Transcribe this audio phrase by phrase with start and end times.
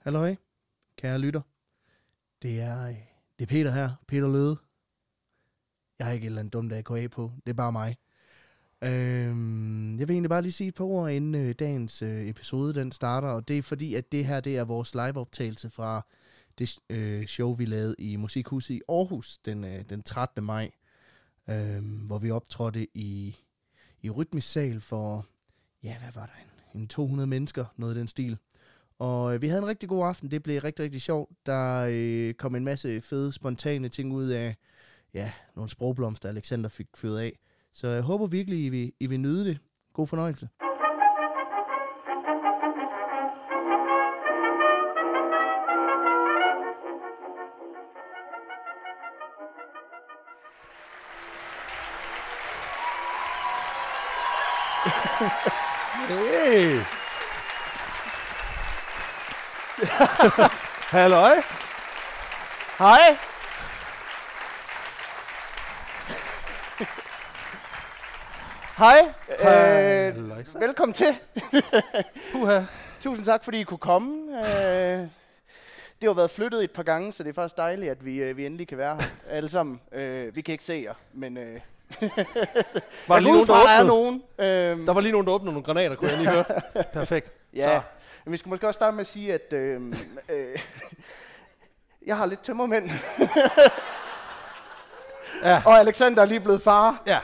[0.00, 0.36] Halløj,
[0.96, 1.40] kære lytter.
[2.42, 2.94] Det er, øh,
[3.38, 4.56] det er Peter her, Peter Løde.
[5.98, 7.96] Jeg har ikke et eller andet dumt AKA på, det er bare mig.
[8.82, 12.74] Øhm, jeg vil egentlig bare lige sige et par ord, inden øh, dagens øh, episode
[12.74, 16.06] den starter, og det er fordi, at det her det er vores liveoptagelse fra
[16.58, 20.44] det øh, show, vi lavede i Musikhuset i Aarhus den, øh, den 13.
[20.44, 20.70] maj,
[21.48, 23.36] øh, hvor vi optrådte i,
[24.02, 25.26] i Rytmisk Sal for,
[25.82, 26.32] ja, hvad var der,
[26.74, 28.38] en, en 200 mennesker, noget af den stil.
[29.00, 30.30] Og øh, vi havde en rigtig god aften.
[30.30, 31.30] Det blev rigtig, rigtig sjovt.
[31.46, 34.56] Der øh, kom en masse fede, spontane ting ud af,
[35.14, 37.38] ja, nogle sprogblomster, Alexander fik fyret af.
[37.72, 39.58] Så jeg håber virkelig, I vil, I vil nyde det.
[39.92, 40.48] God fornøjelse.
[60.96, 61.34] Halløj!
[62.78, 63.16] Hej!
[68.78, 68.98] Hej,
[69.40, 69.46] øh,
[70.14, 70.58] Halløjsa.
[70.58, 71.14] velkommen til.
[72.32, 72.60] Puha.
[73.00, 74.38] Tusind tak, fordi I kunne komme.
[74.38, 74.98] Øh,
[76.00, 78.36] det har været flyttet et par gange, så det er faktisk dejligt, at vi, øh,
[78.36, 79.80] vi endelig kan være her alle sammen.
[79.92, 81.60] Øh, vi kan ikke se jer, men øh,
[83.08, 84.22] Var der lige nogen, der der er nogen.
[84.38, 86.44] Øh, Der var lige nogen, der åbnede nogle granater, kunne jeg lige høre.
[86.92, 87.32] Perfekt.
[87.54, 87.82] Ja,
[88.24, 89.94] men vi skal måske også starte med at sige, at øh,
[90.28, 90.58] øh,
[92.06, 92.90] jeg har lidt tømmermænd.
[95.44, 95.62] Ja.
[95.66, 97.02] Og Alexander er lige blevet far.
[97.06, 97.18] Ja.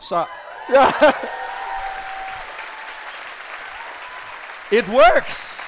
[0.00, 0.24] Så
[0.74, 0.86] Ja.
[4.78, 5.60] it works!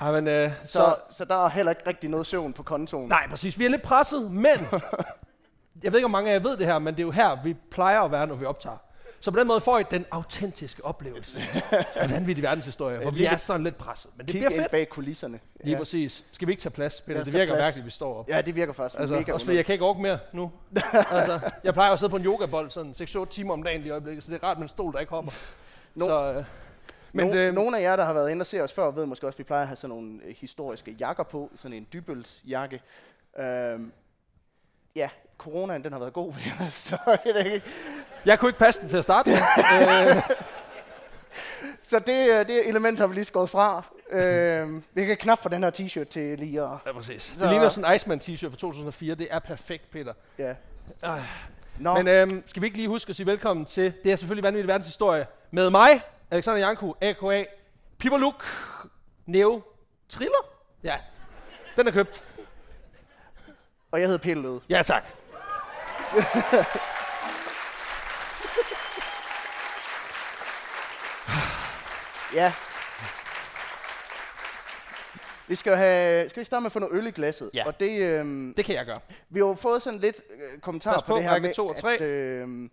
[0.00, 3.08] Ej, men, øh, så, Så, så der er heller ikke rigtig noget søvn på kontoen.
[3.08, 3.58] Nej, præcis.
[3.58, 4.68] Vi er lidt presset, men...
[5.82, 7.42] jeg ved ikke, om mange af jer ved det her, men det er jo her,
[7.44, 8.76] vi plejer at være, når vi optager.
[9.24, 11.38] Så på den måde får I den autentiske oplevelse
[11.94, 14.10] af vanvittig verdenshistorie, hvor vi lige- er sådan lidt presset.
[14.16, 14.70] Men det Kig bliver fedt.
[14.70, 15.40] bag kulisserne.
[15.60, 15.78] Lige ja.
[15.78, 16.24] præcis.
[16.32, 17.24] Skal vi ikke tage plads, Peter?
[17.24, 18.28] Det virker mærkeligt, vi står op.
[18.28, 20.52] ja, det virker faktisk Altså, mega også fordi jeg kan ikke orke mere nu.
[20.92, 23.90] altså, jeg plejer at sidde på en yogabold sådan 6-8 timer om dagen lige i
[23.90, 25.32] øjeblikket, så det er rart med en stol, der ikke hopper.
[25.96, 26.44] No- så, øh, men
[27.12, 29.06] Men, no, øh, nogle af jer, der har været inde og se os før, ved
[29.06, 31.50] måske også, at vi plejer at have sådan nogle øh, historiske jakker på.
[31.56, 32.80] Sådan en dybølsjakke.
[33.38, 33.92] Øhm,
[34.96, 35.08] ja,
[35.38, 36.96] coronaen, den har været god ved os, så
[37.26, 37.60] jeg.
[38.26, 39.38] Jeg kunne ikke passe den til at starte med.
[40.16, 40.22] øh,
[41.82, 43.82] Så det, øh, det element har vi lige skåret fra.
[44.10, 46.68] Øhm, vi kan knap få den her t-shirt til lige at...
[46.86, 47.22] ja, præcis.
[47.22, 49.14] Så- Det ligner sådan en Iceman t-shirt fra 2004.
[49.14, 50.12] Det er perfekt, Peter.
[50.38, 50.54] Ja.
[51.02, 51.20] Ej.
[51.78, 54.44] Nå, Men øh, skal vi ikke lige huske at sige velkommen til, det er selvfølgelig
[54.44, 56.00] vanvittig verdenshistorie, med mig,
[56.30, 57.44] Alexander Janku, a.k.a.
[57.98, 58.44] Piper Luke,
[59.26, 59.62] Neo
[60.08, 60.46] Triller.
[60.84, 60.94] Ja,
[61.76, 62.24] den er købt.
[63.92, 64.60] og jeg hedder Løde.
[64.68, 65.04] Ja, tak.
[72.34, 72.52] Ja.
[75.48, 77.50] Vi skal, have, skal vi starte med at få noget øl i glasset?
[77.54, 77.66] Ja.
[77.66, 78.98] Og det, øhm, Det kan jeg gøre.
[79.30, 81.66] vi har jo fået sådan lidt øh, kommentar Pas på, på, det her med, to
[81.68, 81.94] og tre.
[81.94, 82.70] at, øhm,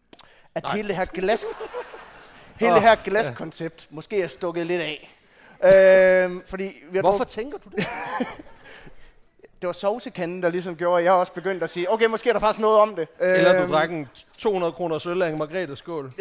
[0.56, 0.76] at Nej.
[0.76, 1.46] hele det her glas,
[2.60, 5.16] hele det her glaskoncept måske er stukket lidt af.
[6.24, 7.88] Øhm, fordi vi har Hvorfor brugt, tænker du det?
[9.62, 12.34] det var sovsekanden, der ligesom gjorde, at jeg også begyndte at sige, okay, måske er
[12.34, 13.08] der faktisk noget om det.
[13.20, 16.14] Eller du Øhm, drak en 200 kroner øl af en Margrethe skål.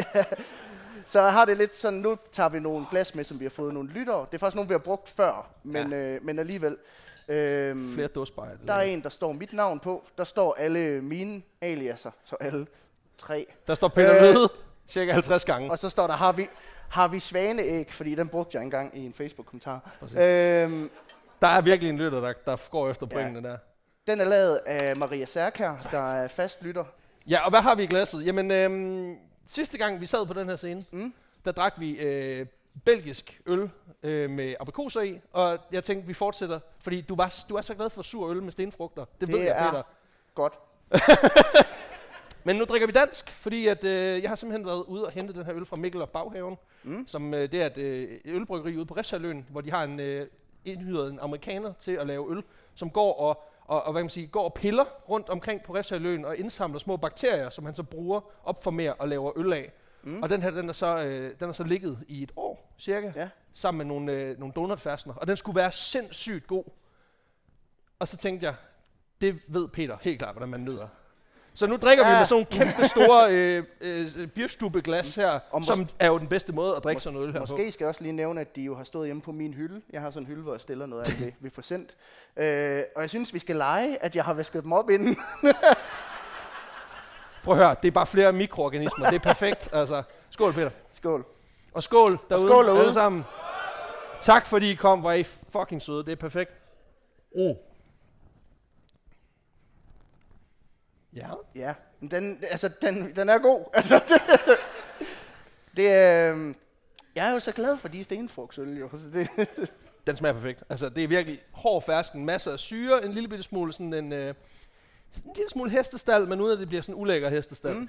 [1.09, 3.51] Så jeg har det lidt sådan, nu tager vi nogle glas med, som vi har
[3.51, 4.21] fået nogle lyttere.
[4.31, 5.97] Det er faktisk nogle, vi har brugt før, men, ja.
[6.15, 6.77] øh, men alligevel.
[7.29, 8.57] Øhm, Flere dåsbejer.
[8.67, 10.05] der er en, der står mit navn på.
[10.19, 12.67] Der står alle mine aliaser, så alle
[13.19, 13.47] tre.
[13.67, 14.49] Der står Peter Øh, Løde
[14.89, 15.71] cirka 50 gange.
[15.71, 16.47] Og så står der, har vi,
[16.89, 19.91] har vi svaneæg, fordi den brugte jeg engang i en Facebook-kommentar.
[20.01, 20.17] Præcis.
[20.19, 20.91] Øhm,
[21.41, 23.17] Der er virkelig en lytter, der, der går efter Ja.
[23.17, 23.57] pointene der.
[24.07, 26.85] den er lavet af Maria Særkær, der er fast lytter.
[27.27, 28.27] Ja, og hvad har vi i glasset?
[28.27, 29.17] Jamen, øhm,
[29.49, 31.15] sidste gang vi sad på den her scene, Mm.
[31.45, 32.47] der drak vi øh,
[32.85, 33.71] belgisk øl
[34.03, 37.75] øh, med aprikoser i, og jeg tænkte, vi fortsætter, fordi du, var, du er så
[37.75, 39.05] glad for sur øl med stenfrugter.
[39.05, 39.83] Det, Det ved jeg, er- Peter.
[40.35, 40.53] Godt.
[42.45, 45.35] Men nu drikker vi dansk, fordi at, øh, jeg har simpelthen været ude og hente
[45.35, 47.05] den her øl fra Mikkel og Baghaven, Mm.
[47.09, 50.27] som øh, det er et øh, ølbryggeri ude på Refshaløen, hvor de har en øh,
[50.65, 52.43] indhyret en amerikaner til at lave øl,
[52.75, 55.75] som går og, og, og hvad kan man sige, går og piller rundt omkring på
[55.75, 59.53] Refshaløen og indsamler små bakterier, som han så bruger op for mere og laver øl
[59.53, 59.73] af.
[60.03, 60.23] Mm.
[60.23, 63.13] Og den her, den er, så, øh, den er så ligget i et år, cirka,
[63.17, 63.29] Ja.
[63.55, 65.15] sammen med nogle, øh, nogle donutfærsner.
[65.15, 66.65] Og den skulle være sindssygt god.
[67.99, 68.55] Og så tænkte jeg,
[69.21, 70.89] det ved Peter helt klart, hvordan man nyder.
[71.59, 72.13] Så nu drikker ja.
[72.13, 76.19] vi med sådan nogle kæmpe store øh, øh, bierstubeglas her, Og mås- som er jo
[76.19, 78.41] den bedste måde at drikke Mås- sådan noget her Måske skal jeg også lige nævne,
[78.41, 79.83] at de jo har stået hjemme på min hylde.
[79.93, 81.95] Jeg har sådan en hylde, hvor jeg stiller noget af det, vi får sendt.
[82.37, 85.17] Øh, og jeg synes, vi skal lege, at jeg har vasket dem op inden.
[87.45, 89.07] Prøv at høre, det er bare flere mikroorganismer.
[89.07, 89.69] Det er perfekt.
[89.73, 90.71] altså, skål, Peter.
[90.95, 91.25] Skål.
[91.75, 92.81] Og skål derude, skål derude.
[92.81, 93.25] alle sammen.
[94.21, 96.05] Tak fordi I kom, var I fucking søde.
[96.05, 96.51] Det er perfekt.
[97.37, 97.55] Mm.
[101.17, 101.29] Ja.
[101.55, 103.65] Ja, men den, altså, den, den er god.
[103.75, 104.57] Altså, det,
[105.77, 105.91] det
[106.31, 106.57] øhm,
[107.15, 108.89] jeg er jo så glad for de stenfrugtsøl, jo.
[108.93, 109.29] Så det,
[110.07, 110.63] Den smager perfekt.
[110.71, 114.13] Altså, det er virkelig hård fersken, masser af syre, en lille bitte smule sådan en,
[114.13, 114.35] øh,
[115.13, 117.75] sådan en lille smule hestestal, men uden at det bliver sådan en ulækker hestestal.
[117.75, 117.89] Mm.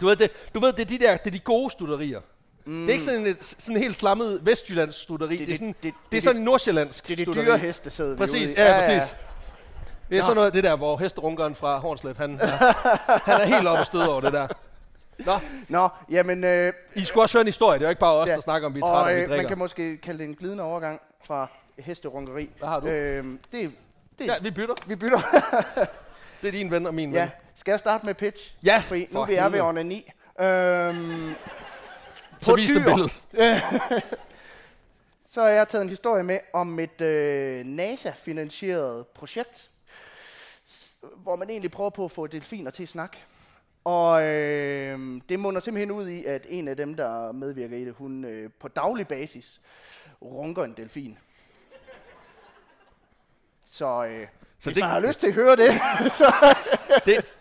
[0.00, 2.20] Du ved, det, du ved, det er de der, det er de gode studerier.
[2.64, 2.80] Mm.
[2.80, 5.36] Det er ikke sådan et sådan en helt slammet Vestjyllands studeri.
[5.36, 7.16] Det, det, det, er sådan, det, det, det, det er sådan en nordsjællandsk det er
[7.16, 7.44] de studeri.
[7.44, 8.54] dyre hestesæd, vi Præcis, i.
[8.54, 9.14] ja, ja, præcis.
[10.14, 10.26] Det er Nå.
[10.26, 12.46] sådan noget af det der, hvor hesterunkeren fra Hornslet, han, er,
[13.30, 14.46] han er helt oppe og støde over det der.
[15.18, 15.38] Nå,
[15.68, 16.44] Nå, jamen...
[16.44, 17.78] Øh, I skulle også høre en historie.
[17.78, 18.34] Det er jo ikke bare os, Ja.
[18.34, 19.48] der snakker om, vi er og trætte, og vi øh, man drikker.
[19.48, 21.46] kan måske kalde det en glidende overgang fra
[21.78, 22.50] hesterunkeri.
[22.58, 22.86] Hvad har du?
[22.86, 23.72] Øhm, det,
[24.18, 24.74] det, Ja, vi bytter.
[24.86, 25.18] vi bytter.
[26.42, 27.14] Det er din ven og min ven.
[27.16, 27.28] ja.
[27.56, 28.54] Skal jeg starte med pitch?
[28.64, 29.68] Ja, Fordi nu for vi er ved helvede.
[29.68, 30.10] onani.
[30.40, 31.34] Øhm,
[32.40, 33.20] Så vis det billedet.
[35.28, 39.70] Så har jeg taget en historie med om et øh, NASA-finansieret projekt,
[41.16, 43.16] hvor man egentlig prøver på at få delfiner til at snakke.
[43.84, 47.94] Og øh, det munder simpelthen ud i, at en af dem, der medvirker i det,
[47.94, 49.60] hun øh, på daglig basis
[50.22, 51.18] runker en delfin.
[53.70, 54.26] Så, øh,
[54.58, 55.70] Så hvis det- man har lyst til at høre det,
[56.20, 56.56] så...
[57.06, 57.36] det,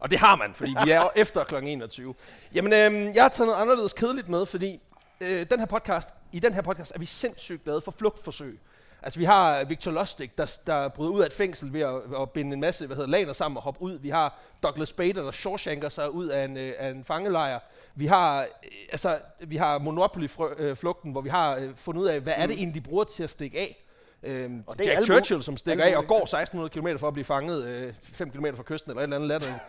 [0.00, 1.54] og det har man, fordi vi er efter kl.
[1.54, 2.14] 21.
[2.54, 4.80] Jamen, øhm, jeg har taget noget anderledes kedeligt med, fordi
[5.20, 8.60] øh, den her podcast, i den her podcast er vi sindssygt glade for flugtforsøg.
[9.02, 12.30] Altså, vi har Victor Lustig, der, der bryder ud af et fængsel ved at, at
[12.30, 13.98] binde en masse hvad hedder, laner sammen og hoppe ud.
[13.98, 17.58] Vi har Douglas Bader, der shawshanker sig ud af en, øh, af en fangelejr.
[17.94, 18.46] Vi har, øh,
[18.92, 22.42] altså, vi har Monopoly-flugten, hvor vi har øh, fundet ud af, hvad mm.
[22.42, 23.84] er det egentlig, de bruger til at stikke af.
[24.22, 27.08] Øhm, Og det er Jack alle Churchill, som stikker af og går 1600 km for
[27.08, 29.62] at blive fanget øh, 5 km fra kysten eller et eller andet latterligt.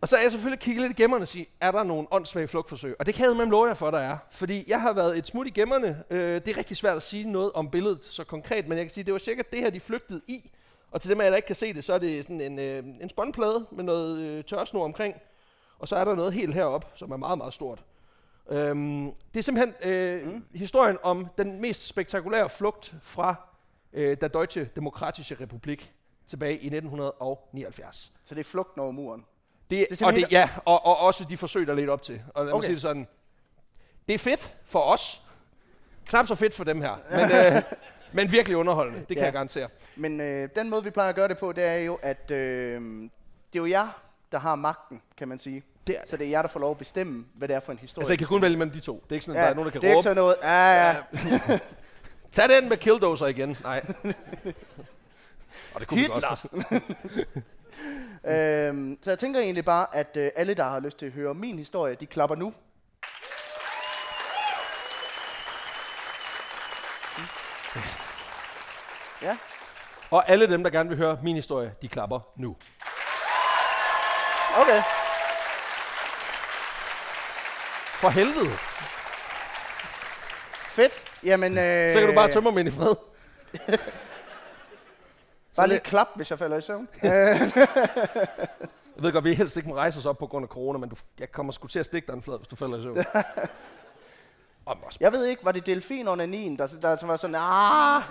[0.00, 2.48] Og så er jeg selvfølgelig kigget lidt i gemmerne og sige, er der nogle åndssvage
[2.48, 2.96] flugtforsøg?
[2.98, 4.18] Og det kan jeg med love jer for, der er.
[4.30, 6.04] Fordi jeg har været et smut i gemmerne.
[6.10, 8.94] Øh, det er rigtig svært at sige noget om billedet så konkret, men jeg kan
[8.94, 10.50] sige, det var cirka det her, de flygtede i.
[10.90, 12.58] Og til dem af jer, der ikke kan se det, så er det sådan en,
[12.58, 15.14] øh, en spåndplade med noget øh, tørsnor omkring.
[15.78, 17.84] Og så er der noget helt herop, som er meget, meget stort.
[18.50, 20.44] Øhm, det er simpelthen øh, mm.
[20.54, 23.34] historien om den mest spektakulære flugt fra
[23.92, 25.92] øh, der Deutsche Demokratische Republik
[26.26, 28.12] tilbage i 1979.
[28.24, 29.24] Så det er flugten over muren.
[29.70, 32.22] Det, det og det, ja, og, og også de forsøg, der ledte op til.
[32.34, 32.66] Og lad mig Okay.
[32.66, 33.06] sige det sådan.
[34.08, 35.22] Det er fedt for os.
[36.06, 36.94] Knap så fedt for dem her.
[37.10, 37.62] Men, øh,
[38.12, 38.98] men virkelig underholdende.
[38.98, 39.24] Det kan Ja.
[39.24, 39.68] jeg garantere.
[39.96, 42.80] Men øh, den måde, vi plejer at gøre det på, det er jo, at øh,
[42.80, 45.62] det er jo jer, der har magten, kan man sige.
[45.86, 47.72] Det er, Så det er jer, der får lov at bestemme, hvad det er for
[47.72, 48.02] en historie.
[48.02, 48.94] altså, jeg kan kun vælge mellem de to.
[49.04, 50.02] Det er ikke sådan, at ja, der er nogen, der kan det er ikke råbe.
[50.02, 50.88] sådan noget, ja,
[51.50, 51.58] ja.
[52.32, 53.56] Tag den med Killdozer igen.
[53.62, 53.82] Nej.
[55.74, 56.20] og det kunne Hitler.
[56.20, 56.82] godt.
[58.24, 61.34] Øhm, så jeg tænker egentlig bare, at øh, alle, der har lyst til at høre
[61.34, 62.54] min historie, de klapper nu.
[69.22, 69.36] Ja,
[70.10, 72.56] Og alle dem, der gerne vil høre min historie, de klapper nu.
[74.60, 74.82] okay.
[78.00, 78.50] For helvede.
[80.68, 81.04] Fedt.
[81.24, 82.94] Jamen, øh, Så kan du bare tømme mig ind i fred.
[85.58, 86.88] Bare lige klap, hvis jeg falder i søvn.
[88.96, 90.88] Jeg ved godt, vi helst ikke må rejse os op på grund af corona, men
[90.88, 92.96] du, jeg kommer sgu til at stikke dig en flad, hvis du falder i søvn.
[95.00, 98.02] Jeg ved ikke, var det delfin under nien, der, der var sådan, ah,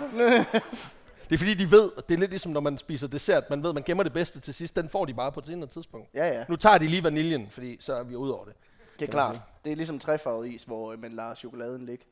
[1.28, 3.50] det er fordi, de ved, det er lidt ligesom, når man spiser dessert.
[3.50, 4.76] Man ved, man gemmer det bedste til sidst.
[4.76, 6.08] Den får de bare på et senere tidspunkt.
[6.14, 8.54] ja, ja, Nu tager de lige vaniljen, fordi så er vi ude over det.
[9.00, 9.40] det er klart.
[9.64, 12.04] Det er ligesom træfarvet is, hvor øh, man lader chokoladen ligge,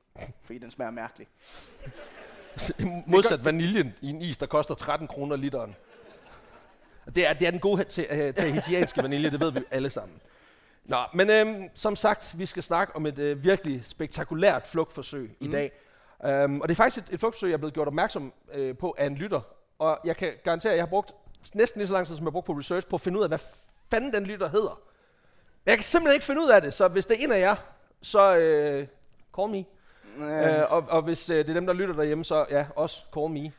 [0.44, 1.30] fordi den smager mærkeligt.
[3.06, 5.76] Modsat vaniljen i en is, der koster 13 kroner literen.
[7.14, 10.20] Det er, det er den gode til, uh, tahitianske vanilje, det ved vi alle sammen.
[10.84, 15.46] Nå, men øhm, som sagt, vi skal snakke om et øh, virkelig spektakulært flugtforsøg mm.
[15.46, 15.72] i dag.
[16.44, 18.94] Um, og det er faktisk et, et flugtforsøg, jeg er blevet gjort opmærksom øh, på
[18.98, 19.40] af en lytter.
[19.78, 21.14] Og jeg kan garantere, at jeg har brugt
[21.54, 23.22] næsten lige så lang tid, som jeg har brugt på research, på at finde ud
[23.22, 23.38] af, hvad
[23.90, 24.80] fanden den lytter hedder.
[25.64, 27.40] Men jeg kan simpelthen ikke finde ud af det, så hvis det er en af
[27.40, 27.56] jer,
[28.02, 28.86] så øh,
[29.36, 29.64] call me.
[30.22, 33.30] Øh, og, og hvis øh, det er dem, der lytter derhjemme, så ja, også call
[33.30, 33.52] me.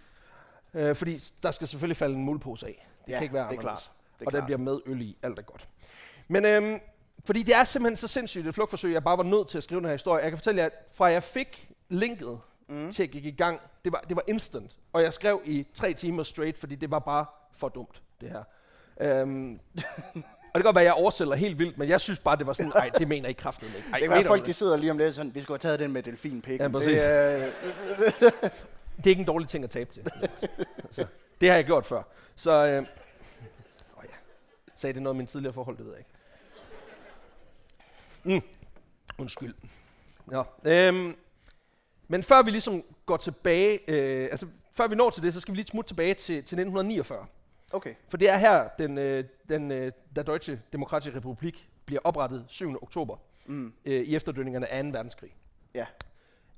[0.73, 2.87] Øh, fordi der skal selvfølgelig falde en muldpose af.
[3.05, 3.91] Det Ja, kan ikke være det er klart.
[4.19, 4.45] Det er og den klart.
[4.45, 5.17] bliver med øl i.
[5.23, 5.67] Alt er godt.
[6.27, 6.79] Men øhm,
[7.25, 9.79] fordi det er simpelthen så sindssygt et flugtforsøg, jeg bare var nødt til at skrive
[9.81, 10.21] den her historie.
[10.23, 12.91] Jeg kan fortælle jer, at fra jeg fik linket mm.
[12.91, 14.77] til at gik i gang, det var, det var instant.
[14.93, 18.43] Og jeg skrev i tre timer straight, fordi det var bare for dumt, det her.
[19.01, 19.59] Øhm,
[20.57, 22.71] kan godt være, at jeg oversælger helt vildt, men jeg synes bare, det var sådan,
[22.75, 23.87] nej, det mener I kraftigt ikke.
[23.93, 25.79] Ej, det kan være, folk de sidder lige om lidt sådan, vi skulle have taget
[25.79, 26.61] den med delfinpikken.
[26.61, 27.01] Ja, præcis.
[27.01, 27.49] det, er,
[28.97, 30.03] Det er ikke en dårlig ting at tabe til.
[30.83, 31.05] altså,
[31.41, 32.03] det har jeg gjort før.
[32.35, 32.81] Så, øh,
[33.97, 34.15] åh ja.
[34.75, 36.11] Sagde det noget om min tidligere forhold, det ved jeg ikke.
[38.23, 38.41] Mm.
[39.17, 39.53] Undskyld.
[40.25, 41.15] Nå, øhm,
[42.07, 45.51] Men før vi ligesom går tilbage, øh, altså før vi når til det, så skal
[45.51, 47.25] vi lige smutte tilbage til, til 1949.
[47.71, 47.93] Okay.
[48.09, 52.75] For det er her, den, øh, den øh, der Deutsche Demokratische Republik bliver oprettet 7.
[52.83, 53.74] oktober Mm.
[53.86, 54.89] øh, i efterdønningerne af 2.
[54.89, 55.36] verdenskrig.
[55.74, 55.86] Ja.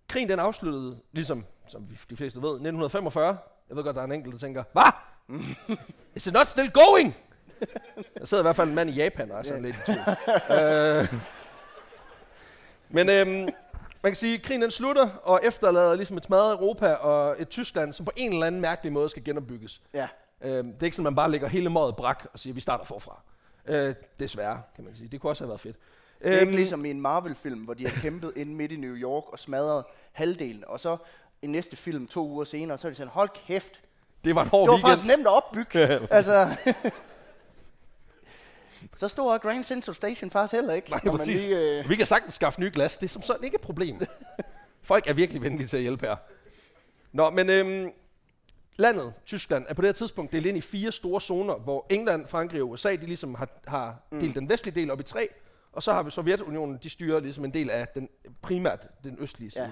[0.08, 3.38] Krigen den afsluttede, ligesom som vi, de fleste ved, 1945.
[3.70, 4.92] Jeg ved godt, der er en enkelt, der tænker, hvad?
[6.16, 7.16] Is it not still going?
[8.20, 9.72] Der sidder i hvert fald en mand i Japan og er sådan Ja.
[9.72, 11.20] lidt i øh,
[12.90, 13.32] men øhm,
[14.04, 17.50] man kan sige, at krigen den slutter, og efterlader ligesom et smadret Europa og et
[17.50, 19.82] Tyskland, som på en eller anden mærkelig måde skal genopbygges.
[19.94, 20.08] Ja.
[20.42, 22.62] Øhm, det er ikke sådan, at man bare lægger hele mådet brak og siger, vi
[22.62, 23.22] starter forfra.
[23.66, 25.08] Øh, desværre, kan man sige.
[25.08, 25.76] Det kunne også have været fedt.
[26.20, 28.76] Det er ikke Øhm, ligesom i en Marvel-film, hvor de har kæmpet inde midt i
[28.76, 30.98] New York og smadret halvdelen, og så
[31.42, 33.82] i næste film to uger senere, så er de sådan, hold kæft,
[34.26, 34.92] det var en hård det var weekend.
[34.98, 35.80] faktisk nemt at opbygge.
[36.18, 36.48] altså,
[38.96, 40.90] så stor er Grand Central Station faktisk heller ikke.
[40.90, 41.46] Nej, præcis.
[41.46, 42.98] lige, øh, Vi kan sagtens skaffe nye glas.
[42.98, 44.00] Det er som sådan ikke et problem.
[44.82, 46.16] Folk er virkelig venlige til at hjælpe her.
[47.12, 47.92] Nå, men øhm,
[48.80, 52.28] landet, Tyskland, er på det her tidspunkt delt ind i fire store zoner, hvor England,
[52.28, 54.20] Frankrig og USA, de ligesom har, har Mm.
[54.20, 55.28] delt den vestlige del op i tre,
[55.72, 58.10] og så har vi Sovjetunionen, de styrer ligesom en del af den,
[58.42, 59.64] primært den østlige side.
[59.64, 59.70] Ja.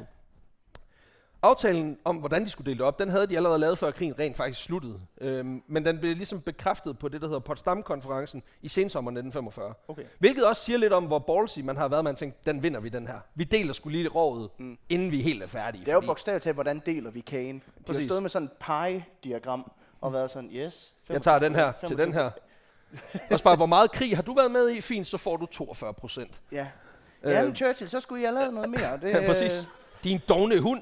[1.42, 4.20] Aftalen om, hvordan de skulle dele det op, den havde de allerede lavet, før krigen
[4.20, 5.00] rent faktisk sluttede.
[5.22, 9.74] Øhm, men den blev ligesom bekræftet på det, der hedder Potsdam-konferencen i sensommeren 1945.
[9.88, 10.04] okay.
[10.20, 12.04] Hvilket også siger lidt om, hvor ballsy man har været.
[12.04, 13.20] Man tænkte, den vinder vi, den her.
[13.36, 14.78] Vi deler skulle lige rådet, Mm.
[14.90, 15.86] inden vi helt er færdige.
[15.86, 17.56] Det er jo bogstaveligt talt, hvordan deler vi kagen.
[17.56, 18.06] De har Præcis.
[18.06, 20.94] stået med sådan et pie-diagram og været sådan, yes.
[21.10, 22.30] jeg tager den her 25, til den her.
[23.32, 24.82] Også bare, hvor meget krig har du været med i?
[24.82, 26.42] Fint, så får du 42 procent.
[26.52, 26.68] Ja.
[27.24, 27.32] Øh.
[27.34, 28.98] Jamen Churchill, så skulle I have lavet noget mere.
[29.02, 29.68] Det, præcis.
[30.08, 30.82] Din dogne hund.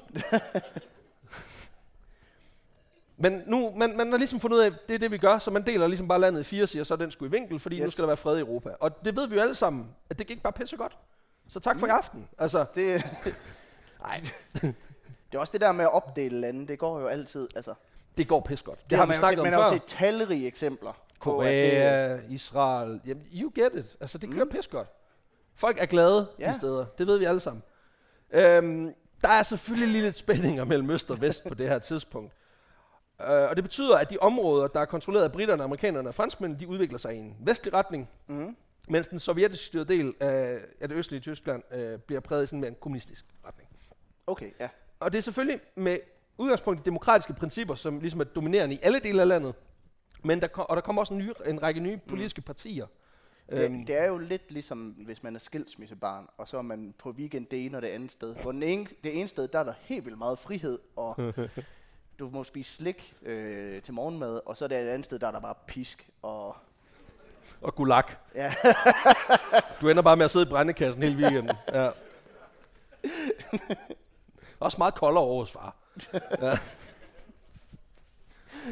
[3.16, 5.38] Men nu, man, man har ligesom fundet ud af, at det er det, vi gør,
[5.38, 7.76] så man deler ligesom bare landet i fire siger, så den skulle i vinkel, fordi
[7.76, 7.82] yes.
[7.82, 8.70] nu skal der være fred i Europa.
[8.80, 10.98] Og det ved vi jo alle sammen, at det gik bare pisse godt.
[11.48, 12.28] Så tak for i aften.
[12.38, 13.04] Altså, Det,
[14.06, 14.20] nej,
[14.62, 17.48] det er også det der med at opdele lande, det går jo altid.
[17.56, 17.74] Altså,
[18.16, 18.82] det går pisse godt.
[18.82, 19.74] Det, det har man vi snakket set, om Man har jo før.
[19.74, 20.92] set talrige eksempler
[21.22, 23.96] på, at det, Korea, Israel, jamen, you get it.
[24.00, 24.50] Altså, det kører mm.
[24.50, 24.88] pis godt.
[25.54, 26.26] Folk er glade.
[26.38, 26.48] Ja.
[26.48, 26.84] de steder.
[26.98, 27.62] Det ved vi alle sammen.
[28.30, 32.32] Øhm, der er selvfølgelig lige lidt spændinger mellem øst og vest på det her tidspunkt.
[33.20, 36.60] Uh, og det betyder, at de områder, der er kontrolleret af britterne, amerikanerne og franskmændene,
[36.60, 38.56] de udvikler sig i en vestlig retning, mm,
[38.88, 42.60] mens den sovjetisk styrede del af, af det østlige Tyskland uh, bliver præget i sådan
[42.60, 43.68] mere en kommunistisk retning.
[44.26, 44.68] okay, ja.
[45.00, 45.98] Og det er selvfølgelig med
[46.38, 49.54] udgangspunkt i demokratiske principper, som ligesom er dominerende i alle dele af landet,
[50.24, 52.86] men der, kom, og der kommer også en, ny, en række nye politiske partier.
[53.48, 56.94] Øhm, Det, det er jo lidt ligesom, hvis man er skilsmissebarn, og så er man
[56.98, 58.34] på weekend det ene og det andet sted.
[58.42, 61.16] Hvor den ene, det ene sted, der er der helt vildt meget frihed, og
[62.18, 65.26] du må spise slik øh, til morgenmad, og så er det et andet sted, der
[65.26, 66.10] er der bare pisk.
[66.22, 66.56] Og,
[67.62, 68.02] Og gulag.
[68.34, 68.54] ja.
[69.80, 71.56] Du ender bare med at sidde i brændekassen hele weekenden.
[71.72, 71.90] Ja.
[74.60, 75.76] Også meget koldere over hos far.
[76.42, 76.58] Ja.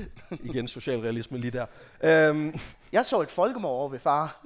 [0.45, 1.67] Igen socialrealisme lige der.
[2.03, 2.55] Øhm,
[2.93, 4.45] Jeg så et folkemord over ved far.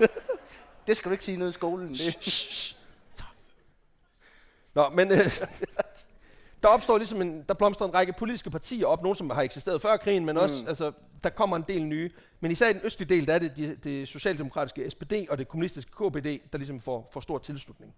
[0.86, 1.88] det skal du ikke sige noget i skolen.
[1.94, 2.76] Det.
[4.74, 5.18] Nå, men øh,
[6.62, 9.82] der opstår ligesom en, der blomstrer en række politiske partier op, nogle som har eksisteret
[9.82, 10.68] før krigen, men også, Mm.
[10.68, 10.92] altså,
[11.24, 12.10] der kommer en del nye.
[12.40, 15.48] Men især i den østlige del, der er det det, det socialdemokratiske SPD og det
[15.48, 17.94] kommunistiske KPD, der ligesom får, får stor tilslutning.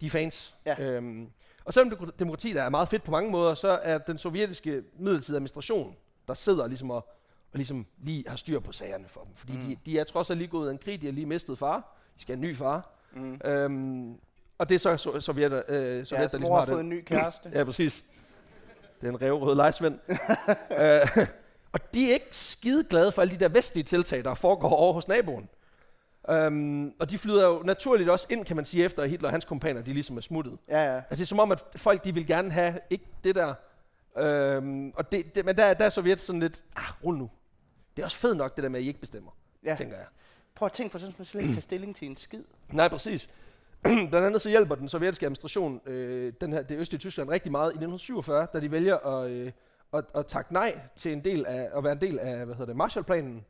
[0.00, 0.54] De er fans.
[0.66, 0.80] Ja.
[0.82, 1.28] Øhm,
[1.64, 4.82] og selvom det- demokrati der er meget fedt på mange måder, så er den sovjetiske
[4.98, 5.96] midlertidige administration,
[6.28, 6.96] der sidder ligesom og,
[7.52, 9.34] og ligesom lige har styr på sagerne for dem.
[9.34, 9.60] Fordi mm.
[9.60, 11.58] de, de er trods alt lige gået ud af en krig, de har lige mistet
[11.58, 11.96] far.
[12.16, 12.90] De skal have en ny far.
[13.12, 13.40] Mm.
[13.44, 14.14] Øhm,
[14.58, 16.88] og det er så so- sovjetter, øh, Ja, sovjetter så ligesom har har fået en
[16.88, 17.50] ny kæreste.
[17.54, 18.04] Ja, præcis.
[19.00, 19.98] Det er en revrød lejesvend.
[20.80, 21.26] øh,
[21.72, 24.92] og de er ikke skide glade for alle de der vestlige tiltag, der foregår over
[24.92, 25.48] hos naboen.
[26.28, 29.32] Um, og de flyder jo naturligt også ind, kan man sige, efter at Hitler og
[29.32, 30.58] hans kompaner, de ligesom er smuttet.
[30.68, 30.96] Ja, ja.
[30.96, 33.54] Altså det er som om, at folk de vil gerne have, ikke det der,
[34.18, 37.30] øhm, og det, det, men der, der er Sovjet sådan lidt, ah, rul nu.
[37.96, 39.30] Det er også fedt nok, det der med, at I ikke bestemmer,
[39.64, 39.74] ja.
[39.78, 40.06] tænker jeg.
[40.54, 42.44] Prøv at tænke på sådan, man slet ikke tager stilling til en skid.
[42.72, 43.28] Nej, præcis.
[43.82, 47.66] Blandt andet så hjælper den sovjetiske administration øh, den her, det østlige Tyskland rigtig meget
[47.66, 49.52] i 1947, da de vælger at, øh,
[49.92, 52.66] at, at takke nej til en del af, at være en del af hvad hedder
[52.66, 53.44] det, Marshallplanen,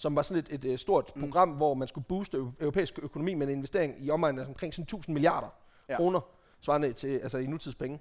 [0.00, 1.22] som var sådan et, et, et stort Mm.
[1.22, 4.74] program, hvor man skulle booste eu- europæisk økonomi med en investering i omegnen af omkring
[4.74, 5.46] sådan 1000 milliarder
[5.88, 5.92] Ja.
[5.92, 5.96] ja.
[5.96, 6.20] kroner,
[6.60, 7.98] svarende til altså i nutidspenge.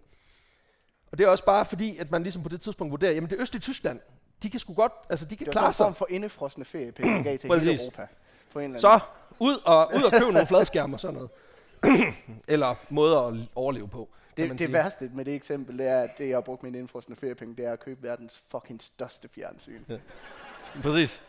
[1.11, 3.39] Og det er også bare fordi, at man ligesom på det tidspunkt vurderer, jamen det
[3.39, 3.99] østlige Tyskland,
[4.43, 5.85] de kan sgu godt, altså de kan Det var sådan klare en sig.
[5.85, 7.81] form for indefrosne feriepenge, man gav til hele.
[7.83, 8.07] Europa.
[8.53, 8.99] På en eller anden.
[8.99, 8.99] Så
[9.39, 11.29] ud og, ud og købe nogle fladskærme og sådan noget.
[12.47, 14.09] Eller måder at overleve på.
[14.37, 17.15] Det, det værste med det eksempel, det er, at det, jeg har brugt mine indfrosne
[17.15, 19.83] feriepenge, det er at købe verdens fucking største fjernsyn.
[20.83, 21.23] Præcis.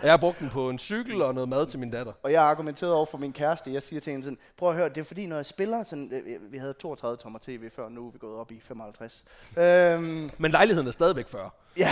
[0.00, 2.12] Og jeg har brugt den på en cykel og noget mad til min datter.
[2.22, 3.72] Og jeg har argumenteret over for min kæreste.
[3.72, 6.12] Jeg siger til hende sådan, prøv at høre, det er fordi, når jeg spiller, sådan,
[6.12, 9.24] øh, vi havde 32 tommer tv før, nu er vi gået op i 55.
[9.56, 11.50] Øhm, Men lejligheden er stadigvæk 40.
[11.76, 11.90] ja,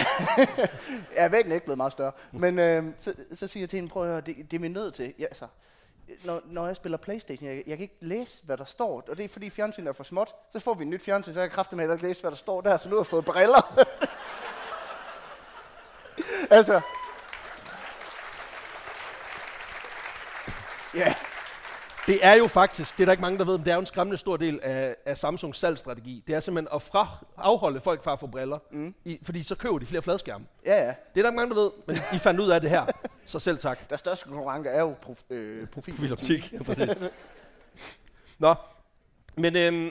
[1.16, 2.12] ja væggen er ikke blevet meget større.
[2.32, 4.68] Men øhm, så, så siger jeg til hende, prøv at høre, det, det er vi
[4.68, 5.14] nødt til.
[5.18, 5.46] Ja, altså,
[6.24, 9.04] når, når jeg spiller Playstation, jeg, jeg kan ikke læse, hvad der står.
[9.08, 10.34] Og det er fordi fjernsynet er for småt.
[10.52, 12.36] Så får vi et nyt fjernsyn, så jeg kan kraftigt med at læse, hvad der
[12.36, 12.76] står der.
[12.76, 13.80] Så nu har jeg fået briller.
[16.58, 16.80] altså,
[20.94, 21.14] ja,
[22.06, 23.80] Det er jo faktisk, det er der ikke mange, der ved, men det er jo
[23.80, 26.24] en skræmmende stor del af, af Samsungs salgsstrategi.
[26.26, 28.94] Det er simpelthen at fra, afholde folk fra at få briller, mm.
[29.04, 30.46] i, fordi så køber de flere fladskærme.
[30.66, 30.86] ja, ja.
[30.86, 32.86] Det er der ikke mange, der ved, men I fandt ud af det her.
[33.26, 33.90] Så selv tak.
[33.90, 35.94] Der største konkurrence er jo prof, øh, profiloptik.
[35.94, 36.52] Profiloptik.
[36.58, 37.10] Ja, præcis.
[38.38, 38.54] Nå,
[39.36, 39.90] men øhm,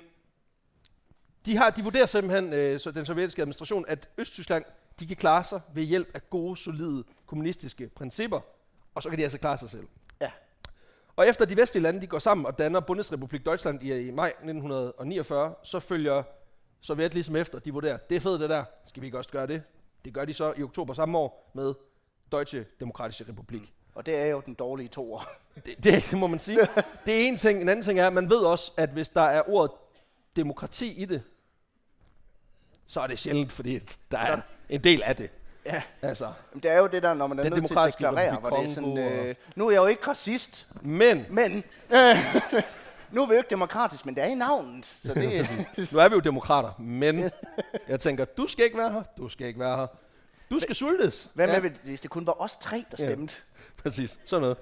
[1.45, 4.65] de, har, de vurderer simpelthen, øh, så den sovjetiske administration, at Østtyskland
[4.99, 8.39] de kan klare sig ved hjælp af gode, solide kommunistiske principper,
[8.95, 9.87] og så kan de altså klare sig selv.
[11.21, 14.27] Og efter de vestlige lande de går sammen og danner Bundesrepublik Deutschland i, i maj
[14.27, 16.23] 1949, så følger
[16.79, 17.59] Sovjet ligesom efter.
[17.59, 19.63] De vurderer, det er fedt det der, skal vi ikke også gøre det?
[20.05, 21.73] Det gør de så i oktober samme år med
[22.31, 23.73] Deutsche Demokratische Republik.
[23.95, 25.29] Og det er jo den dårlige toer.
[25.65, 26.57] Det, det, det må man sige.
[27.05, 27.61] Det er en ting.
[27.61, 29.71] En anden ting er, at man ved også, at hvis der er ordet
[30.35, 31.23] demokrati i det,
[32.87, 33.79] så er det sjældent, fordi
[34.11, 35.31] der er en del af det.
[35.65, 35.81] Ja.
[36.01, 36.31] Altså.
[36.53, 38.49] Men det er jo det der, når man er Den nødt til at deklarere, hvor
[38.49, 41.63] det er sådan, øh, nu er jeg jo ikke racist, Men men
[41.93, 42.15] øh,
[43.11, 44.85] nu er vi jo ikke demokratisk, men det er i navnet.
[44.85, 45.47] Så det,
[45.93, 47.31] nu er vi jo demokrater, men
[47.87, 49.87] jeg tænker, du skal ikke være her, du skal ikke være her.
[50.51, 51.29] Du skal sultes.
[51.33, 51.69] hvad med, Ja.
[51.83, 53.09] hvis- det kun var os tre, der Ja.
[53.13, 53.41] stemte?
[53.77, 54.57] Præcis, sådan noget.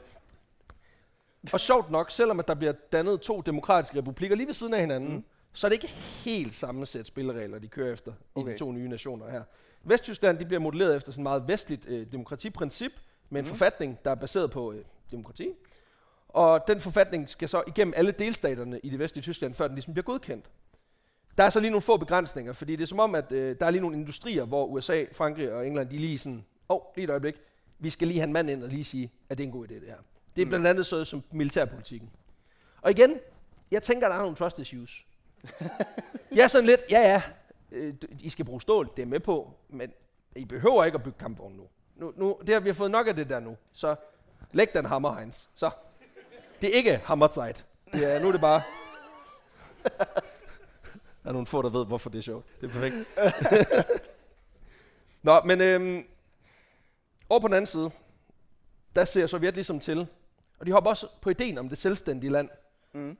[1.54, 4.80] Og sjovt nok, selvom at der bliver dannet to demokratiske republikker lige ved siden af
[4.80, 5.24] hinanden, mm.
[5.54, 5.88] så er det ikke
[6.26, 8.50] helt samme sæt spilleregler, de kører efter okay.
[8.50, 9.44] i de to nye nationer her.
[9.84, 12.92] Vesttyskland de bliver modelleret efter sådan et meget vestligt øh, demokratiprincip,
[13.30, 13.50] med en mm.
[13.50, 15.50] forfatning, der er baseret på øh, demokrati.
[16.30, 19.94] Og den forfatning skal så igennem alle delstaterne i det vestlige Tyskland, før den ligesom
[19.94, 20.46] bliver godkendt.
[21.38, 23.66] Der er så lige nogle få begrænsninger, fordi det er som om, at øh, der
[23.66, 27.04] er lige nogle industrier, hvor USA, Frankrig og England, de lige sådan, åh, oh, lige
[27.04, 27.36] et øjeblik,
[27.80, 29.68] vi skal lige have en mand ind og lige sige, at det er en god
[29.68, 29.96] idé det her.
[30.36, 32.10] Det er blandt andet så som militærpolitikken.
[32.82, 33.20] Og igen,
[33.72, 35.06] jeg tænker, der er nogle trust issues.
[36.36, 37.22] jeg er sådan lidt, ja ja,
[37.72, 39.94] øh, I skal bruge stål, det er med på, men
[40.36, 41.68] I behøver ikke at bygge kampvogne nu.
[41.96, 43.96] nu, nu det har, vi har fået nok af det der nu, så
[44.52, 45.46] læg den hammer, Heinz.
[45.56, 45.72] Så.
[46.62, 47.66] Det er ikke hammerzeit.
[47.94, 48.62] Det er, nu er det bare...
[51.24, 52.62] Der er nogle få, der ved, hvorfor det er sjovt.
[52.62, 52.96] Det er perfekt.
[55.24, 56.06] Nå, men øhm,
[57.30, 57.92] over på den anden side,
[58.96, 60.08] der ser Sovjet ligesom til,
[60.60, 62.50] og de hopper også på ideen om det selvstændige land.
[62.94, 63.18] Mm.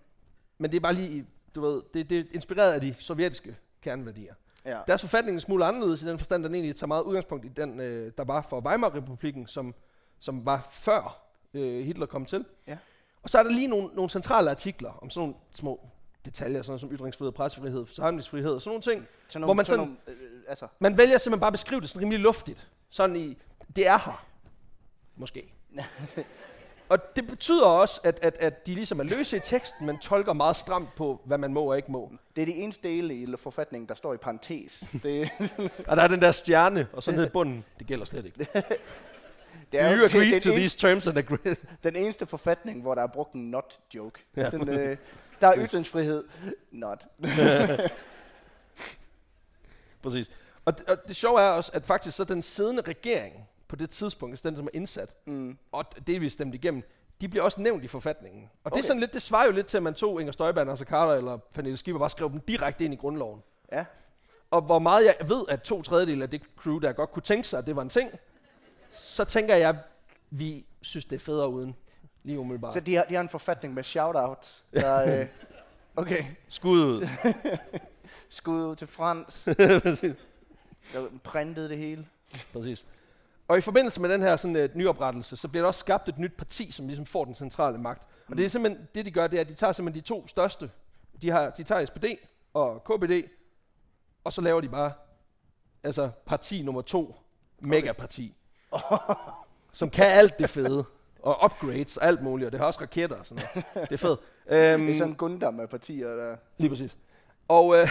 [0.58, 4.34] Men det er bare lige, du ved, det, det er inspireret af de sovjetiske kerneværdier.
[4.66, 4.80] Ja.
[4.88, 7.48] Deres forfatning er en smule anderledes i den forstand, den egentlig tager meget udgangspunkt i
[7.48, 9.76] den, øh, der var for Weimar-republiken, som,
[10.20, 11.22] som var før
[11.54, 12.46] øh, Hitler kom til.
[12.68, 12.78] Ja.
[13.24, 15.88] Og så er der lige nogle, nogle centrale artikler om sådan nogle små
[16.26, 19.08] detaljer, sådan som ytringsfrihed, pressefrihed, forsamlingsfrihed og sådan nogle ting.
[19.28, 21.82] Så nogle, Hvor man så sådan- nogle, øh, altså, Man vælger simpelthen bare at beskrive
[21.82, 22.70] det sådan rimelig luftigt.
[22.90, 23.38] Sådan i,
[23.76, 24.26] det er her.
[25.16, 25.54] Måske.
[26.90, 30.34] og det betyder også, at, at, at de ligesom er løse i teksten, men tolker
[30.34, 32.12] meget stramt på, hvad man må og ikke må.
[32.36, 34.84] det er de eneste dele i forfatningen, der står i parentes.
[35.04, 35.30] Det,
[35.88, 38.38] Og der er den der stjerne, og så ned i bunden, det gælder slet ikke.
[39.72, 41.56] det jo you agree det, to den, these terms and agree?
[41.84, 44.26] den eneste forfatning, hvor der er brugt en not-joke.
[44.36, 44.50] Ja.
[44.50, 44.98] Den, øh,
[45.42, 46.24] der er ytringsfrihed.
[46.72, 47.06] Not.
[50.02, 50.32] Præcis.
[50.66, 53.90] Og, det- og det sjove er også, at faktisk så den siddende regering på det
[53.90, 55.58] tidspunkt, den som er indsat, Mm.
[55.72, 56.84] og det vi stemte igennem,
[57.22, 58.44] de bliver også nævnt i forfatningen.
[58.44, 58.76] Og okay.
[58.76, 60.86] det, er sådan lidt, det svarer jo lidt til, at man tog Inger Støjberg, Nasser
[60.86, 63.44] Carter eller Pernille Skipper, bare skrev dem direkte ind i grundloven.
[63.72, 63.86] Ja.
[64.52, 67.48] Og hvor meget jeg ved, at to tredjedel af det crew, der godt kunne tænke
[67.48, 68.12] sig, at det var en ting,
[68.96, 69.78] så tænker jeg,
[70.30, 71.76] vi synes, det er federe uden.
[72.24, 72.74] Lige umiddelbart.
[72.74, 74.64] Så de har, de har en forfatning med shout-out.
[74.74, 75.28] Der, øh,
[75.96, 77.08] okay, Skud ud.
[78.30, 79.44] skud ud til Frans.
[79.84, 80.16] Præcis.
[81.24, 82.08] Printede det hele.
[82.54, 82.86] Præcis.
[83.50, 86.18] Og i forbindelse med den her sådan, uh, nyoprettelse, så bliver der også skabt et
[86.18, 88.08] nyt parti, som ligesom får den centrale magt.
[88.28, 90.28] Og det er simpelthen, det de gør, det er, at de tager simpelthen de to
[90.28, 90.72] største.
[91.22, 92.06] De, har, de tager SPD
[92.54, 93.24] og KBD,
[94.24, 94.92] og så laver de bare,
[95.84, 97.16] altså parti nummer to,
[97.60, 98.36] megaparti.
[99.74, 100.86] som kan alt det fede.
[101.20, 103.90] Og upgrades og alt muligt, og det har også raketter og sådan noget.
[103.90, 104.20] Det er fedt.
[104.48, 106.36] Øhm, Det er sådan en Gundam af partier, der...
[106.58, 106.98] Lige præcis.
[107.48, 107.88] Og, øh,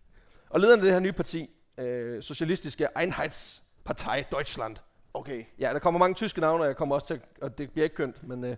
[0.50, 4.76] og lederen af det her nye parti, øh, Socialistiske Einheitspartei Deutschland.
[5.14, 5.44] Okay.
[5.58, 7.96] Ja, der kommer mange tyske navne, og jeg kommer også til, og det bliver ikke
[7.96, 8.56] kønt, men øh,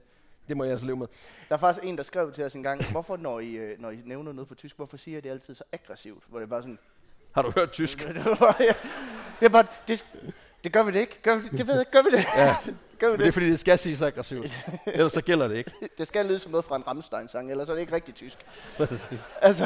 [0.48, 1.06] det må jeg altså leve med.
[1.48, 3.90] Der er faktisk en, der skrev til os en gang, hvorfor når I, øh, når
[3.90, 6.24] I nævner noget på tysk, hvorfor siger I det altid så aggressivt?
[6.28, 6.78] Hvor det bare sådan...
[7.32, 7.98] Har du hørt tysk?
[8.08, 8.16] det
[9.40, 10.34] er bare, det, det,
[10.64, 11.18] Det gør vi det ikke.
[11.22, 11.58] Gør vi det?
[11.58, 11.86] det ved jeg.
[11.92, 12.24] Gør vi det?
[12.36, 12.56] Ja.
[13.00, 13.34] gør vi Men det er det?
[13.34, 14.66] fordi, det skal sige så aggressivt.
[14.86, 15.72] Ellers så gælder det ikke.
[15.98, 18.38] Det skal lyde som noget fra en Rammstein-sang, ellers er det ikke rigtig tysk.
[18.76, 19.28] Præcis.
[19.42, 19.64] Altså,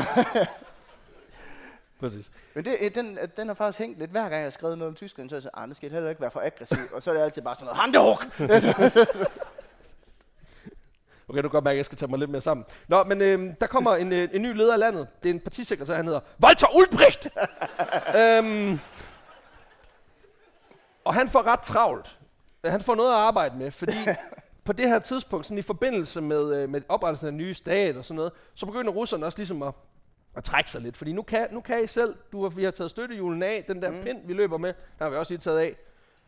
[2.01, 2.31] Præcis.
[2.55, 4.95] men det, den, den har faktisk hængt lidt, hver gang jeg har skrevet noget om
[4.95, 6.79] Tyskland, så har jeg sagt, ah, det skal heller ikke være for aggressiv.
[6.93, 8.27] og så er det altid bare sådan noget, Handehuk!
[11.29, 12.67] Okay, du kan godt mærke, at jeg skal tage mig lidt mere sammen.
[12.89, 15.09] Nå, men øh, der kommer en, øh, en ny leder af landet.
[15.23, 17.27] Det er en partisekretær, han hedder Walter Ulbricht.
[18.21, 18.79] øhm,
[21.05, 22.19] og han får ret travlt.
[22.65, 23.97] Han får noget at arbejde med, fordi
[24.65, 28.05] på det her tidspunkt, sådan i forbindelse med, øh, med oprettelsen af nye stat og
[28.05, 29.75] sådan noget, så begynder russerne også ligesom at,
[30.37, 30.97] at trække sig lidt.
[30.97, 33.83] Fordi nu kan, nu kan I selv, du har, vi har taget støttehjulen af, den
[33.83, 34.03] der mm.
[34.03, 35.77] pind, vi løber med, der har vi også lige taget af.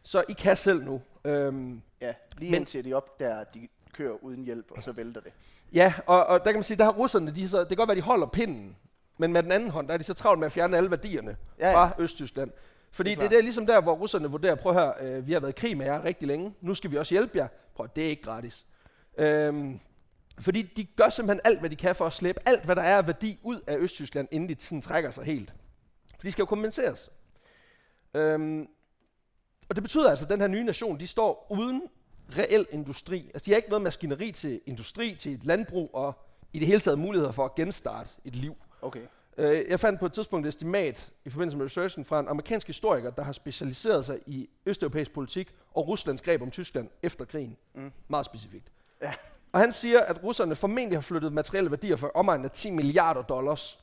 [0.03, 1.03] Så I kan selv nu.
[1.25, 5.21] Øhm, Ja, lige Men- indtil de opdager, at de kører uden hjælp, og så vælter
[5.21, 5.33] det.
[5.73, 7.89] Ja, og, og der kan man sige, der har russerne, de, så, det kan godt
[7.89, 8.77] være, de holder pinden,
[9.19, 11.37] men med den anden hånd, der er de så travlt med at fjerne alle værdierne
[11.59, 12.51] Ja, ja, fra Østtyskland.
[12.91, 14.95] Fordi Det det er er, det er ligesom der, hvor russerne vurderer, prøv at høre,
[15.01, 17.39] øh, vi har været i krig med jer rigtig længe, nu skal vi også hjælpe
[17.39, 17.49] jer.
[17.75, 18.65] Prøv det er ikke gratis.
[19.19, 19.81] Øhm,
[20.41, 22.97] fordi de gør simpelthen alt, hvad de kan for at slæbe alt, hvad der er
[22.97, 25.55] af værdi ud af Østtyskland, inden de sådan trækker sig helt.
[26.17, 27.11] For de skal jo kompenseres.
[28.15, 28.69] Øhm,
[29.69, 31.83] og det betyder altså, at den her nye nation, de står uden
[32.37, 33.31] reel industri.
[33.35, 36.13] Altså de har ikke noget maskineri til industri, til et landbrug og
[36.53, 38.57] i det hele taget muligheder for at genstarte et liv.
[38.83, 39.03] Okay.
[39.39, 42.67] Øh, jeg fandt på et tidspunkt et estimat i forbindelse med researchen fra en amerikansk
[42.67, 47.57] historiker, der har specialiseret sig i østeuropæisk politik og Ruslands greb om Tyskland efter krigen.
[47.75, 47.93] Mm.
[48.09, 48.73] Meget specifikt.
[49.03, 49.13] Ja.
[49.53, 53.23] Og han siger, at russerne formentlig har flyttet materielle værdier for omegnen af 10 milliarder
[53.23, 53.79] dollars.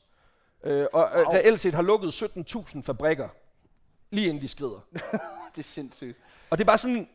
[0.64, 1.24] Øh, og wow.
[1.24, 1.32] Wow.
[1.32, 3.28] reelt set har lukket 17.000 fabrikker,
[4.10, 4.80] lige inden de skrider.
[5.56, 6.18] Det er sindssygt.
[6.50, 7.08] Og det er bare sådan,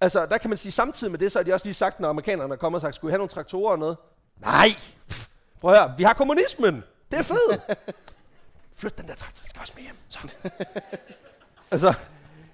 [0.00, 2.08] altså der kan man sige, samtidig med det, så har de også lige sagt, når
[2.08, 3.96] amerikanerne er kommet og sagt, skulle I have nogle traktorer og noget?
[4.36, 4.68] Nej!
[5.08, 5.28] Pff,
[5.60, 6.84] Prøv at høre, vi har kommunismen!
[7.10, 7.78] Det er fedt!
[8.76, 9.96] Flyt den der traktor, den skal også med hjem.
[10.08, 10.18] Så.
[11.70, 11.94] altså,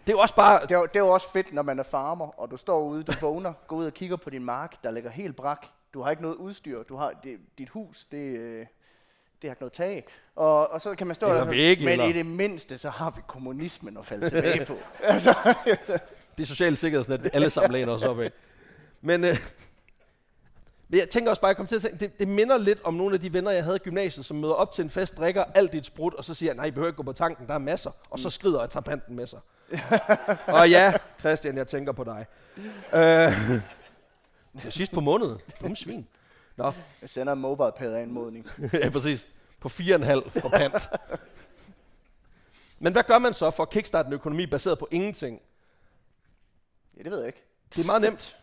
[0.06, 0.60] det er jo også bare...
[0.62, 3.02] Det er, det er jo også fedt, når man er farmer, og du står ude,
[3.04, 5.66] du vågner, går ud og kigger på din mark, der ligger helt brak.
[5.94, 6.82] Du har ikke noget udstyr.
[6.82, 8.66] Du har det, dit hus, det, øh, det
[9.42, 10.04] har ikke noget tag.
[10.36, 12.90] Og, og så kan man stå Eller der, vægge, men eller- i det mindste, så
[12.90, 14.76] har vi kommunismen at falde tilbage på.
[15.02, 15.54] altså,
[16.38, 18.30] Det sociale sikkerhedsnet, vi alle sammen læner os op af.
[19.00, 19.36] Men, øh,
[20.88, 22.94] men jeg tænker også bare, jeg kom til at tænke, det, det minder lidt om
[22.94, 25.44] nogle af de venner, jeg havde i gymnasiet, som møder op til en fest, drikker
[25.54, 27.58] alt dit sprut, og så siger, nej, I behøver ikke gå på tanken, der er
[27.58, 27.90] masser.
[28.10, 29.38] Og så skrider jeg tager panten med sig.
[30.59, 32.27] og ja, Christian, jeg tænker på dig.
[32.94, 33.33] Øh,
[34.70, 35.40] sidst på måneden.
[35.61, 36.07] Dumme svin.
[36.57, 36.72] Nå,
[37.03, 38.46] jeg sender en mobile pad anmodning.
[38.72, 39.29] ja, præcis.
[39.61, 40.88] På 4,5 for pant.
[42.79, 45.40] Men hvad gør man så for at kickstarte en økonomi baseret på ingenting?
[46.96, 47.44] Ja, det ved jeg ikke.
[47.74, 48.37] Det er meget nemt.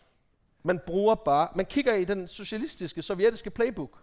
[0.64, 3.98] Man bruger bare, man kigger i den socialistiske, sovjetiske playbook.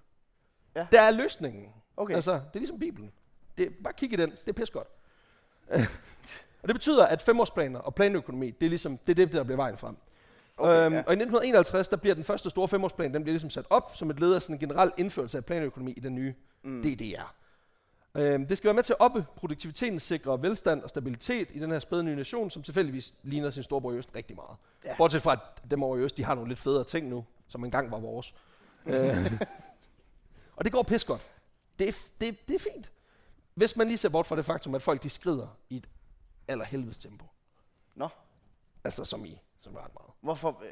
[0.77, 0.87] Ja.
[0.93, 1.73] Der er løsningen.
[1.97, 2.15] Okay.
[2.15, 3.13] Altså, det er ligesom Bibelen.
[3.59, 4.89] Det, bare kig i den, det er pis godt.
[6.69, 9.57] og det betyder, at femårsplaner og planøkonomi, det er ligesom, det er det, der bliver
[9.57, 9.97] vejen frem.
[10.57, 10.99] Okay, øhm, ja.
[10.99, 14.11] Og i 1951, der bliver den første store femårsplan, den bliver ligesom sat op som
[14.11, 16.83] et led af sådan en generel indførelse af planøkonomi i den nye mm.
[16.83, 17.35] DDR.
[18.15, 21.71] Øhm, det skal være med til at oppe produktiviteten, sikre velstand og stabilitet i den
[21.71, 24.57] her spæde nye nation, som tilfældigvis ligner sin storebror i Øst rigtig meget.
[24.85, 24.97] Ja.
[24.97, 27.65] Bortset fra, at dem over i Øst, de har nogle lidt federe ting nu, som
[27.65, 28.35] engang var vores.
[28.87, 29.33] øh,
[30.57, 31.29] og det går pis godt.
[31.79, 32.91] Det er, det, det er fint.
[33.55, 35.89] Hvis man lige ser bort fra det faktum, at folk de skrider i et
[36.49, 37.25] allerhelvedes tempo.
[37.95, 38.09] Nå,
[38.85, 40.11] Altså som i, som er ret meget.
[40.21, 40.63] hvorfor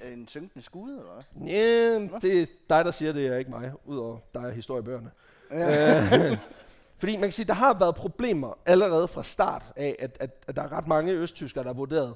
[0.00, 1.48] øh, øh, en synkende skude, eller hvad?
[1.48, 5.10] Ja, det er dig, der siger det, er ikke mig, udover dig og historiebøgerne.
[5.50, 6.38] Øh,
[7.00, 10.56] fordi man kan sige, der har været problemer allerede fra start af, at, at, at
[10.56, 12.14] der er ret mange østtyskere, der har vurderet,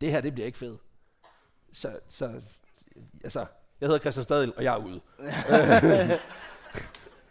[0.00, 0.80] det her, det bliver ikke fedt.
[1.72, 2.40] Så, så
[3.24, 3.46] altså,
[3.80, 5.00] jeg hedder Christian Stadil, og jeg er ude.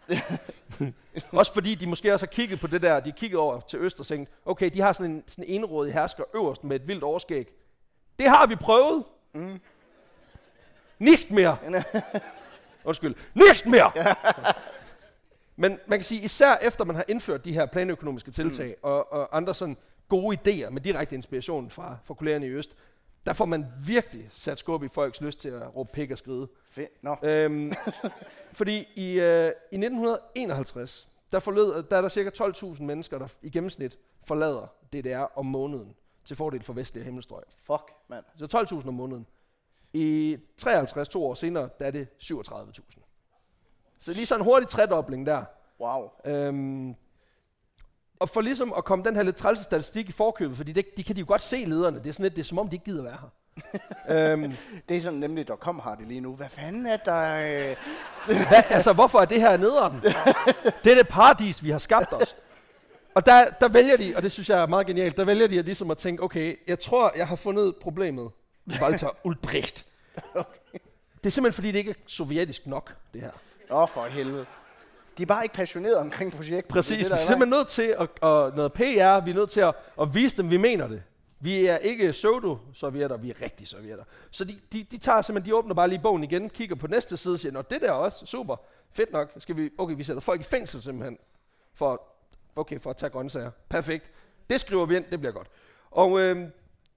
[1.38, 3.78] også fordi de måske også har kigget på det der, de har kigget over til
[3.78, 6.88] øst og tænkt, okay, de har sådan en sådan en enrådig hersker øverst med et
[6.88, 7.48] vildt overskæg.
[8.18, 9.04] Det har vi prøvet.
[9.32, 9.60] Mm.
[10.98, 11.56] Nicht mere.
[12.84, 13.14] Undskyld.
[13.34, 13.92] Nicht mere!
[15.56, 18.74] Men man kan sige, især efter man har indført de her planøkonomiske tiltag mm.
[18.82, 19.76] og, og andre sådan
[20.08, 22.76] gode idéer med direkte inspiration fra, fra kollegerne i Øst,
[23.26, 26.48] der får man virkelig sat skub i folks lyst til at råbe pik og skride.
[26.70, 27.02] Fedt.
[27.02, 27.72] Nå, Øhm,
[28.52, 33.50] fordi i, øh, i 1951, der, forled, der er der cirka 12.000 mennesker, der i
[33.50, 37.42] gennemsnit forlader DDR om måneden til fordel for vestlige himmelstrøg.
[37.62, 38.24] fuck, mand.
[38.36, 39.26] Så 12.000 om måneden.
[39.92, 43.00] I 53, to år senere, der er det 37.000.
[44.00, 45.44] Så lige sådan en hurtig tredobling der.
[45.80, 46.10] Wow.
[46.24, 46.94] Øhm,
[48.20, 51.04] og for ligesom at komme den her lidt trælse statistik i forkøbet, fordi det, de
[51.04, 51.98] kan de jo godt se lederne.
[51.98, 53.28] Det er sådan lidt, det er som om, de ikke gider være her.
[54.32, 54.52] øhm,
[54.88, 56.34] Det er sådan nemlig, der kom har det lige nu.
[56.34, 57.34] Hvad fanden er der?
[57.34, 57.76] Øh...
[58.48, 60.00] hvad, altså, hvorfor er det her nederen?
[60.84, 62.36] det er det paradis, vi har skabt os.
[63.14, 65.58] Og der, der vælger de, og det synes jeg er meget genialt, der vælger de
[65.58, 68.30] at ligesom at tænke, okay, jeg tror, jeg har fundet problemet.
[68.80, 69.86] Walter Ulbricht.
[71.24, 73.30] Det er simpelthen fordi, det ikke er sovjetisk nok, det her.
[73.70, 74.46] Åh, oh, for helvede.
[75.18, 76.72] De er bare ikke passionerede omkring projektet.
[76.72, 79.30] Præcis, Det vi er er det, der simpelthen nødt til at, at noget PR, vi
[79.30, 81.02] er nødt til at, at vise dem, vi mener det.
[81.40, 84.04] Vi er ikke pseudo-sovjetter, vi er rigtige sovjetter.
[84.30, 87.16] Så de, de, de tager simpelthen, de åbner bare lige bogen igen, kigger på næste
[87.16, 88.56] side og siger, Nå, det der er også super,
[88.92, 91.18] fedt nok, skal vi, okay, vi sætter folk i fængsel simpelthen,
[91.74, 92.02] for,
[92.56, 93.50] okay, for at tage grøntsager.
[93.68, 94.10] Perfekt.
[94.50, 95.48] Det skriver vi ind, det bliver godt.
[95.90, 96.48] Og øh,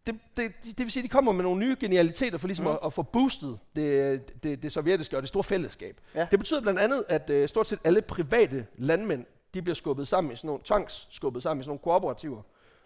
[0.08, 2.66] det, det, det, det vil sige, at de kommer med nogle nye genialiteter for ligesom
[2.66, 2.72] mm.
[2.72, 6.02] at, at få boostet det, det, det sovjetiske og det store fællesskab.
[6.16, 6.28] Ja.
[6.32, 10.34] Det betyder blandt andet, at øh, stort set alle private landmænd, de bliver skubbet sammen
[10.34, 12.42] i sådan nogle, tvangs skubbet sammen i sådan nogle kooperativer,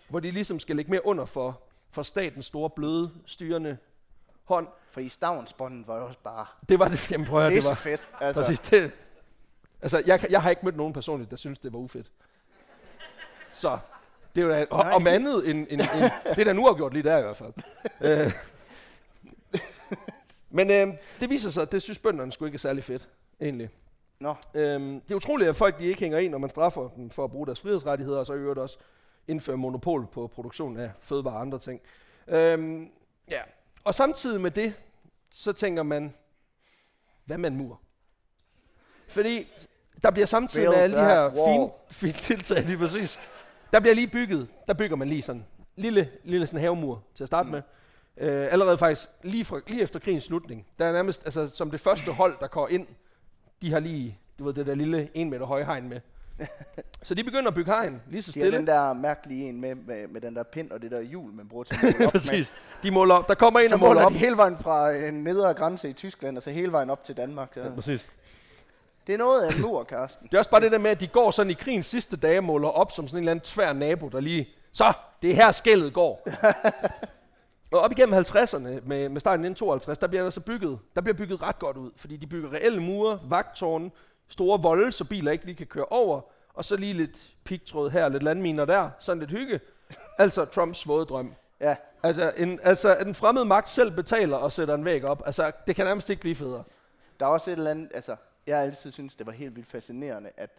[0.10, 3.78] hvor de ligesom skal lægge mere under for, for statens store, bløde, styrende
[4.44, 4.68] hånd.
[4.92, 7.76] Fordi stavnsbåndet var jo også bare Det var det, jamen prøv at det pisse var,
[7.76, 8.08] fedt.
[8.20, 8.92] Altså, præcis det.
[9.82, 12.12] Altså, jeg, jeg har ikke mødt nogen personligt, der synes, det var ufedt.
[13.54, 13.78] Så,
[14.36, 16.94] det er jo da, og, om andet end, end, end, det er da nu gjort
[16.94, 17.54] lige der i hvert fald.
[18.02, 18.32] Øh.
[20.50, 20.88] Men øh,
[21.20, 23.10] det viser sig, at det synes bønderne sgu ikke er særlig fedt,
[23.42, 23.70] egentlig.
[24.20, 27.10] Nå, Øhm, det er utroligt, at folk de ikke hænger i, når man straffer dem
[27.10, 28.78] for at bruge deres frihedsrettigheder, og så i øvrigt også
[29.28, 31.82] indføre monopol på produktion af fødevarer og andre ting.
[32.28, 32.90] Øhm,
[33.32, 33.42] ja.
[33.84, 34.74] Og samtidig med det,
[35.30, 36.14] så tænker man,
[37.26, 37.80] hvad en mur?
[39.08, 39.48] Fordi
[40.04, 43.20] der bliver samtidig Build med alle de her fine, fine tiltag, lige præcis.
[43.74, 47.28] Der bliver lige bygget, der bygger man lige sådan lille, lille sådan havemur til at
[47.28, 47.52] starte mm.
[47.52, 47.62] med.
[48.18, 50.66] Øh, allerede faktisk lige, fra, lige efter krigens slutning.
[50.80, 52.88] Der er nærmest, altså som det første hold, der går ind,
[53.62, 56.00] de har lige, du ved, det der lille 1 meter høje hegn med.
[57.04, 58.58] så de begynder at bygge hegn, lige så de har stille.
[58.58, 61.48] den der mærkelige en med, med, med den der pind og det der hjul, man
[61.48, 62.10] bruger til at måle op med.
[62.10, 62.54] Præcis.
[62.84, 63.28] De måler op.
[63.28, 64.12] Der kommer en Så og måler måler op.
[64.12, 67.52] hele vejen fra en nedre grænse i Tyskland, og så hele vejen op til Danmark.
[67.54, 67.72] Så.
[67.76, 68.10] Præcis.
[69.08, 70.26] Det er noget af en mur, Karsten.
[70.28, 72.40] Det er også bare det der med, at de går sådan i krigens sidste dage
[72.40, 74.50] og måler op som sådan en eller anden tvær nabo, der lige...
[74.72, 76.28] Så, det er her skældet går.
[77.72, 81.02] og op igennem 50'erne, med, med starten i 1952, der bliver der så bygget, der
[81.02, 83.92] bliver bygget ret godt ud, fordi de bygger reelle mure, vagtårne,
[84.28, 86.22] store volde, så biler ikke lige kan køre over,
[86.54, 89.60] og så lige lidt pigtråd her, lidt landminer der, sådan lidt hygge.
[90.18, 91.34] Altså Trumps våde drøm.
[91.62, 95.24] Ja, Altså en, altså, en fremmed magt selv betaler og sætter en væg op.
[95.26, 96.64] Altså, det kan nærmest ikke blive federe.
[97.20, 98.16] der er også et eller andet, altså,
[98.48, 100.50] jeg altid synes det var helt vildt fascinerende, at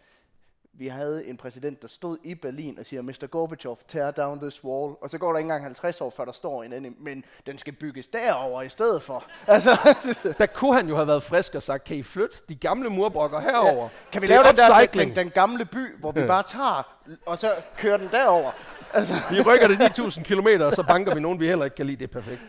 [0.78, 3.26] vi havde en præsident, der stod i Berlin og siger, Mr.
[3.26, 4.94] Gorbachev, tear down this wall.
[5.00, 7.58] Og så går der ikke engang 50 år, før der står en anden, men den
[7.58, 9.24] skal bygges derover i stedet for.
[9.46, 9.70] Altså,
[10.38, 13.40] Der kunne han jo have været frisk og sagt, kan I flytte de gamle murbrokker
[13.40, 13.82] herover?
[13.82, 13.88] ja.
[14.12, 16.96] Kan vi Det lave den der den, den, gamle by, hvor vi bare tager,
[17.26, 18.50] og så kører den derover?
[18.92, 21.86] Altså, Vi rykker det 9000 km, og så banker vi nogen, vi heller ikke kan
[21.86, 21.96] lide.
[21.96, 22.40] Det er perfekt.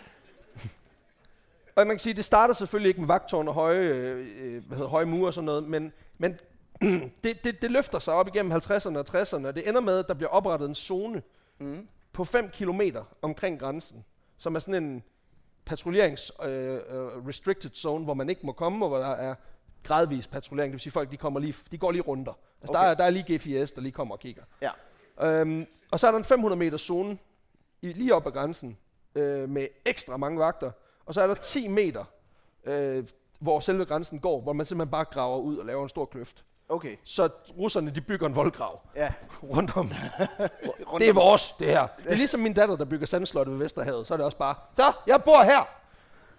[1.78, 4.90] Og man kan sige, det starter selvfølgelig ikke med vagtårn og høje, øh, hvad hedder,
[4.90, 6.40] høje mure og sådan noget, men, men
[7.24, 10.08] det, det, det løfter sig op igennem 50'erne og 60'erne, og det ender med, at
[10.08, 11.22] der bliver oprettet en zone
[11.60, 11.88] mm.
[12.14, 12.82] på 5 km
[13.22, 14.06] omkring grænsen,
[14.38, 15.04] som er sådan en
[15.66, 16.80] patruljerings øh, øh,
[17.28, 19.36] restricted zone, hvor man ikke må komme, og hvor der er
[19.84, 20.72] gradvis patruljering.
[20.72, 22.34] Det vil sige, folk de kommer lige, de går lige runder.
[22.62, 22.82] Altså okay.
[22.82, 24.44] der, er, der er lige GFIS, der lige kommer og kigger.
[24.62, 24.72] Ja.
[25.22, 27.18] Øhm, og så er der en 500 meter zone
[27.82, 28.78] i, lige op ad grænsen
[29.16, 30.72] øh, med ekstra mange vagter.
[31.08, 32.06] Og så er der 10 meter,
[32.66, 33.08] øh,
[33.40, 36.44] hvor selve grænsen går, hvor man simpelthen bare graver ud og laver en stor kløft.
[36.70, 39.14] Okay, Så russerne de bygger en voldgrav ja.
[39.54, 39.88] rundt om.
[40.92, 41.88] Rundt det er vores, det her.
[42.04, 44.08] Det er ligesom min datter, der bygger sandslottet ved Vesterhavet.
[44.08, 45.68] Så er det også bare, så, jeg bor her.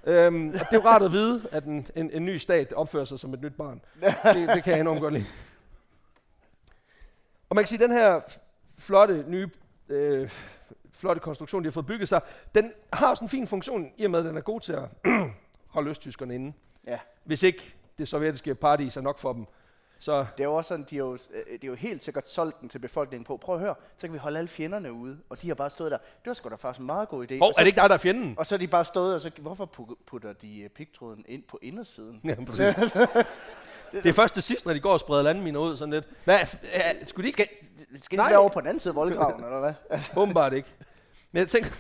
[0.05, 3.19] Øhm, det er jo rart at vide, at en, en, en ny stat opfører sig
[3.19, 3.81] som et nyt barn.
[4.35, 5.27] Det, det kan jeg enormt godt lide.
[7.51, 8.21] Og man kan sige, at den her
[8.79, 9.51] flotte, nye,
[9.89, 10.31] øh,
[10.93, 12.21] flotte konstruktion, de har fået bygget sig,
[12.55, 14.89] den har sådan en fin funktion, i og med, at den er god til at
[15.75, 16.53] holde østtyskerne inde.
[16.87, 16.99] Ja.
[17.25, 19.47] Hvis ikke det sovjetiske paradis er nok for dem.
[20.01, 22.29] Så Det er jo også sådan, de har jo, øh, de har jo helt sikkert
[22.29, 23.37] solgt den til befolkningen på.
[23.37, 25.19] Prøv at høre, så kan vi holde alle fjenderne ude.
[25.29, 25.97] Og de har bare stået der.
[25.99, 27.35] Det var sgu da faktisk en meget god idé.
[27.35, 28.35] Åh, og, er så, det ikke dig, der er fjenden?
[28.39, 31.43] og så er de bare stået, og så, hvorfor pu- putter de uh, pigtråden ind
[31.43, 32.21] på indersiden?
[32.25, 32.93] Ja, præcis.
[33.93, 36.05] det er først til sidst, når de går og spreder landminer ud sådan lidt.
[36.25, 36.39] Hvad,
[36.73, 37.33] er, skulle de ikke?
[37.33, 39.99] Skal, skal de være over på den anden side af voldgraven, eller hvad?
[40.17, 40.69] Åbenbart ikke.
[41.33, 41.71] Men jeg tænker...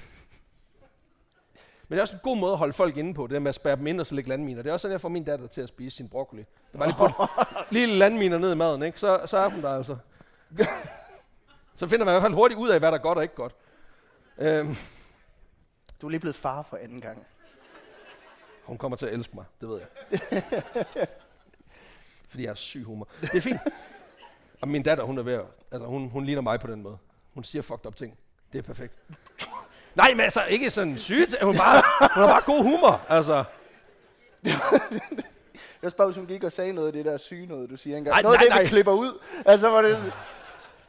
[1.88, 3.48] Men det er også en god måde at holde folk inde på, det der med
[3.48, 4.62] at spærre dem ind og så lægge landminer.
[4.62, 6.42] Det er også sådan, jeg får min datter til at spise sin broccoli.
[6.72, 7.14] Det var lige putte
[7.78, 9.00] lille landminer ned i maden, ikke?
[9.00, 9.96] Så, så er hun der altså.
[11.74, 13.34] Så finder man i hvert fald hurtigt ud af, hvad der er godt og ikke
[13.34, 13.54] godt.
[14.38, 14.74] Øhm,
[16.00, 17.26] Du er lige blevet far for anden gang.
[18.64, 20.42] hun kommer til at elske mig, det ved jeg.
[22.28, 23.08] Fordi jeg er syg humor.
[23.20, 23.60] Det er fint.
[24.60, 26.98] Og min datter, hun er ved at, altså hun, hun ligner mig på den måde.
[27.34, 28.18] Hun siger fucked up ting.
[28.52, 28.94] Det er perfekt.
[29.94, 31.44] Nej, men altså ikke sådan syge ting.
[31.44, 33.00] Hun, bare, hun har bare god humor.
[33.08, 33.44] Altså,
[34.44, 34.52] Det
[35.82, 37.76] er også bare, hvis hun gik og sagde noget af det der syge noget, du
[37.76, 38.14] siger engang.
[38.14, 38.68] Ej, noget af nej, det, vi nej.
[38.68, 39.18] klipper ud.
[39.46, 40.12] Altså, var det...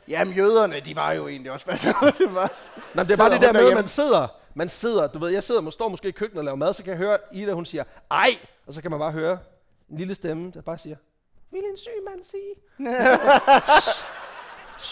[0.07, 1.65] Jamen, jøderne, de var jo egentlig også...
[1.69, 1.87] Altså,
[2.19, 2.51] det var,
[2.93, 5.43] Nå, det er bare det der med, at man sidder, man sidder, du ved, jeg
[5.43, 7.65] sidder, man står måske i køkkenet og laver mad, så kan jeg høre Ida, hun
[7.65, 8.29] siger, ej,
[8.67, 9.37] og så kan man bare høre
[9.89, 10.95] en lille stemme, der bare siger,
[11.51, 12.55] vil en syg mand sige?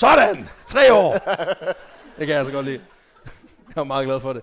[0.02, 0.50] Sådan!
[0.67, 1.13] Tre år!
[2.17, 2.82] Det kan jeg altså godt lide.
[3.78, 4.42] Jeg er meget glad for det.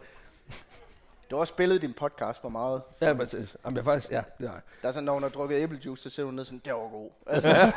[1.31, 2.83] Du har også spillet din podcast for meget.
[3.01, 3.29] Ja, men,
[3.65, 4.61] jamen, jeg faktisk, ja, det har.
[4.83, 6.79] Der er sådan, når hun har drukket æblejuice, så sidder hun ned sådan, det var
[6.79, 7.11] god.
[7.27, 7.73] Altså,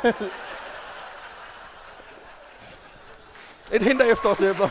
[3.72, 4.68] Et hint af efterårsæbler.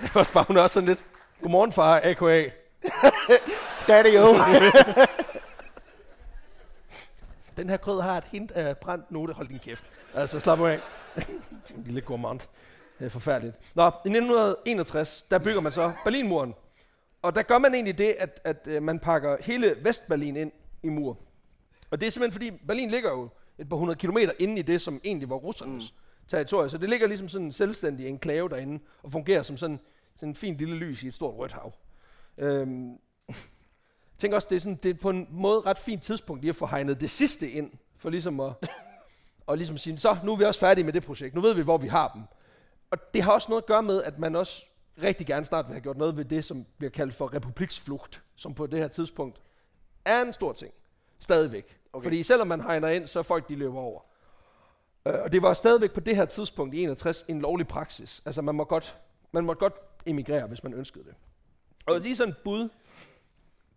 [0.00, 1.04] Det var bare, hun også sådan lidt,
[1.42, 2.50] godmorgen far, AKA.
[3.88, 4.26] daddy jo.
[7.56, 9.32] Den her grød har et hint af brændt note.
[9.32, 9.84] Hold din kæft.
[10.14, 10.80] Altså, slap af.
[11.76, 12.40] en lille gourmand.
[12.98, 13.56] Det er forfærdeligt.
[13.74, 16.54] Nå, i 1961, der bygger man så Berlinmuren.
[17.22, 20.88] Og der gør man egentlig det, at, at øh, man pakker hele Vestberlin ind i
[20.88, 21.18] mur.
[21.90, 24.80] Og det er simpelthen fordi, Berlin ligger jo et par hundrede kilometer inde i det,
[24.80, 26.28] som egentlig var russernes mm.
[26.28, 26.70] territorie.
[26.70, 29.80] Så det ligger ligesom sådan en selvstændig enklave derinde, og fungerer som sådan,
[30.16, 31.72] sådan en fin lille lys i et stort rødt hav.
[32.38, 32.98] Øhm,
[34.22, 36.56] tænker også, det er, sådan, det er på en måde ret fint tidspunkt lige at
[36.56, 38.52] få hegnet det sidste ind, for ligesom at,
[39.46, 41.62] og ligesom sige, så nu er vi også færdige med det projekt, nu ved vi,
[41.62, 42.22] hvor vi har dem.
[42.90, 44.64] Og det har også noget at gøre med, at man også
[45.02, 48.54] rigtig gerne snart vil have gjort noget ved det, som bliver kaldt for republiksflugt, som
[48.54, 49.40] på det her tidspunkt
[50.04, 50.72] er en stor ting.
[51.20, 51.78] Stadigvæk.
[51.92, 52.02] Okay.
[52.02, 54.00] Fordi selvom man hegner ind, så er folk, de løber over.
[55.06, 58.22] Øh, og det var stadigvæk på det her tidspunkt i 61 en lovlig praksis.
[58.24, 58.98] Altså man må godt,
[59.32, 59.74] man må godt
[60.06, 61.14] emigrere, hvis man ønskede det.
[61.86, 62.68] Og lige sådan et bud.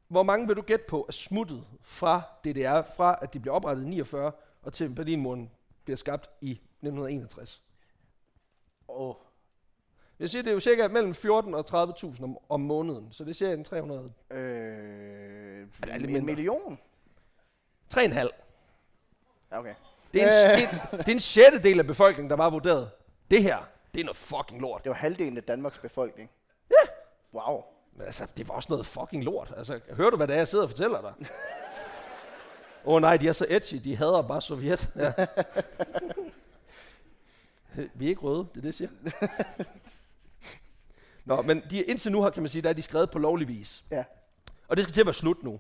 [0.08, 3.84] Hvor mange vil du gætte på er smuttet fra DDR, fra at de blev oprettet
[3.84, 4.32] i 49
[4.64, 5.52] og til Berlinmuren
[5.84, 7.62] bliver skabt i 1961?
[8.88, 9.16] oh,
[10.20, 13.30] Jeg siger, det er jo cirka mellem 14 og 30.000 om, om måneden, så det
[13.30, 14.14] er cirka en 300.
[14.32, 16.22] øh, det er lidt en mindre.
[16.26, 16.80] million?
[17.94, 18.00] 3,5.
[18.02, 18.28] Ja,
[19.52, 19.74] Okay.
[20.14, 20.60] Det er, en,
[20.92, 22.90] det, det er en sjettedel af befolkningen, der var vurderet.
[23.32, 23.58] Det her,
[23.94, 24.84] det er noget fucking lort.
[24.84, 26.30] Det var halvdelen af Danmarks befolkning.
[26.72, 26.92] Ja.
[27.34, 27.64] Wow.
[28.00, 29.54] Altså, det var også noget fucking lort.
[29.58, 31.14] Altså, hører du, hvad det er, jeg sidder og fortæller dig?
[32.86, 33.82] Åh oh, nej, de er så edgy.
[33.84, 34.90] De hader bare Sovjet.
[34.96, 35.14] Ja.
[37.94, 38.90] Vi er ikke røde, det er det, jeg siger.
[41.26, 43.48] Nå, men de, indtil nu har, kan man sige, der er de skrevet på lovlig
[43.48, 43.84] vis.
[43.92, 44.04] Ja.
[44.68, 45.60] Og det skal til at være slut nu.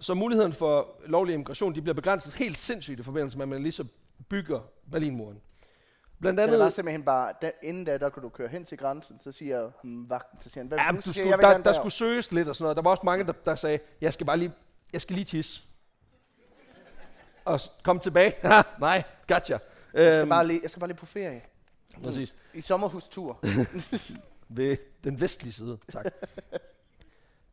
[0.00, 3.62] Så muligheden for lovlig immigration, de bliver begrænset helt sindssygt i forbindelse med, at man
[3.62, 3.84] lige så
[4.28, 5.40] bygger Berlinmuren.
[6.20, 6.72] Blandt Så det var andet...
[6.72, 10.10] simpelthen bare, da, inden da, der kunne du køre hen til grænsen, så siger hmm,
[10.10, 11.00] vagten, så siger han, hvad Ja, du?
[11.00, 12.76] skulle, jeg, "Jeg der, der derover." skulle søges lidt og sådan noget.
[12.76, 14.52] Der var også mange, der, der sagde, jeg skal bare lige,
[14.92, 15.62] jeg skal lige tisse.
[17.44, 18.34] Og kom tilbage.
[18.80, 19.58] Nej, gotcha.
[19.94, 21.42] Jeg skal, Øhm, bare lige, jeg skal bare lige på ferie.
[22.04, 22.34] præcis.
[22.54, 23.38] I sommerhustur.
[24.48, 26.06] Ved den vestlige side, tak.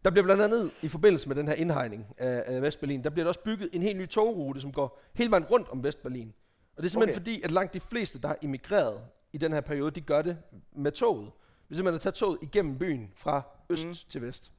[0.06, 3.24] Der bliver blandt andet i forbindelse med den her indhegning af, af Vestberlin, der bliver
[3.24, 6.34] der også bygget en helt ny togrute, som går hele vejen rundt om Vestberlin.
[6.78, 7.20] Og det er simpelthen Okay.
[7.20, 9.00] fordi, at langt de fleste, der har emigreret
[9.34, 10.38] i den her periode, de gør det
[10.72, 11.32] med toget.
[11.70, 13.94] Vi simpelthen at tage toget igennem byen fra øst Mm.
[14.10, 14.52] til vest.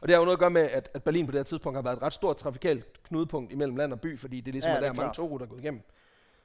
[0.00, 1.76] Og det har jo noget at gøre med, at, at Berlin på det her tidspunkt
[1.76, 4.68] har været et ret stort trafikalt knudepunkt imellem land og by, fordi det er ligesom
[4.70, 5.80] Ja, det der er mange togruter gået igennem.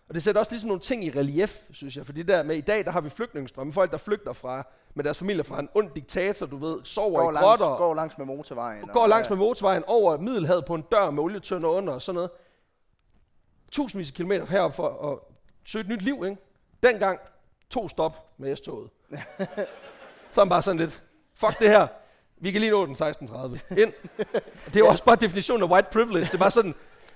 [0.09, 2.05] Og det sætter også ligesom nogle ting i relief, synes jeg.
[2.05, 3.73] Fordi der med i dag, der har vi flygtningestrømme.
[3.73, 7.29] Folk, der flygter fra, med deres familie fra en ond diktator, du ved, sover Går
[7.31, 8.87] i langs, grotter, går langs med motorvejen.
[8.93, 12.29] går langs med motorvejen over Middelhavet på en dør med olietønder under og sådan noget.
[13.71, 15.19] Tusindvis af kilometer herop for at
[15.63, 16.37] søge et nyt liv, ikke?
[16.83, 17.19] Dengang
[17.69, 18.89] to stop med S-toget.
[20.31, 21.03] så man bare sådan lidt,
[21.35, 21.87] fuck det her,
[22.37, 23.79] vi kan lige nå den 16.30.
[23.79, 23.93] Ind.
[24.65, 26.25] Det er jo også bare definitionen af white privilege.
[26.25, 26.75] Det er bare sådan,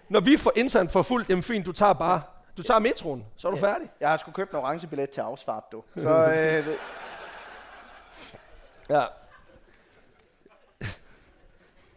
[0.10, 2.22] når vi får internt for fuldt, jamen fint, du tager bare,
[2.58, 3.90] du tager metroen, så er du færdig.
[4.00, 5.84] Jeg har sgu købt en orange billet til afsfart, du.
[5.96, 6.78] Så øh, det,
[8.90, 9.06] Ja,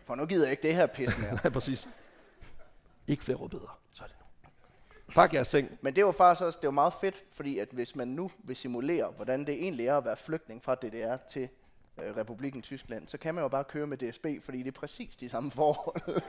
[0.09, 1.35] for nu gider jeg ikke det her pis mere.
[1.45, 1.89] nej, præcis.
[3.07, 4.49] Ikke flere rødbeder, så er det nu.
[5.15, 5.79] Pak jeres ting.
[5.81, 8.57] Men det var faktisk også, det var meget fedt, fordi at hvis man nu vil
[8.57, 11.49] simulere, hvordan det egentlig er at være flygtning fra DDR til
[12.03, 15.17] øh, Republiken Tyskland, så kan man jo bare køre med DSB, fordi det er præcis
[15.17, 16.23] de samme forhold.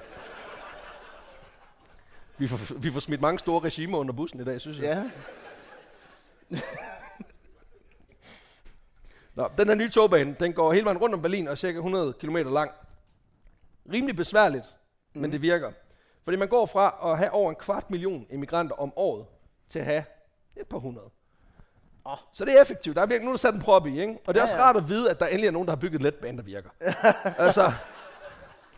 [2.38, 5.12] Vi får, vi får smidt mange store regimer under bussen i dag, synes jeg.
[6.52, 6.62] ja.
[9.36, 11.78] Nå, den her nye togbane, den går hele vejen rundt om Berlin og er cirka
[11.78, 12.72] 100 km lang.
[13.94, 14.76] Rimelig besværligt,
[15.14, 15.22] mm.
[15.22, 15.72] men det virker.
[16.30, 19.26] Fordi man går fra at have over en kvart million immigranter om året,
[19.70, 20.04] til at have
[20.56, 21.10] et par hundrede.
[22.06, 22.18] Åh.
[22.32, 22.96] Så det er effektivt.
[22.96, 24.18] Der er virkelig, nu er der sat en prop i, ikke?
[24.26, 24.62] Og det er Ja, også ja.
[24.62, 26.70] rart at vide, at der endelig er nogen, der har bygget et letbane, der virker.
[27.46, 27.72] altså,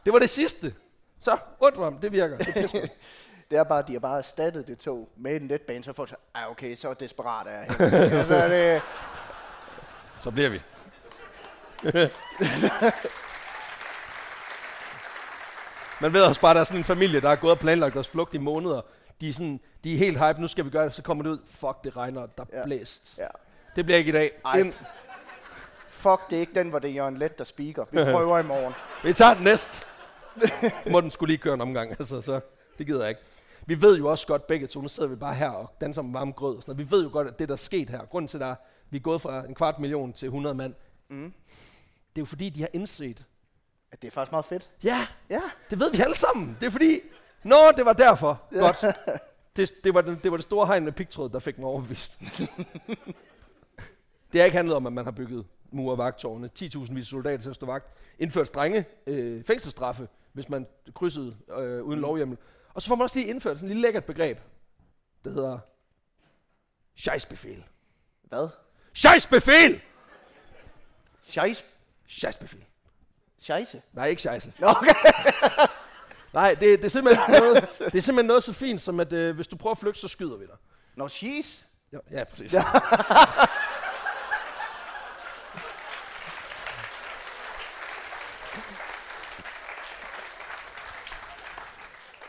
[0.06, 0.74] det var det sidste.
[1.22, 1.38] Så,
[1.78, 2.38] mig, det virker.
[2.38, 2.88] Det er
[3.52, 6.06] Det er bare, at de har bare erstattet det tog med en letbane, så får
[6.06, 7.66] så, ah, okay, så desperat er jeg.
[7.70, 8.82] her." altså, det,
[10.20, 10.62] Så bliver vi.
[16.02, 17.93] Man ved også bare, at der er sådan en familie, der har gået og planlagt
[17.93, 18.82] deres flugt i måneder.
[19.22, 21.30] De er, sådan, de er helt hype, nu skal vi gøre det, så kommer det
[21.30, 21.38] ud.
[21.49, 22.64] Fuck, det regner, der er Ja.
[22.66, 23.16] blæst.
[23.18, 23.28] Ja.
[23.76, 24.32] Det bliver ikke i dag.
[24.45, 24.72] Ej.
[25.89, 27.86] Fuck, det er ikke den, hvor det er Jørgen Let, der speaker.
[27.91, 28.74] Vi prøver i morgen.
[29.04, 29.86] Vi tager den næste.
[30.91, 32.39] Må den skulle lige køre en omgang, altså, så
[32.78, 33.22] det gider jeg ikke.
[33.66, 36.12] Vi ved jo også godt begge to, nu sidder vi bare her og danser med
[36.14, 36.78] varme grød og sådan.
[36.78, 38.56] Vi ved jo godt, at det der er sket her, grunden til, at
[38.89, 40.74] vi er gået fra en kvart million til 100 mand,
[41.10, 41.34] Mm.
[42.16, 43.26] det er jo fordi, de har indset.
[43.92, 44.70] Det er faktisk meget fedt.
[44.84, 45.42] Ja, Ja.
[45.70, 46.58] det ved vi alle sammen.
[46.60, 47.00] Det er fordi,
[47.44, 48.42] nå, det var derfor.
[48.60, 48.86] Godt.
[49.56, 52.20] Det, det, var det, det var det store hegn med pigtråd, der fik mig overbevist.
[54.34, 57.38] det har ikke handlet om, at man har bygget mur og vagtårne, 10.000 vis soldater
[57.44, 62.38] til at stå vagt, indført strenge øh, fængselsstraffe, hvis man krydsede øh, uden lovhjemmel.
[62.74, 64.39] Og så får man også lige indført sådan et lille lækkert begreb,
[65.24, 65.60] der hedder
[66.96, 67.64] Scheissbefehl.
[68.24, 68.50] Hvad?
[68.94, 69.82] Scheissbefehl!
[71.22, 71.64] Scheisse.
[72.08, 72.64] Scheissbefehl.
[73.42, 73.82] Scheisse.
[73.94, 74.54] Nej, ikke scheisse.
[74.60, 74.94] Nå, okay.
[76.34, 79.36] Nej, det, det, er simpelthen noget, det er simpelthen noget så fint, som at øh,
[79.36, 80.56] hvis du prøver at flygte, så skyder vi dig.
[80.96, 81.66] Nå, cheese.
[81.94, 82.54] Ja, ja præcis.
[82.54, 82.64] Ja.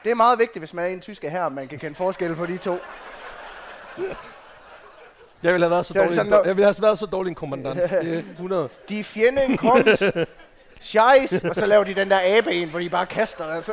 [0.04, 2.46] Det er meget vigtigt, hvis man er en tysk her, man kan kende forskel på
[2.46, 2.78] de to.
[5.42, 7.30] Jeg ville have været så Det dårlig, sådan en, jeg ville have været så dårlig
[7.30, 7.80] en kommandant.
[7.90, 8.68] Det er 100.
[8.88, 10.02] De fjenden kommt.
[10.82, 11.48] Scheisse.
[11.50, 13.54] Og så laver de den der abe en, hvor de bare kaster det.
[13.54, 13.72] Altså.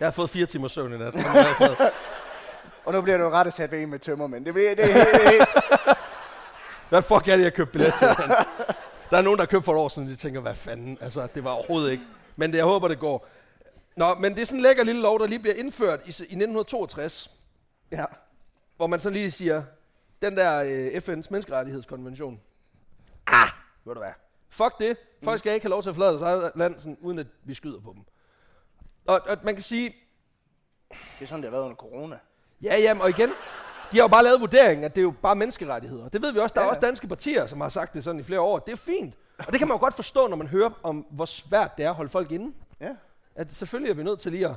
[0.00, 1.14] Jeg har fået fire timer søvn i nat.
[2.84, 4.44] Og nu bliver du ret sat ved en med tømmermænd.
[4.44, 5.48] Det, bliver, det, det, helt-
[6.88, 8.06] Hvad fuck er det, jeg købte billet til?
[9.10, 10.98] Der er nogen, der har købt for et år siden, de tænker, hvad fanden?
[11.00, 12.02] Altså, det var overhovedet ikke.
[12.36, 13.28] Men det, jeg håber, det går.
[13.96, 16.08] Nå, men det er sådan en lækker lille lov, der lige bliver indført i, i
[16.10, 17.30] 1962,
[17.92, 18.04] ja.
[18.78, 19.62] Hvor man så lige siger,
[20.22, 22.40] den der øh, FN's menneskerettighedskonvention.
[23.26, 23.48] Ah,
[23.84, 24.12] ved du hvad?
[24.48, 24.96] Fuck det.
[25.24, 27.54] Folk skal ikke have lov til at forlade deres eget land, sådan, uden at vi
[27.54, 28.02] skyder på dem.
[29.06, 29.94] Og, og man kan sige,
[30.90, 32.18] Det er sådan, det har været under corona.
[32.62, 33.28] Ja, jamen, og igen,
[33.92, 36.08] de har jo bare lavet vurderingen, at det er jo bare menneskerettigheder.
[36.08, 36.54] Det ved vi også.
[36.54, 36.70] Der er Ja, ja.
[36.70, 38.58] også danske partier, som har sagt det sådan i flere år.
[38.58, 39.14] Det er fint.
[39.38, 41.90] Og det kan man jo godt forstå, når man hører om, hvor svært det er
[41.90, 42.54] at holde folk inde.
[42.80, 42.96] Ja.
[43.34, 44.54] At selvfølgelig er vi nødt til lige at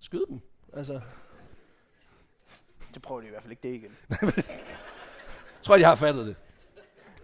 [0.00, 0.40] skyde dem.
[0.72, 1.00] Altså,
[2.94, 3.96] Det prøver de i hvert fald ikke det igen.
[4.36, 6.36] jeg tror, de har fattet det.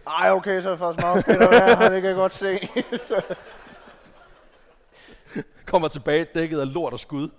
[0.07, 1.89] Ej, okay, så er det faktisk meget fedt at være her.
[1.89, 2.59] Det kan jeg godt se.
[5.65, 7.29] Kommer tilbage dækket af lort og skud.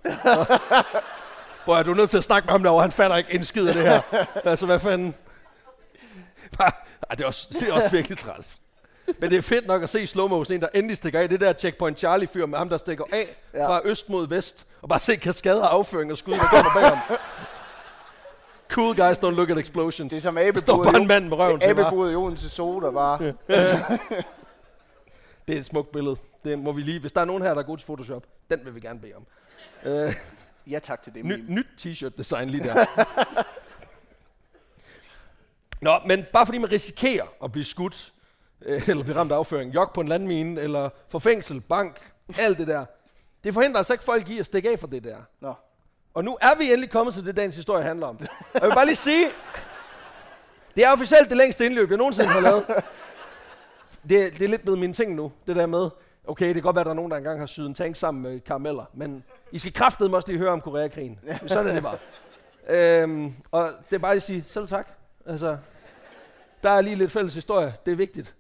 [1.65, 2.83] Hvor er du nødt til at snakke med ham derovre?
[2.83, 4.01] Han fatter ikke en skid af det her.
[4.45, 5.15] altså, hvad fanden?
[6.59, 6.71] Bare,
[7.11, 8.49] ej, det, er også, det er også virkelig træls.
[9.19, 11.29] Men det er fedt nok at se slow en, der endelig stikker af.
[11.29, 13.69] Det der Checkpoint Charlie-fyr med ham, der stikker af Ja.
[13.69, 14.67] fra øst mod vest.
[14.83, 17.19] Og bare se kaskader, afføring og skud, der kommer bag ham.
[18.73, 20.11] Cool guys don't look at explosions.
[20.11, 21.63] Det er som Der står bare en mand med røven.
[21.63, 23.19] Abeboet i Odense Soda bare.
[25.49, 26.17] Det er et smukt billede.
[26.45, 28.61] Det må vi lige, hvis der er nogen her, der er god til Photoshop, den
[28.65, 29.27] vil vi gerne bede om.
[29.87, 30.15] Uh,
[30.71, 32.85] Ja tak til det, Ny, nyt t-shirt design lige der.
[35.81, 38.13] Nå, men bare fordi man risikerer at blive skudt,
[38.63, 42.59] øh, eller blive ramt af afføring, jog på en landmine, eller få fængsel, bank, alt
[42.59, 42.85] det der.
[43.45, 45.17] Det forhindrer altså ikke folk i at stikke af for det der.
[45.41, 45.55] Nå.
[46.15, 48.17] Og nu er vi endelig kommet til det, dagens historie handler om.
[48.55, 49.27] Og jeg vil bare lige sige,
[50.77, 52.65] det er officielt det længste indløb, jeg nogensinde har lavet.
[54.09, 55.91] Det, det er lidt blevet min ting nu, det der med,
[56.27, 57.97] okay, det kan godt være, at der er nogen, der engang har syet en tank
[57.97, 61.19] sammen med karameller, men I skal kraftedeme også lige høre om Koreakrigen.
[61.47, 61.99] Sådan er det bare.
[62.69, 64.89] Øhm, og det er bare lige at sige, selv tak.
[65.27, 65.57] Altså,
[66.63, 68.35] der er lige lidt fælles historie, det er vigtigt.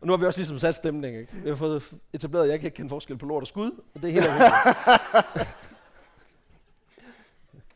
[0.00, 1.32] og nu har vi også ligesom sat stemning, ikke?
[1.32, 4.02] Vi har fået etableret, at jeg kan ikke kende forskel på lort og skud, og
[4.02, 4.26] det er helt.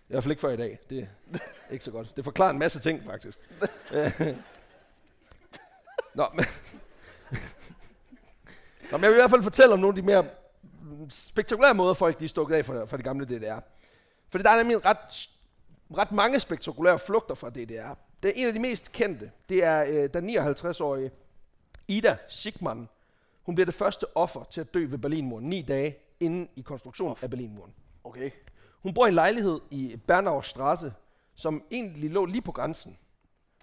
[0.08, 0.78] I hvert fald ikke før i dag.
[0.90, 2.16] Det er ikke så godt.
[2.16, 3.38] Det forklarer en masse ting, faktisk.
[6.14, 6.44] Nå, men...
[8.90, 10.26] Nå, men jeg vil i hvert fald fortælle om nogle af de mere
[11.08, 13.58] spektakulære måder, folk de er stukket af fra, fra det gamle DDR.
[14.30, 15.30] For der er nemlig ret,
[15.96, 17.94] ret mange spektakulære flugter fra DDR.
[18.22, 19.30] Det er en af de mest kendte.
[19.48, 21.10] Det er øh, den 59-årige
[21.88, 22.88] Ida Sigman.
[23.42, 27.16] Hun bliver det første offer til at dø ved Berlinmuren ni dage inden i konstruktionen
[27.22, 27.72] af Berlinmuren.
[28.04, 28.30] Okay.
[28.82, 30.92] Hun bor i en lejlighed i Bernauer Straße,
[31.34, 32.98] som egentlig lå lige på grænsen.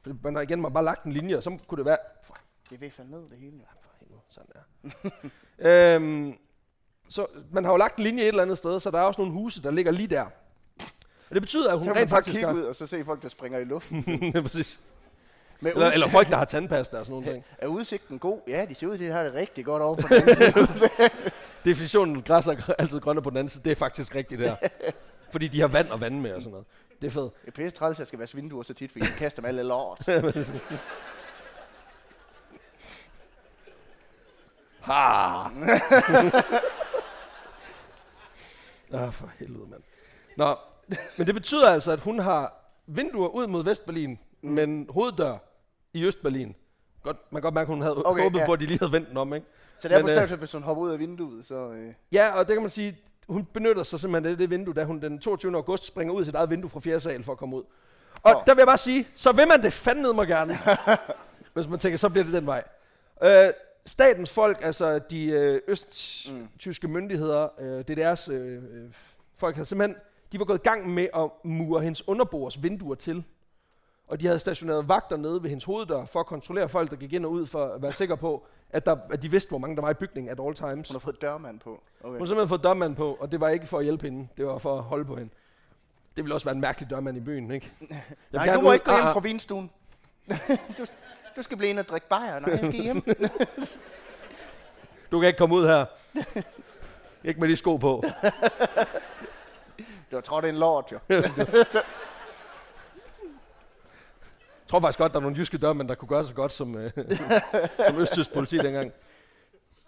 [0.04, 1.98] For man har igen man har bare lagt en linje, og så kunne det være...
[2.70, 3.58] Det er ved at falde ned, det hele.
[3.58, 3.64] Ja.
[3.82, 5.96] for helvede, sådan der.
[5.96, 6.34] øhm,
[7.10, 9.22] så man har jo lagt en linje et eller andet sted, så der er også
[9.22, 10.26] nogle huse, der ligger lige der.
[11.30, 12.54] Og det betyder, at Så hun rent faktisk har...
[12.54, 14.06] ud, og så se folk, der springer i luften.
[14.36, 14.82] Ja, præcis.
[15.60, 17.46] Med Eller, eller folk, der har tandpasta og sådan nogle ting.
[17.58, 18.40] Er udsigten god?
[18.48, 21.10] Ja, de ser ud til, at de har det rigtig godt over på den side.
[21.66, 24.56] Definitionen, græs er altid grønne på den anden side, det er faktisk rigtigt der.
[25.32, 26.66] Fordi de har vand og vand med og sådan noget.
[27.02, 27.42] Det er fedt.
[27.42, 29.48] Det er pisse træls, at jeg skal vaske vinduer så tit, fordi jeg kaster dem
[29.50, 30.02] alle lort.
[34.86, 34.94] Ha!
[38.94, 39.82] ah, for helvede, mand.
[40.38, 40.56] Nå,
[41.18, 42.54] men det betyder altså, at hun har
[42.88, 44.50] vinduer ud mod Vestberlin, mm.
[44.50, 45.38] men hoveddør
[45.94, 46.56] i Østberlin.
[47.04, 48.46] Godt, man kan godt mærke, at hun havde okay, Okay, håbet ja.
[48.46, 49.48] på, at de lige havde vendt den om, ikke?
[49.80, 51.72] Så det er på øh, hvis hun hopper ud af vinduet, så...
[51.72, 52.98] Øh, Ja, og det kan man sige,
[53.28, 55.56] hun benytter sig simpelthen af det vindue, da hun den 22.
[55.56, 57.00] august springer ud af sit eget vindue fra 4.
[57.00, 57.64] sal for at komme ud.
[58.24, 58.42] Og Åh.
[58.46, 60.58] der vil jeg bare sige, så vil man det fandme mig gerne.
[61.54, 62.64] Hvis man tænker, så bliver det den vej.
[63.24, 63.54] Øh,
[63.86, 66.94] statens folk, altså de øh, østtyske mm.
[66.94, 68.90] myndigheder, øh, DDR's øh, øh,
[69.36, 69.98] folk havde simpelthen,
[70.32, 73.24] de var gået i gang med at mure hendes underbords vinduer til.
[74.08, 77.14] Og de havde stationeret vagter nede ved hendes hoveddør for at kontrollere folk, der gik
[77.14, 79.76] ind og ud, for at være sikre på, at, der, at de vidste, hvor mange
[79.76, 80.90] der var i bygningen at all times.
[80.90, 81.70] hun har fået dørmand på.
[82.02, 82.10] Okay.
[82.12, 84.46] Hun har simpelthen fået dørmand på, og det var ikke for at hjælpe hende, det
[84.46, 85.34] var for at holde på hende.
[86.16, 87.72] Det ville også være en mærkelig dørmand i byen, ikke?
[88.32, 89.14] Nej, du må ud- ikke gå hjem Ah, ah.
[89.14, 89.72] fra vinstuen.
[90.78, 90.86] du,
[91.36, 92.40] du skal blive en og drikke bajer.
[92.40, 93.04] Nej, jeg skal hjem.
[95.12, 95.86] Du kan ikke komme ud her.
[97.24, 98.04] ikke med de sko på.
[100.12, 101.00] Du har trådt en lort, jo.
[104.66, 106.76] Jeg tror faktisk godt, der er nogle jyske dørmænd, der kunne gøre så godt som,
[106.78, 106.92] øh,
[107.88, 108.92] som østtysk politi dengang.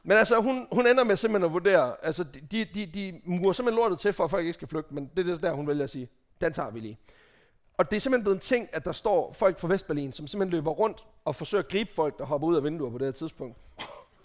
[0.03, 3.79] Men altså, hun, hun ender med simpelthen at vurdere, altså de, de, de murer simpelthen
[3.81, 5.83] lortet til, for at folk ikke skal flygte, men det er det der, hun vælger
[5.83, 6.09] at sige,
[6.41, 6.97] den tager vi lige.
[7.77, 10.51] Og det er simpelthen blevet en ting, at der står folk fra Vestberlin, som simpelthen
[10.57, 13.11] løber rundt og forsøger at gribe folk, der hopper ud af vinduer på det her
[13.11, 13.57] tidspunkt.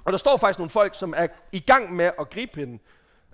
[0.05, 2.79] Og der står faktisk nogle folk, som er i gang med at gribe hende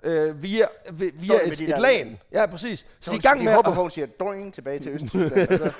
[0.03, 2.19] øh, via, vi- via de et, de et lagen.
[2.31, 2.85] Ja, præcis.
[2.99, 5.61] Så de er i de gang med hopper at, og siger, doing, tilbage til Østtyskland.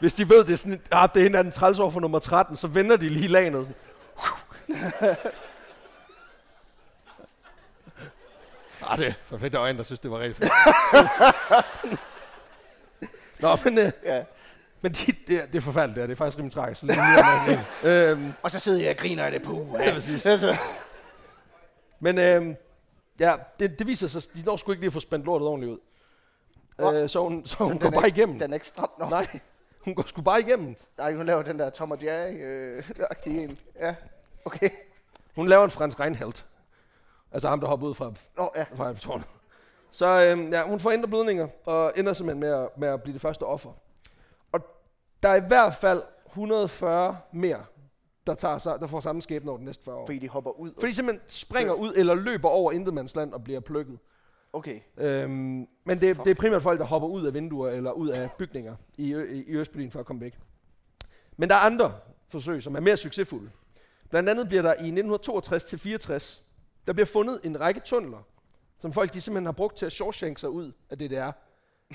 [0.00, 2.00] Hvis de ved, det er sådan, ah, det er der er den træls over for
[2.00, 3.64] nummer 13, så vender de lige lagenet.
[3.66, 5.16] Sådan.
[8.90, 10.52] ah, det er for fedt, der var en, der synes, det var rigtig fedt.
[13.42, 14.24] Nå, men, øh, ja.
[14.80, 16.06] men de, det, er, det er forfærdeligt, det, er.
[16.06, 16.80] det er faktisk rimelig tragisk.
[16.80, 17.64] Så lige er grine.
[18.10, 19.76] øhm, Og så sidder jeg og griner af det på.
[19.80, 20.26] ja, præcis.
[20.26, 20.56] Altså,
[22.00, 22.56] Men øhm,
[23.20, 25.72] ja, det, det viser sig, de når sgu ikke lige at få spændt lortet ordentligt
[25.72, 25.78] ud.
[27.02, 28.38] Øh, så hun, så hun den går er bare ikke- igennem.
[28.38, 29.10] den er ikke stram nok.
[29.10, 29.26] Nej,
[29.84, 30.76] hun går sgu bare igennem.
[30.98, 32.82] Nej, hun laver den der Tom og Jerry øh,
[33.26, 33.58] en.
[33.80, 33.94] Ja,
[34.44, 34.70] okay.
[35.36, 36.46] Hun laver en Frans Reinfeldt.
[37.32, 38.64] Altså ham, der hopper ud fra Nå, ja.
[38.74, 39.26] fra tårnet.
[39.90, 43.12] Så øhm, ja, hun får indre blødninger, og ender simpelthen med at, med at blive
[43.12, 43.72] det første offer.
[44.52, 44.60] Og
[45.22, 47.64] der er i hvert fald 140 mere,
[48.26, 50.06] der, tager, sig- der får samme skæbne over de næste 40 år.
[50.06, 50.72] Fordi de hopper ud.
[50.74, 53.98] Fordi de simpelthen springer ud eller løber over intetmandsland og bliver plukket.
[54.58, 54.80] Okay.
[54.96, 58.30] Øhm, men det, det er primært folk, der hopper ud af vinduer eller ud af
[58.38, 60.38] bygninger i, i, i Østberlin for at komme væk.
[61.36, 61.94] Men der er andre
[62.28, 63.50] forsøg, som er mere succesfulde.
[64.10, 64.90] Blandt andet bliver der i
[66.20, 66.40] 1962-64,
[66.86, 68.18] der bliver fundet en række tunneler,
[68.78, 71.30] som folk de simpelthen har brugt til at shawshank sig ud af DDR,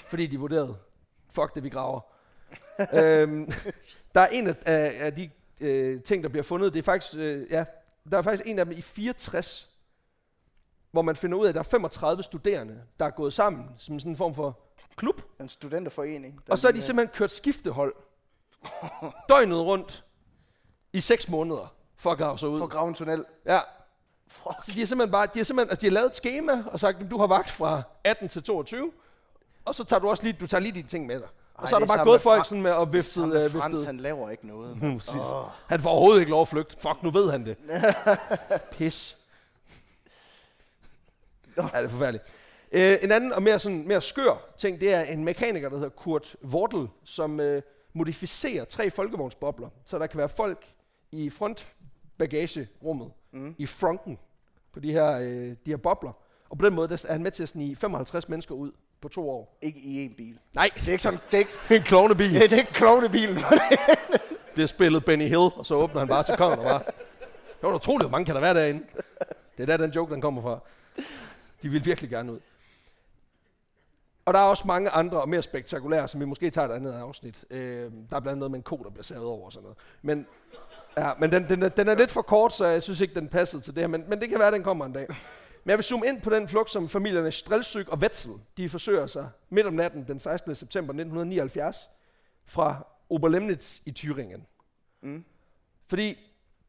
[0.06, 0.78] fordi de vurderede,
[1.32, 2.00] fuck det, vi graver.
[3.04, 3.52] øhm,
[4.16, 7.16] der er en af, af, af de øh, ting, der bliver fundet, det er faktisk,
[7.18, 7.66] øh, ja,
[8.12, 9.73] der er faktisk en af dem i 64,
[10.94, 14.00] hvor man finder ud af, at der er 35 studerende, der er gået sammen som
[14.00, 14.60] sådan en form for
[14.96, 16.42] klub, En studenterforening.
[16.50, 17.94] og så er de simpelthen kørt skiftehold
[19.30, 20.04] døgnet rundt
[20.94, 22.58] i 6 måneder for at grave sig ud.
[22.58, 23.26] For at grave en tunnel.
[23.46, 23.60] Ja,
[24.28, 24.56] Fuck.
[24.66, 26.80] så de har simpelthen bare, de har simpelthen, altså de har lavet et schema og
[26.80, 28.92] sagt, du har vagt fra 18 til 22,
[29.66, 31.28] og så tager du også lige, du tager lige dine ting med dig.
[31.54, 33.50] Og Ej, så er det der er bare gået folk sådan med at vifte, vifte.
[33.50, 34.78] Frans, han laver ikke noget.
[35.34, 35.46] Åh.
[35.68, 36.76] Han får overhovedet ikke lov at flygte.
[36.80, 37.58] Fuck, nu ved han det.
[38.72, 39.18] Pis.
[41.58, 42.24] Ja, det er forfærdeligt.
[42.72, 45.90] Øh, en anden og mere, sådan, mere skør ting, det er en mekaniker, der hedder
[45.90, 47.62] Kurt Wortel, som øh,
[47.94, 50.66] modificerer tre folkevognsbobler, så der kan være folk
[51.12, 53.56] i frontbagagerummet, Mm.
[53.58, 54.20] i fronten
[54.74, 56.12] på de her, øh, de her bobler.
[56.50, 59.08] Og på den måde der er han med til at snige 55 mennesker ud på
[59.10, 59.58] to år.
[59.62, 60.40] Ikke i en bil.
[60.54, 62.34] Nej, Det er ikke sådan, det er ikke, en klovnebil.
[62.34, 63.38] det er ikke klovnebilen.
[64.54, 66.80] bliver spillet Benny Hill, og så åbner han bare til kongen og bare...
[67.62, 68.84] Det var utroligt, hvor mange kan der være derinde.
[69.58, 70.60] Det er der, den joke, den kommer fra.
[71.64, 72.40] De vil virkelig gerne ud.
[74.26, 76.94] Og der er også mange andre og mere spektakulære, som vi måske tager et andet
[76.94, 77.46] afsnit.
[77.50, 79.64] Øh, der er blandt andet noget med en ko, der bliver savet over og sådan
[79.64, 79.78] noget.
[80.02, 80.28] Men,
[80.98, 83.28] ja, men den, den, er, den er lidt for kort, så jeg synes ikke, den
[83.28, 83.88] passede til det her.
[83.88, 85.08] Men, men det kan være, den kommer en dag.
[85.64, 89.08] Men jeg vil zoome ind på den flugt, som familierne Strelsyk og Wetzel, de forsøger
[89.08, 90.56] sig midt om natten den 16.
[90.56, 91.90] september 1979
[92.46, 94.42] fra Oberlemnitz i Thüringen.
[95.02, 95.26] Mm.
[95.88, 96.18] Fordi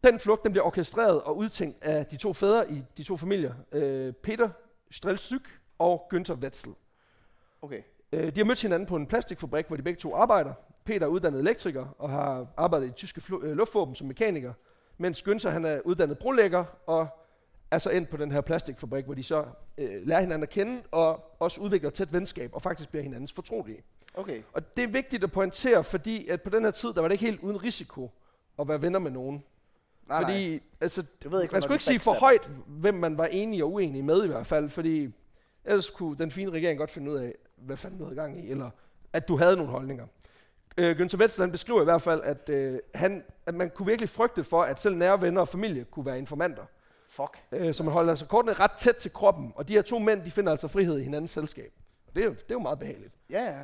[0.04, 3.54] den flugt den bliver orkestreret og udtænkt af de to fædre i de to familier,
[3.72, 4.48] øh, Peter
[4.94, 6.74] Strelsyk og Günther Wetzel.
[7.62, 7.82] Okay.
[8.12, 10.54] Øh, de har mødt hinanden på en plastikfabrik, hvor de begge to arbejder.
[10.84, 14.52] Peter er uddannet elektriker og har arbejdet i tyske flu- øh, luftvåben som mekaniker,
[14.98, 17.08] mens Günther han er uddannet brolægger og
[17.70, 19.44] er så endt på den her plastikfabrik, hvor de så
[19.78, 23.82] øh, lærer hinanden at kende, og også udvikler tæt venskab, og faktisk bliver hinandens fortrolige.
[24.14, 24.42] Okay.
[24.52, 27.12] Og det er vigtigt at pointere, fordi at på den her tid, der var det
[27.12, 28.10] ikke helt uden risiko
[28.58, 29.44] at være venner med nogen.
[30.08, 30.60] Nej, fordi, nej.
[30.80, 33.72] altså, Du ved ikke, man skulle ikke sige for højt, hvem man var enig og
[33.72, 35.08] uenig med i hvert fald, fordi
[35.64, 38.50] ellers kunne den fine regering godt finde ud af, hvad fanden du havde gang i,
[38.50, 38.70] eller
[39.12, 40.06] at du havde nogle holdninger.
[40.76, 44.08] Øh, Günther Wetzel, han beskriver i hvert fald, at, øh, han, at man kunne virkelig
[44.08, 46.64] frygte for, at selv nære venner og familie kunne være informanter.
[47.08, 47.38] Fuck.
[47.52, 50.22] Øh, så man holder altså kortene ret tæt til kroppen, og de her to mænd,
[50.22, 51.72] de finder altså frihed i hinandens selskab.
[52.14, 53.14] Det er jo, det er jo meget behageligt.
[53.30, 53.60] Ja, ja.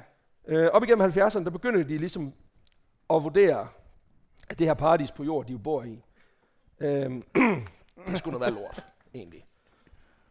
[0.47, 2.33] Øh, op igennem 70'erne, der begynder de ligesom
[3.11, 3.69] at vurdere,
[4.49, 6.03] at det her paradis på jord, de jo bor i,
[6.81, 7.11] øh,
[8.07, 9.47] det skulle noget være lort, egentlig.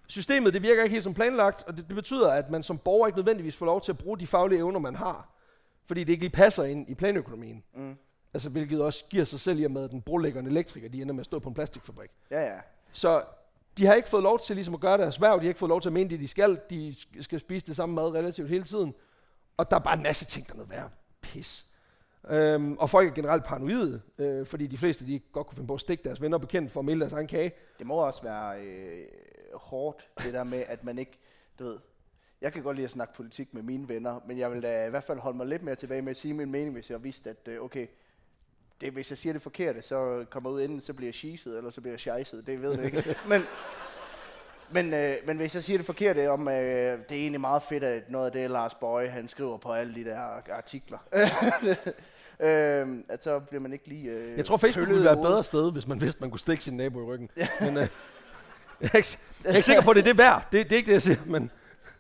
[0.08, 3.08] Systemet, det virker ikke helt som planlagt, og det, det betyder, at man som borger
[3.08, 5.30] ikke nødvendigvis får lov til at bruge de faglige evner, man har,
[5.86, 7.64] fordi det ikke lige passer ind i planøkonomien.
[7.74, 7.98] Mm.
[8.34, 11.14] Altså, hvilket også giver sig selv i og med, at den brolæggende elektriker, de ender
[11.14, 12.10] med at stå på en plastikfabrik.
[12.32, 12.60] Ja, ja.
[12.92, 13.24] Så
[13.78, 15.70] de har ikke fået lov til ligesom at gøre deres værv, de har ikke fået
[15.70, 16.60] lov til at mene det, de skal.
[16.70, 18.94] De sk- skal spise det samme mad relativt hele tiden.
[19.58, 20.92] Og der er bare en masse ting, der er noget værd.
[21.22, 21.66] Pis.
[22.28, 25.74] Øhm, og folk er generelt paranoide, øh, fordi de fleste de godt kunne finde på
[25.74, 27.52] at stikke deres venner og bekendte for at melde deres egen kage.
[27.80, 29.06] Det må også være øh,
[29.54, 31.20] hårdt, det der med, at man ikke,
[31.60, 31.78] du ved,
[32.42, 34.90] jeg kan godt lide at snakke politik med mine venner, men jeg vil da i
[34.90, 37.30] hvert fald holde mig lidt mere tilbage med at sige min mening, hvis jeg vidste,
[37.30, 37.88] at øh, okay,
[38.82, 41.58] det, hvis jeg siger det forkerte, så kommer jeg ud enten, så bliver jeg shiset,
[41.58, 43.16] eller så bliver jeg scheisset, det ved jeg ikke.
[43.30, 43.42] Men,
[44.72, 47.84] men, øh, men hvis jeg siger det forkerte om, øh, det er egentlig meget fedt,
[47.84, 50.20] at noget af det, Lars Bøje, han skriver på alle de der
[50.54, 50.98] artikler,
[52.40, 55.44] øh, at så bliver man ikke lige øh, Jeg tror, Facebook ville være et bedre
[55.44, 57.30] sted, hvis man vidste, man kunne stikke sin nabo i ryggen.
[57.60, 57.88] Men øh,
[58.82, 60.48] jeg, er ikke, jeg er ikke sikker på, at det er det værd.
[60.52, 61.18] Det, det er ikke det, jeg siger.
[61.26, 61.52] Men,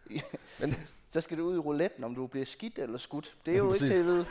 [0.60, 0.76] men
[1.12, 3.34] Så skal du ud i rouletten, om du bliver skidt eller skudt.
[3.46, 4.26] Det er jo ikke til at vide.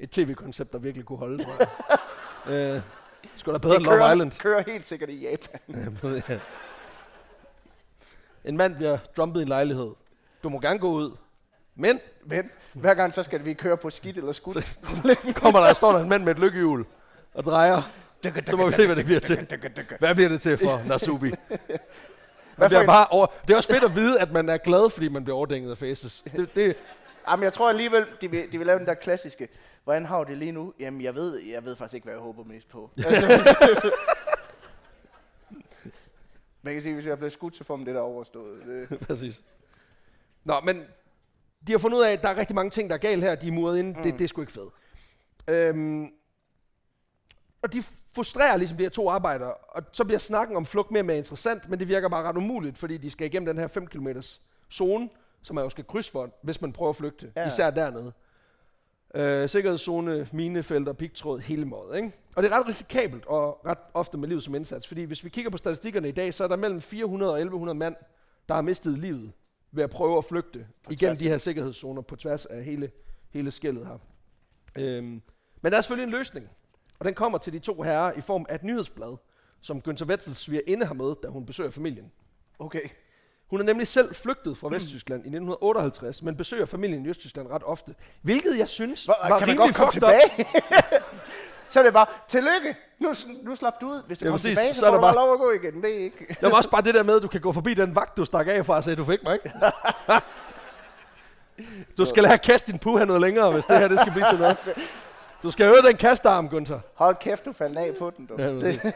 [0.00, 2.76] et tv-koncept, der virkelig kunne holde, tror jeg.
[2.76, 2.82] øh,
[3.36, 4.32] skulle da bedre end det Love Island.
[4.38, 5.60] kører helt sikkert i Japan.
[6.28, 6.38] Ja.
[8.44, 9.90] en mand bliver dumpet i en lejlighed.
[10.42, 11.16] Du må gerne gå ud.
[11.74, 14.64] Men Men hver gang så skal vi køre på skidt eller skudt.
[14.64, 14.78] så
[15.34, 16.84] kommer der, står der en mand med et lykkehjul
[17.34, 17.82] og drejer.
[18.46, 19.46] Så må vi se, hvad det bliver til.
[19.98, 21.30] Hvad bliver det til for Nasubi?
[22.60, 25.08] Man bliver bare over, det er også fedt at vide, at man er glad, fordi
[25.08, 26.24] man bliver overdænget af faces.
[26.36, 26.76] Det, det,
[27.30, 29.48] Jamen, jeg tror alligevel, de vil, de vil lave den der klassiske.
[29.84, 30.74] Hvordan har det lige nu?
[30.80, 32.90] Jamen, jeg ved, jeg ved faktisk ikke, hvad jeg håber mest på.
[33.06, 33.92] Altså,
[36.62, 38.62] man kan sige, hvis jeg bliver skudt, så får man det der overstået.
[38.66, 39.42] Det, præcis.
[40.44, 40.84] Nå, men
[41.66, 43.34] de har fundet ud af, at der er rigtig mange ting, der er galt her.
[43.34, 43.96] De er muret ind.
[43.96, 44.02] Mm.
[44.02, 44.72] Det, det er sgu ikke fedt.
[45.48, 46.08] Øhm,
[47.62, 47.82] og de
[48.14, 51.16] frustrerer ligesom de her to arbejdere, og så bliver snakken om flugt mere og mere
[51.18, 54.08] interessant, men det virker bare ret umuligt, fordi de skal igennem den her 5 km
[54.72, 55.08] zone,
[55.42, 57.48] som man jo skal krydse for, hvis man prøver at flygte, Ja.
[57.48, 58.12] især dernede.
[59.14, 61.96] Øh, sikkerhedszone, minefelter, pigtråd, hele måde.
[61.96, 62.12] Ikke?
[62.36, 65.28] Og det er ret risikabelt, og ret ofte med livet som indsats, fordi hvis vi
[65.28, 67.96] kigger på statistikkerne i dag, så er der mellem 400 og 1100 mand,
[68.48, 69.32] der har mistet livet
[69.72, 71.18] ved at prøve at flygte På igennem tværs.
[71.18, 72.90] de her sikkerhedszoner på tværs af hele,
[73.30, 73.98] hele skældet her.
[74.76, 75.22] Øhm,
[75.62, 76.48] men der er selvfølgelig en løsning,
[76.98, 79.16] og den kommer til de to herrer i form af et nyhedsblad,
[79.60, 82.12] som Günther Wetzels svigerinde har med, da hun besøger familien.
[82.58, 82.80] okay.
[83.50, 87.62] Hun er nemlig selv flygtet fra Vesttyskland i 1958, men besøger familien i Østtyskland ret
[87.64, 87.94] ofte.
[88.22, 90.20] Hvilket jeg synes Hvor, var kan man godt komme tilbage?
[91.70, 92.76] så er det bare, tillykke!
[92.98, 94.02] Nu, nu slap du ud.
[94.06, 94.58] Hvis du Ja, kommer præcis.
[94.58, 95.82] tilbage, så, Så får du bare lov at gå igen.
[95.82, 96.36] Det er ikke...
[96.40, 98.24] Der var også bare det der med, at du kan gå forbi den vagt, du
[98.24, 99.52] stak af fra og sagde, du fik mig ikke.
[101.98, 104.38] du skal at kaste din puha noget længere, hvis det her det skal blive til
[104.38, 104.56] noget.
[105.42, 106.80] Du skal øve den kastearm, Gunther.
[106.94, 108.34] Hold kæft, du faldt af på den, du.
[108.38, 108.94] Ja, det.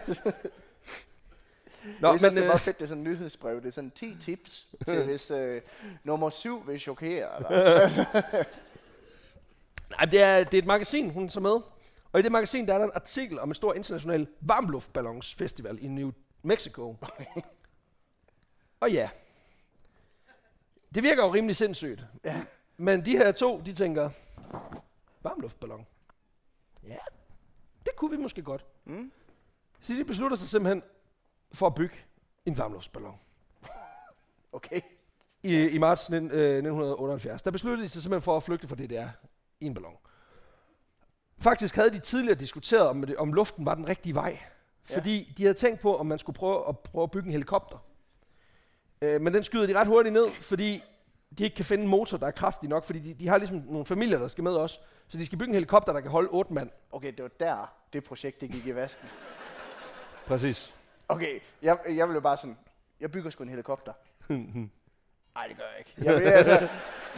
[2.00, 3.56] Nå, jeg synes, men det er øh, meget fedt, det er sådan en nyhedsbrev.
[3.56, 5.62] Det er sådan 10 tips til, hvis øh,
[6.04, 7.36] nummer 7 vil chokere.
[7.36, 7.50] Eller?
[9.96, 11.56] nej, det, er, det er et magasin, hun så med.
[12.12, 15.88] Og i det magasin, der er der en artikel om en stor international varmluftballonsfestival i
[15.88, 16.10] New
[16.42, 16.96] Mexico.
[18.80, 19.10] og ja,
[20.94, 22.04] det virker jo rimelig sindssygt.
[22.24, 22.44] Ja.
[22.76, 24.10] Men de her to, de tænker,
[25.22, 25.86] varmluftballon.
[26.86, 26.96] Ja,
[27.86, 28.64] det kunne vi måske godt.
[28.84, 29.12] Mm.
[29.80, 30.82] Så de beslutter sig simpelthen
[31.54, 31.94] for at bygge
[32.46, 33.14] en varmluftsballon.
[34.54, 34.80] Okay.
[35.42, 37.42] I, i marts 19, øh, 1978.
[37.42, 39.08] Der besluttede de sig simpelthen for at flygte fra DDR
[39.60, 39.96] i en ballon.
[41.38, 44.38] Faktisk havde de tidligere diskuteret, om, det, om luften var den rigtige vej.
[44.90, 44.96] Ja.
[44.96, 47.78] Fordi de havde tænkt på, om man skulle prøve at, prøve at bygge en helikopter.
[49.02, 50.82] Øh, men den skyder de ret hurtigt ned, fordi
[51.38, 52.84] de ikke kan finde en motor, der er kraftig nok.
[52.84, 54.80] Fordi de, de har ligesom nogle familier, der skal med også.
[55.08, 56.70] Så de skal bygge en helikopter, der kan holde otte mand.
[56.92, 59.08] Okay, det var der, det projekt, det gik i vasken.
[60.26, 60.74] Præcis.
[61.12, 62.56] Okay, jeg, jeg vil jo bare sådan,
[63.00, 63.92] jeg bygger sgu en helikopter.
[65.34, 65.92] Nej, det gør jeg ikke.
[66.04, 66.68] Jeg vil, altså,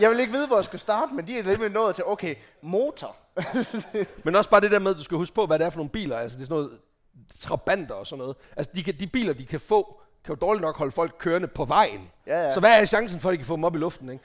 [0.01, 2.35] jeg vil ikke vide, hvor jeg skal starte, men de er lidt nået til, okay,
[2.63, 3.17] motor.
[4.25, 5.79] Men også bare det der med, at du skal huske på, hvad det er for
[5.79, 6.17] nogle biler.
[6.17, 6.79] Altså, det er sådan noget
[7.41, 8.37] trabanter og sådan noget.
[8.57, 11.49] Altså de, kan, de biler, de kan få, kan jo dårligt nok holde folk kørende
[11.49, 12.11] på vejen.
[12.27, 12.55] Ja, ja.
[12.55, 14.25] Så hvad er chancen for, at de kan få dem op i luften, ikke?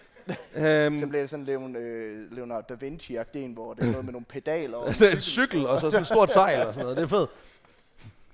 [0.86, 4.06] øhm, Så bliver det sådan Leon, øh, Leonardo da vinci en, hvor det er noget
[4.06, 4.78] med nogle pedaler.
[4.78, 6.98] Og altså en cykel, og så sådan et stort sejl og sådan noget.
[6.98, 7.30] Det er fedt.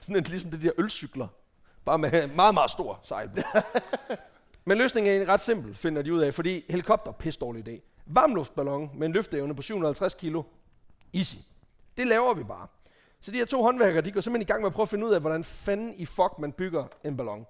[0.06, 1.28] Sådan en, ligesom det der ølcykler.
[1.86, 3.30] Bare med meget, meget stor sejl.
[3.30, 3.36] på.
[4.66, 7.82] Men løsningen er egentlig ret simpel, finder de ud af, fordi helikopter, pisse dårlig idé.
[8.08, 10.44] Varmluftballon med en løfteevne på 750 kilo,
[11.14, 11.36] easy.
[11.98, 12.68] Det laver vi bare.
[13.20, 15.06] Så de her to håndværkere, de går simpelthen i gang med at prøve at finde
[15.06, 17.46] ud af, hvordan fanden i fuck man bygger en ballon.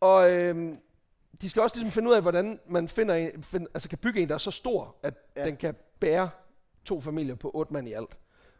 [0.00, 0.78] Og øhm,
[1.40, 4.20] de skal også ligesom finde ud af, hvordan man finder en, find, altså kan bygge
[4.20, 5.44] en, der er så stor, at ja.
[5.44, 6.30] den kan bære
[6.84, 8.16] to familier på otte mand i alt.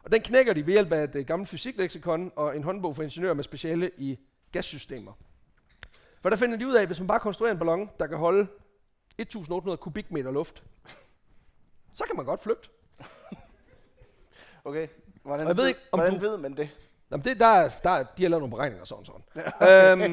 [0.06, 3.02] Og den knækker de ved hjælp af et øh, gammelt fysikleksikon og en håndbog for
[3.02, 4.18] ingeniører med speciale i
[4.52, 5.12] gassystemer.
[6.22, 8.18] For der finder de ud af, at hvis man bare konstruerer en ballon, der kan
[8.18, 8.46] holde
[9.18, 10.62] 1800 kubikmeter luft,
[11.92, 12.68] så kan man godt flygte.
[14.64, 14.88] Okay.
[15.22, 16.68] Hvordan, jeg ved ikke, om hvordan du- ved man det?
[17.10, 20.02] Jamen det, der, er, der, er- de har lavet nogle beregninger sådan sådan.
[20.02, 20.10] øhm,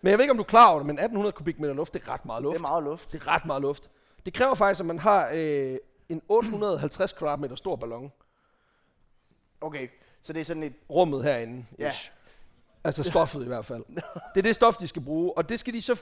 [0.00, 2.02] men jeg ved ikke, om du er klar over det, men 1800 kubikmeter luft, det
[2.02, 2.54] er ret meget luft.
[2.54, 3.12] Det er meget luft.
[3.12, 3.90] Det er ret meget luft.
[4.26, 5.76] Det kræver faktisk, at man har øh,
[6.08, 8.12] en 850 kvadratmeter stor ballon.
[9.60, 9.88] Okay,
[10.22, 10.72] så det er sådan et...
[10.90, 11.64] Rummet herinde.
[11.78, 11.88] Ja.
[11.88, 12.12] ish.
[12.84, 13.84] Altså stoffet i hvert fald.
[14.34, 15.36] Det er det stof, de skal bruge.
[15.36, 16.00] Og det skal de så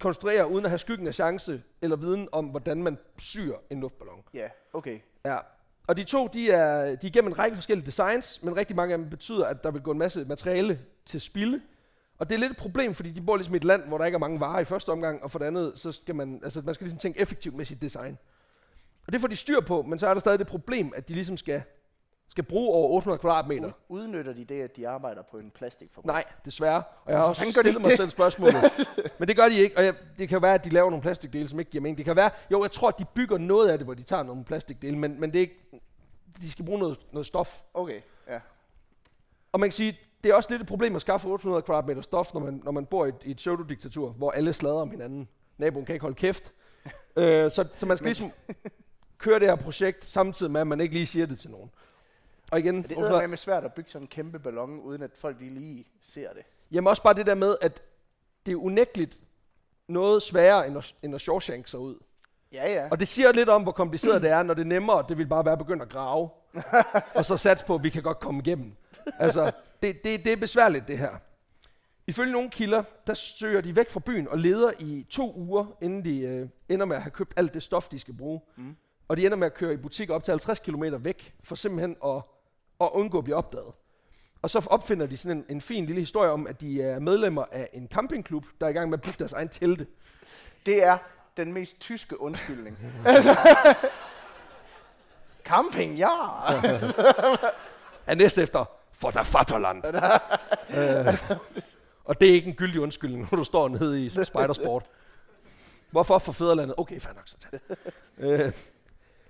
[0.00, 4.22] konstruere, uden at have skyggen af chance eller viden om, hvordan man syr en luftballon.
[4.34, 4.98] Ja, okay.
[5.24, 5.38] Ja.
[5.86, 8.92] Og de to, de er, de er igennem en række forskellige designs, men rigtig mange
[8.92, 11.60] af dem betyder, at der vil gå en masse materiale til spilde.
[12.18, 14.04] Og det er lidt et problem, fordi de bor ligesom i et land, hvor der
[14.04, 16.62] ikke er mange varer i første omgang, og for det andet, så skal man, altså
[16.64, 18.18] man skal ligesom tænke effektivt med sit design.
[19.06, 21.14] Og det får de styr på, men så er der stadig det problem, at de
[21.14, 21.62] ligesom skal,
[22.34, 23.70] skal bruge over 800 kvadratmeter.
[23.88, 26.06] Udnytter de det, at de arbejder på en plastikfabrik?
[26.06, 26.82] Nej, desværre.
[27.04, 27.96] Og jeg har også stillet mig det?
[27.98, 28.54] selv spørgsmålet.
[29.18, 31.48] Men det gør de ikke, og jeg, det kan være, at de laver nogle plastikdele,
[31.48, 31.98] som ikke giver mening.
[31.98, 34.22] Det kan være, jo, jeg tror, at de bygger noget af det, hvor de tager
[34.22, 35.80] nogle plastikdele, men, men det er ikke,
[36.40, 37.62] de skal bruge noget, noget stof.
[37.74, 38.40] Okay, ja.
[39.52, 42.34] Og man kan sige, det er også lidt et problem at skaffe 800 kvadratmeter stof,
[42.34, 45.28] når man, når man bor i et, i et pseudodiktatur, hvor alle slader om hinanden.
[45.58, 46.52] Naboen kan ikke holde kæft.
[47.16, 48.32] øh, så, så man skal ligesom
[49.18, 51.70] køre det her projekt, samtidig med, at man ikke lige siger det til nogen.
[52.50, 55.10] Og igen, Det 800 er med svært at bygge sådan en kæmpe ballon, uden at
[55.14, 56.42] folk lige, lige ser det.
[56.70, 57.82] Jamen også bare det der med, at
[58.46, 59.20] det er unægteligt
[59.88, 61.96] noget sværere, end at, end at Shawshank sig ud.
[62.52, 62.88] Ja, ja.
[62.90, 65.26] Og det siger lidt om, hvor kompliceret det er, når det er nemmere, det vil
[65.26, 66.28] bare være at begynde at grave.
[67.14, 68.72] og så sats på, at vi kan godt komme igennem.
[69.18, 71.16] Altså, det, det, det er besværligt, det her.
[72.06, 76.04] Ifølge nogle kilder, der søger de væk fra byen og leder i to uger, inden
[76.04, 78.40] de øh, ender med at have købt alt det stof, de skal bruge.
[78.56, 78.76] Mm.
[79.08, 81.96] Og de ender med at køre i butik op til 50 km væk, for simpelthen
[82.04, 82.22] at,
[82.80, 83.72] at undgå at blive opdaget.
[84.42, 87.44] Og så opfinder de sådan en, en fin lille historie om, at de er medlemmer
[87.52, 89.86] af en campingklub, der er i gang med at bygge deres egen telte.
[90.66, 90.98] Det er
[91.36, 92.78] den mest tyske undskyldning.
[95.44, 96.06] Camping, ja!
[98.06, 99.84] er næst efter for der Vaterland.
[100.70, 101.18] øh,
[102.08, 104.84] og det er ikke en gyldig undskyldning, når du står nede i Spidersport.
[105.90, 106.74] Hvorfor for fædrelandet?
[106.78, 107.60] Okay, fair nok, så tag
[108.18, 108.52] øh,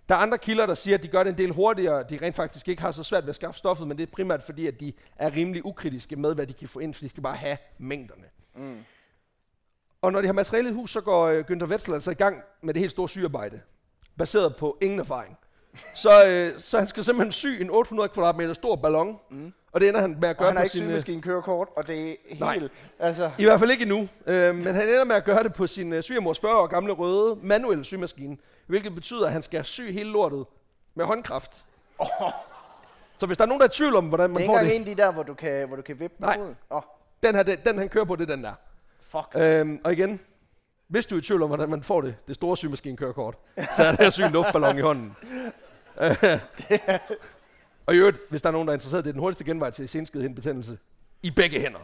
[0.09, 2.03] Der er andre kilder, der siger, at de gør det en del hurtigere.
[2.03, 4.43] De rent faktisk ikke har så svært ved at skaffe stoffet, men det er primært
[4.43, 7.23] fordi, at de er rimelig ukritiske med, hvad de kan få ind, for de skal
[7.23, 8.25] bare have mængderne.
[8.55, 8.85] Mm.
[10.03, 12.43] Og når de har materiale i hus, så går øh, Günther Wetzel altså i gang
[12.63, 13.61] med det helt store sygearbejde,
[14.19, 15.39] baseret på ingen erfaring.
[15.95, 19.53] Så, øh, så han skal simpelthen sy en 800 kvadratmeter stor ballon, mm.
[19.73, 20.83] og det ender han med at Og gøre han har ikke sin...
[20.83, 22.41] øh, sygemaskinekørekort, og det er helt...
[22.41, 22.61] Nej.
[22.99, 24.09] Altså, I hvert fald ikke endnu.
[24.27, 26.93] Øh, men han ender med at gøre det på sin øh, svigermors 40 år gamle
[26.93, 30.47] røde manuelle symaskine, hvilket betyder, at han skal sy hele lortet
[30.95, 31.65] med håndkraft.
[31.99, 32.07] Oh.
[33.17, 34.49] Så hvis der er nogen, der er i tvivl om, hvordan det er man ikke
[34.49, 36.37] får engang det, en af de der, hvor du kan, hvor du kan vippe Nej.
[36.41, 36.83] Åh, oh,
[37.23, 38.53] den, her, den, den han kører på, det er den der.
[39.09, 39.29] fuck.
[39.35, 40.21] Øhm, og igen,
[40.89, 43.35] hvis du er i tvivl om, hvordan man får det, det store symaskinekørekort,
[43.77, 45.17] så er det at sy en luftballon i hånden.
[46.01, 46.41] Øh,
[47.87, 49.71] og i øvrigt, hvis der er nogen, der er interesseret, det er den hurtigste genvej
[49.71, 50.79] til senskidhindbetændelse
[51.23, 51.81] i begge hænder.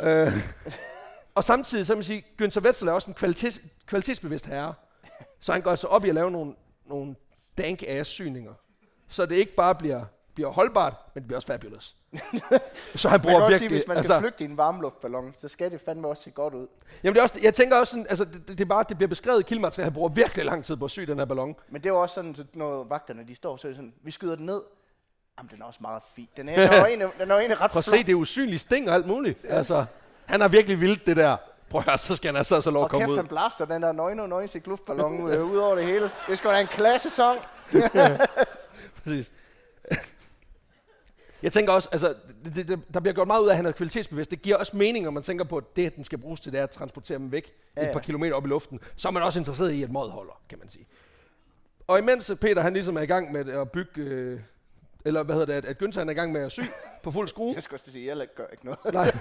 [0.00, 0.32] Øh,
[1.34, 4.74] og samtidig, så vil man sige, Günther Wetzel er også en kvalitets, kvalitetsbevidst herre.
[5.40, 6.54] Så han går altså op i at lave nogle,
[6.86, 7.14] nogle
[7.58, 8.54] dank ass syninger.
[9.08, 10.04] Så det ikke bare bliver,
[10.34, 11.96] bliver holdbart, men det bliver også fabulous
[12.94, 13.58] så han Man kan bruger virkelig...
[13.58, 16.30] sige, hvis man skal altså, flygte i en varmluftballon, så skal det fandme også se
[16.30, 16.66] godt ud.
[17.02, 19.08] Jamen det er også, jeg tænker også sådan, altså det, det, er bare, det bliver
[19.08, 21.56] beskrevet i kildemateriale, han bruger virkelig lang tid på at sy den her ballon.
[21.68, 24.36] Men det er også sådan, når vagterne de står, så er det sådan, vi skyder
[24.36, 24.60] den ned.
[25.38, 26.28] Jamen, den er også meget fin.
[26.36, 28.58] Den er, den er, egentlig, den er egentlig ret Prøv at se, det er usynlige
[28.58, 29.38] sting og alt muligt.
[29.44, 29.48] Ja.
[29.48, 29.84] Altså,
[30.26, 31.36] han har virkelig vildt det der.
[31.70, 33.16] Prøv at høre, så skal han altså så lov Og at komme kæft, ud.
[33.16, 36.10] han blaster den der nøgne nøgne luftballon øh, ud over det hele.
[36.28, 37.38] Det skal da en klassesang.
[39.02, 39.30] Præcis.
[41.42, 42.14] Jeg tænker også, altså,
[42.44, 44.30] det, det, det, der bliver gjort meget ud af, at han er kvalitetsbevidst.
[44.30, 46.52] Det giver også mening, når man tænker på, at det, at den skal bruges til,
[46.52, 48.80] det er at transportere dem væk ja, Ja, et par kilometer op i luften.
[48.96, 50.86] Så er man også interesseret i, at mod holder, kan man sige.
[51.86, 54.40] Og imens Peter han ligesom er i gang med at bygge øh,
[55.04, 56.60] eller hvad hedder det, at, at Günther han er i gang med at sy
[57.04, 57.54] på fuld skrue.
[57.54, 58.78] Jeg skal også sige, jeg gør ikke noget.
[58.92, 59.12] Nej.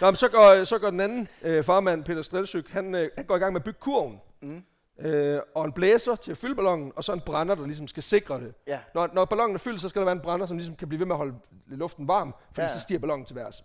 [0.00, 3.24] Nå, men så går, så går den anden øh, farmand, Peter Strelsyk, han, øh, han
[3.24, 4.20] går i gang med at bygge kurven.
[4.42, 4.62] Mm.
[4.98, 8.02] Øh, og en blæser til at fylde ballonen, og så en brænder, der ligesom skal
[8.02, 8.54] sikre det.
[8.66, 8.78] Ja.
[8.94, 10.98] Når, når ballonen er fyldt, så skal der være en brænder, som ligesom kan blive
[10.98, 11.34] ved med at holde
[11.66, 12.68] luften varm, fordi Ja.
[12.74, 13.64] så stiger ballonen til værs.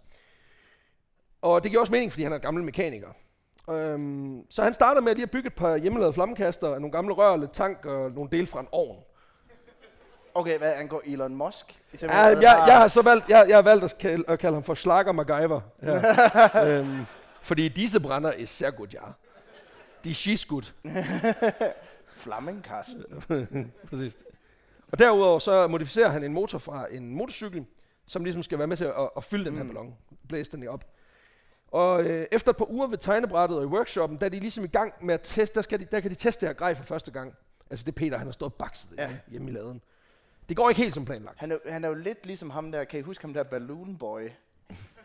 [1.41, 3.07] Og det giver også mening, fordi han er gammel mekaniker.
[3.69, 7.13] Øhm, så han starter med at lige at bygge et par hjemmelavede flammekaster, nogle gamle
[7.13, 8.97] rør, lidt tank og nogle dele fra en ovn.
[10.33, 11.79] Okay, hvad angår Elon Musk?
[12.01, 14.63] Ja, jeg, jeg, har så valgt, jeg, jeg har valgt at kalde, at kalde ham
[14.63, 15.61] for Slager MacGyver.
[15.81, 16.67] Ja.
[16.79, 17.05] øhm,
[17.41, 18.99] fordi disse brænder er sehr gut, ja.
[20.03, 20.75] De er gut.
[22.23, 23.03] Flammingkasten.
[23.89, 24.17] Præcis.
[24.91, 27.65] Og derudover så modificerer han en motor fra en motorcykel,
[28.05, 29.69] som ligesom skal være med til at, at fylde den her Mm.
[29.69, 29.95] ballon.
[30.27, 30.85] Blæse den op.
[31.67, 34.63] Og øh, efter et par uger ved tegnebrættet og i workshoppen, der er de ligesom
[34.63, 36.75] i gang med at teste, der, skal de, der kan de teste det her grej
[36.75, 37.35] for første gang.
[37.69, 39.09] Altså det er Peter, han har stået og bakset ja.
[39.27, 39.81] hjemme i laden.
[40.49, 41.39] Det går ikke helt som planlagt.
[41.39, 43.97] Han er, han er jo lidt ligesom ham der, kan I huske ham der Balloon
[43.97, 44.29] Boy?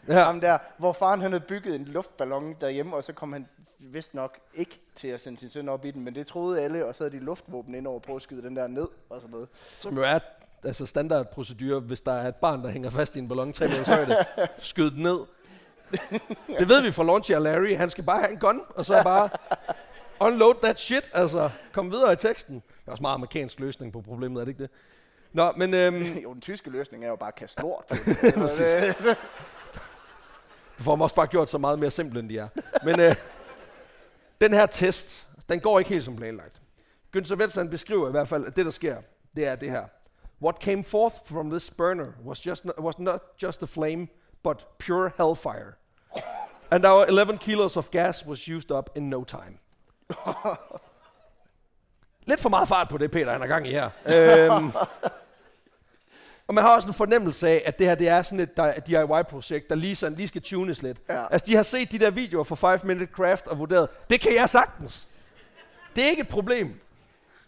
[0.08, 0.24] Ja.
[0.24, 3.46] Ham der, hvor faren han havde bygget en luftballon derhjemme, og så kom han
[3.78, 6.86] vist nok ikke til at sende sin søn op i den, men det troede alle,
[6.86, 9.30] og så havde de luftvåben ind over på at skyde den der ned og sådan
[9.30, 9.48] noget.
[9.78, 10.18] Som jo er
[10.64, 13.86] altså standardprocedur, hvis der er et barn, der hænger fast i en ballon 3 meters
[13.86, 14.16] højde,
[14.58, 15.18] skyd den ned.
[16.58, 17.76] Det ved vi fra Launcher Larry.
[17.76, 19.28] Han skal bare have en gun, og så bare
[20.20, 21.10] unload that shit.
[21.14, 22.54] Altså, kom videre i teksten.
[22.54, 24.70] Det er også meget amerikansk løsning på problemet, er det ikke det?
[25.32, 27.84] Nå, men øhm, jo, den tyske løsning er jo bare at kaste lort
[30.78, 32.48] vi får dem også bare gjort så meget mere simple, end de er.
[32.84, 33.14] Men øh,
[34.40, 36.60] den her test, den går ikke helt som planlagt.
[37.16, 38.96] Günther Wetzel beskriver i hvert fald, at det, der sker,
[39.36, 39.84] det er det her.
[40.42, 44.08] What came forth from this burner was, just not, was not just a flame,
[44.42, 45.72] but pure hellfire.
[46.70, 49.58] And our 11 kilos of gas was used up in no time.
[52.26, 53.90] Lidt for meget fart på det, Peter, han er gang i her.
[54.06, 54.72] øhm,
[56.48, 59.68] og man har også en fornemmelse af, at det her det er sådan et, DIY-projekt,
[59.70, 60.98] der lige, sådan, lige skal tunes lidt.
[61.08, 61.32] Ja.
[61.32, 64.34] Altså, de har set de der videoer fra 5 Minute Craft og vurderet, det kan
[64.34, 65.08] jeg sagtens.
[65.96, 66.80] Det er ikke et problem.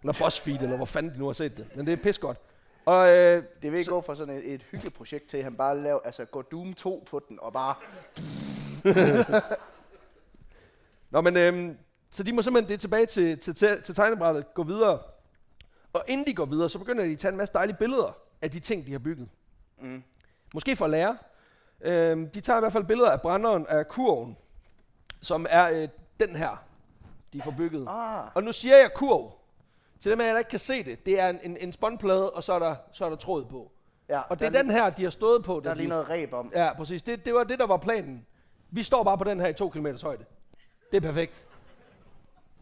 [0.03, 1.67] Eller BuzzFeed, eller hvor fanden de nu har set det.
[1.77, 2.39] Men det er pis godt.
[2.87, 5.81] Og øh, Det vil Så- gå fra sådan et, et hyggeprojekt til, at han bare
[5.83, 7.75] laver, altså går Doom 2 på den, og bare,
[11.11, 11.77] Nå, men øhm,
[12.11, 14.99] så de må simpelthen det er tilbage til, til, til, til tegnebrættet, gå videre.
[15.93, 18.51] Og inden de går videre, så begynder de at tage en masse dejlige billeder af
[18.51, 19.29] de ting, de har bygget.
[19.81, 20.03] mm,
[20.55, 21.17] Måske for at lære.
[21.81, 24.37] Øhm, de tager i hvert fald billeder af brænderen af kurven,
[25.21, 25.89] som er øh,
[26.21, 26.63] den her,
[27.33, 27.87] de får bygget.
[27.91, 29.33] ah, Og nu siger jeg kurv.
[30.01, 32.31] Til dem af jer, der ikke kan se det, det er en, en, en spåndplade,
[32.31, 33.73] og så er, der, så er der tråd på.
[34.09, 35.61] ja, Og det er den her, de har stået på.
[35.65, 36.53] der er de- lige noget ræb om.
[36.55, 37.03] Ja, præcis.
[37.03, 38.27] Det, det var det, der var planen.
[38.71, 40.25] Vi står bare på den her i to kilometers højde.
[40.91, 41.45] Det er perfekt.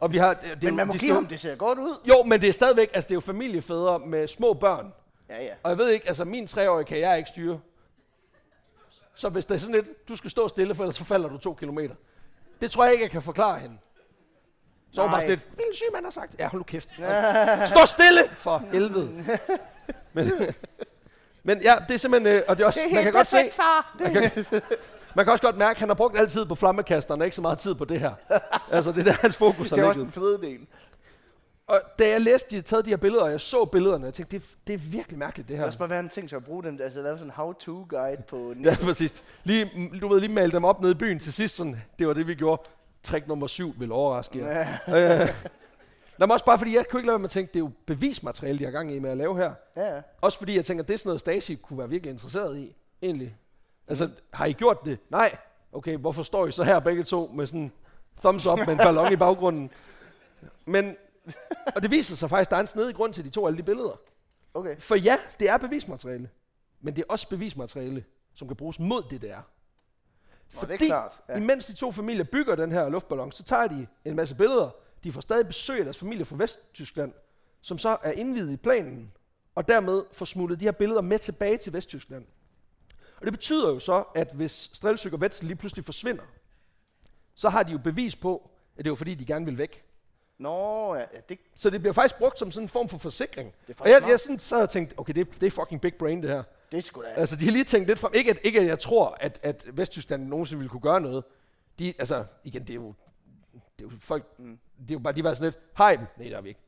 [0.00, 0.34] Og vi har...
[0.34, 2.00] Det, Men man må de give ham, det ser godt ud.
[2.08, 2.90] Jo, men det er stadigvæk...
[2.94, 4.92] Altså, det er jo familiefædre med små børn.
[5.28, 5.52] Ja, ja.
[5.62, 7.60] Og jeg ved ikke, altså min treårige kan jeg ikke styre.
[9.14, 11.38] Så hvis det er sådan lidt, du skal stå stille, for ellers så falder du
[11.38, 11.94] to kilometer.
[12.60, 13.76] Det tror jeg ikke, jeg kan forklare hende.
[14.92, 16.36] Så var bare sådan lidt, Ville syg, man har sagt.
[16.38, 16.88] Ja, hold nu kæft.
[17.72, 18.20] Stå stille!
[18.36, 19.24] For helvede.
[20.12, 20.32] Men,
[21.42, 23.96] men ja, det er simpelthen, øh, og det er også, man kan godt se, far.
[24.00, 24.44] man kan,
[25.14, 27.42] man kan også godt mærke, at han har brugt altid på flammekasteren, og ikke så
[27.42, 28.12] meget tid på det her.
[28.70, 30.66] Altså, det er der, hans fokus Det har er også den fede del.
[31.66, 34.14] Og da jeg læste, de havde taget de her billeder, og jeg så billederne, jeg
[34.14, 35.62] tænkte, det, det er virkelig mærkeligt, det Det her.
[35.62, 38.22] er også bare, hvad han tænkt sig at bruge den, altså lave sådan en how-to-guide
[38.22, 39.22] på Ja, præcis.
[39.44, 42.06] Lige, mm, du ved, lige male dem op nede i byen til sidst, sådan, det
[42.08, 42.62] var det, vi gjorde.
[43.02, 44.68] Trick nummer syv vil overraske jer.
[44.88, 45.28] Ja,
[46.18, 47.64] Nå, men også bare fordi, jeg kunne ikke lade være med at tænke, det er
[47.64, 49.52] jo bevismateriale, de har gang i med at lave her.
[49.76, 50.00] ja.
[50.20, 53.36] Også fordi jeg tænker, det er sådan noget, Stasi kunne være virkelig interesseret i, egentlig.
[53.88, 54.98] Altså, har I gjort det?
[55.10, 55.36] Nej.
[55.72, 57.72] Okay, hvorfor står I så her begge to med sådan
[58.20, 59.70] thumbs up med en ballon i baggrunden?
[60.64, 60.96] Men,
[61.74, 63.46] og det viser sig faktisk, at der er en snedig grund til, at de to
[63.46, 64.00] alle de billeder.
[64.54, 64.78] Okay.
[64.78, 66.30] For ja, det er bevismateriale.
[66.80, 68.04] Men det er også bevismateriale,
[68.34, 69.36] som kan bruges mod det, der.
[70.54, 71.20] Nå, det er klart.
[71.28, 71.36] Ja.
[71.36, 74.70] Imens de to familier bygger den her luftballon, så tager de en masse billeder.
[75.04, 77.12] De får stadig besøg af deres familie fra Vesttyskland,
[77.60, 79.12] som så er indvidet i planen,
[79.54, 82.26] og dermed får smuglet de her billeder med tilbage til Vesttyskland.
[83.16, 86.22] Og det betyder jo så, at hvis Strelsyk og Wetzel lige pludselig forsvinder,
[87.34, 89.84] så har de jo bevis på, at det var fordi, de gerne vil væk.
[90.38, 93.54] Nå, ja, det, Så det bliver faktisk brugt som sådan en form for forsikring.
[93.66, 95.94] det er Og jeg, jeg sådan sad og tænkte, okay, det, det er fucking big
[95.94, 96.42] brain det her.
[96.72, 97.08] Det er sgu da.
[97.08, 98.12] Altså, de har lige tænkt lidt frem.
[98.14, 101.24] Ikke at, ikke at jeg tror, at, at Vesttyskland nogensinde ville kunne gøre noget.
[101.78, 102.94] De, altså, igen, det er jo,
[103.52, 104.58] det er jo folk, Mm.
[104.78, 106.06] det er jo bare, de var sådan lidt, har I dem?
[106.16, 106.60] Nej, det har vi ikke.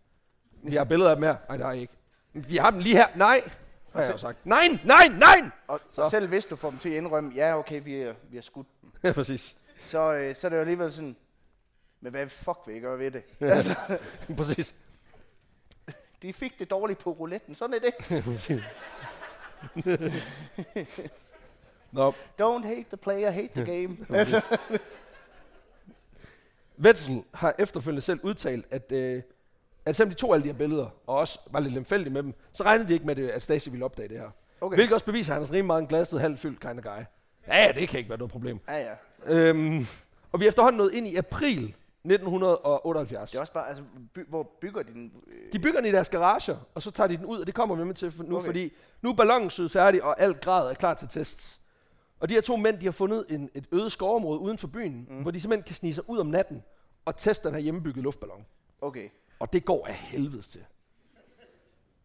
[0.63, 1.37] Vi har billeder af dem her.
[1.49, 1.93] Nej, har I ikke.
[2.33, 3.07] Vi har dem lige her.
[3.15, 3.51] Nej,
[3.93, 4.47] har jeg jo sagt.
[4.47, 5.51] Nej, nej, nej!
[5.69, 6.09] Og Så.
[6.11, 8.67] selv hvis du får dem til at indrømme, ja, okay, vi er, vi er skudt,
[9.05, 9.57] Ja, præcis.
[9.87, 11.17] så, øh, så er det jo alligevel sådan,
[12.01, 13.23] men hvad fuck vil I gøre ved det?
[13.41, 13.77] altså,
[14.37, 14.75] præcis.
[16.23, 18.25] de fik det dårligt på rouletten, sådan er det.
[21.93, 22.11] Nå,
[22.43, 23.97] Don't hate the player, hate the game.
[24.11, 24.59] altså,
[26.79, 29.23] Wetzel har efterfølgende selv udtalt, at, øh,
[29.85, 32.35] at selvom de tog alle de her billeder, og også var lidt lemfældige med dem,
[32.53, 34.31] så regnede de ikke med, det, at Stasi ville opdage det her.
[34.61, 34.77] Okay.
[34.77, 37.03] Hvilket også beviser, at han er rimelig meget en glasset, halvfyldt kind of guy.
[37.49, 38.61] Ja, ja, det kan ikke være noget problem.
[38.69, 38.95] Ja, ja.
[39.27, 39.87] Øhm,
[40.33, 41.75] og vi er efterhånden nået ind i april
[42.11, 43.31] 1978.
[43.31, 43.85] Det er også bare, altså,
[44.15, 45.13] by, hvor bygger de den?
[45.27, 47.55] Øh, De bygger den i deres garager, og så tager de den ud, og det
[47.55, 48.47] kommer vi med til nu, okay.
[48.47, 51.61] Fordi nu er ballonen syet færdig, og alt grad er klar til tests.
[52.21, 55.07] Og de her to mænd, de har fundet en, et øde skovområde uden for byen,
[55.11, 55.23] mm.
[55.23, 56.63] hvor de simpelthen kan snige sig ud om natten
[57.05, 58.47] og teste den her hjemmebyggede luftballon.
[58.81, 59.09] Okay.
[59.39, 60.65] Og det går af helvedes til.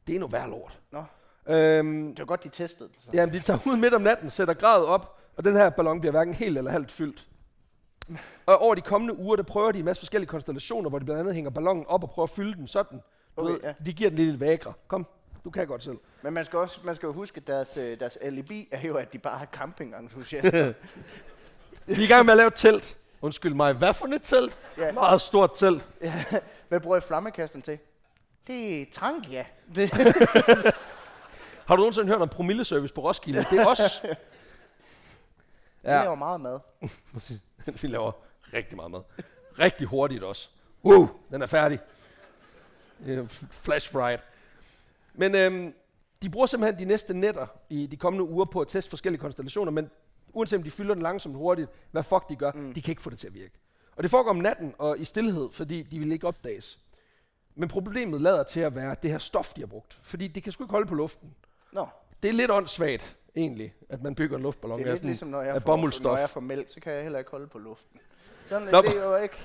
[0.08, 0.80] Det er noget værd lort.
[0.92, 1.04] Nå,
[1.48, 3.14] Øhm, det var godt, de testede det.
[3.14, 6.12] Jamen, de tager ud midt om natten, sætter gradet op, og den her ballon bliver
[6.12, 7.28] hverken helt eller halvt fyldt.
[8.46, 11.20] Og over de kommende uger, der prøver de en masse forskellige konstellationer, hvor de blandt
[11.20, 13.02] andet hænger ballonen op og prøver at fylde den sådan.
[13.38, 13.74] Okay, ved, ja.
[13.86, 14.74] De giver den lidt vagra.
[14.88, 15.08] Kom,
[15.44, 15.98] du kan godt selv.
[16.22, 18.96] Men man skal også man skal jo huske, at deres, øh, deres alibi er jo,
[18.96, 20.74] at de bare er campingentusiaster.
[21.86, 22.98] Vi er i gang med at lave et telt.
[23.22, 24.60] Undskyld mig, hvad for et telt?
[24.78, 24.92] Ja.
[24.92, 25.90] Meget stort telt.
[26.70, 27.80] Hvad bruger I flammekasten til?
[28.48, 29.46] Det er trank, ja.
[29.76, 29.90] Det,
[31.68, 33.46] Har du nogensinde hørt om promilleservice på Roskilde?
[33.52, 33.80] Det er os.
[34.04, 34.10] ja.
[35.84, 36.60] Ja, det er jo meget mad.
[37.82, 38.12] vi laver
[38.54, 39.02] rigtig meget mad.
[39.60, 40.50] Rigtig hurtigt også.
[40.86, 41.80] Wow, den er færdig.
[43.06, 44.18] Øh, Flash fried.
[45.14, 45.74] Men øhm,
[46.24, 49.72] de bruger simpelthen de næste nætter i de kommende uger på at teste forskellige konstellationer,
[49.72, 49.90] men
[50.34, 52.74] uanset om de fylder den langsomt hurtigt, hvad fuck de gør, mm.
[52.74, 53.54] de kan ikke få det til at virke.
[53.96, 56.80] Og det foregår om natten og i stillhed, fordi de vil ikke opdages.
[57.56, 60.00] Men problemet lader til at være det her stof, de har brugt.
[60.04, 61.36] Fordi det kan sgu ikke holde på luften.
[61.72, 61.88] Nå,
[62.24, 65.10] Det er lidt åndssvagt, egentlig, at man bygger en luftballon det er af lidt sådan
[65.10, 67.60] ligesom, når jeg, får, når jeg får mælk, så kan jeg heller ikke holde på
[67.60, 68.00] luften.
[68.50, 69.36] Sådan Nå, er det jo ikke.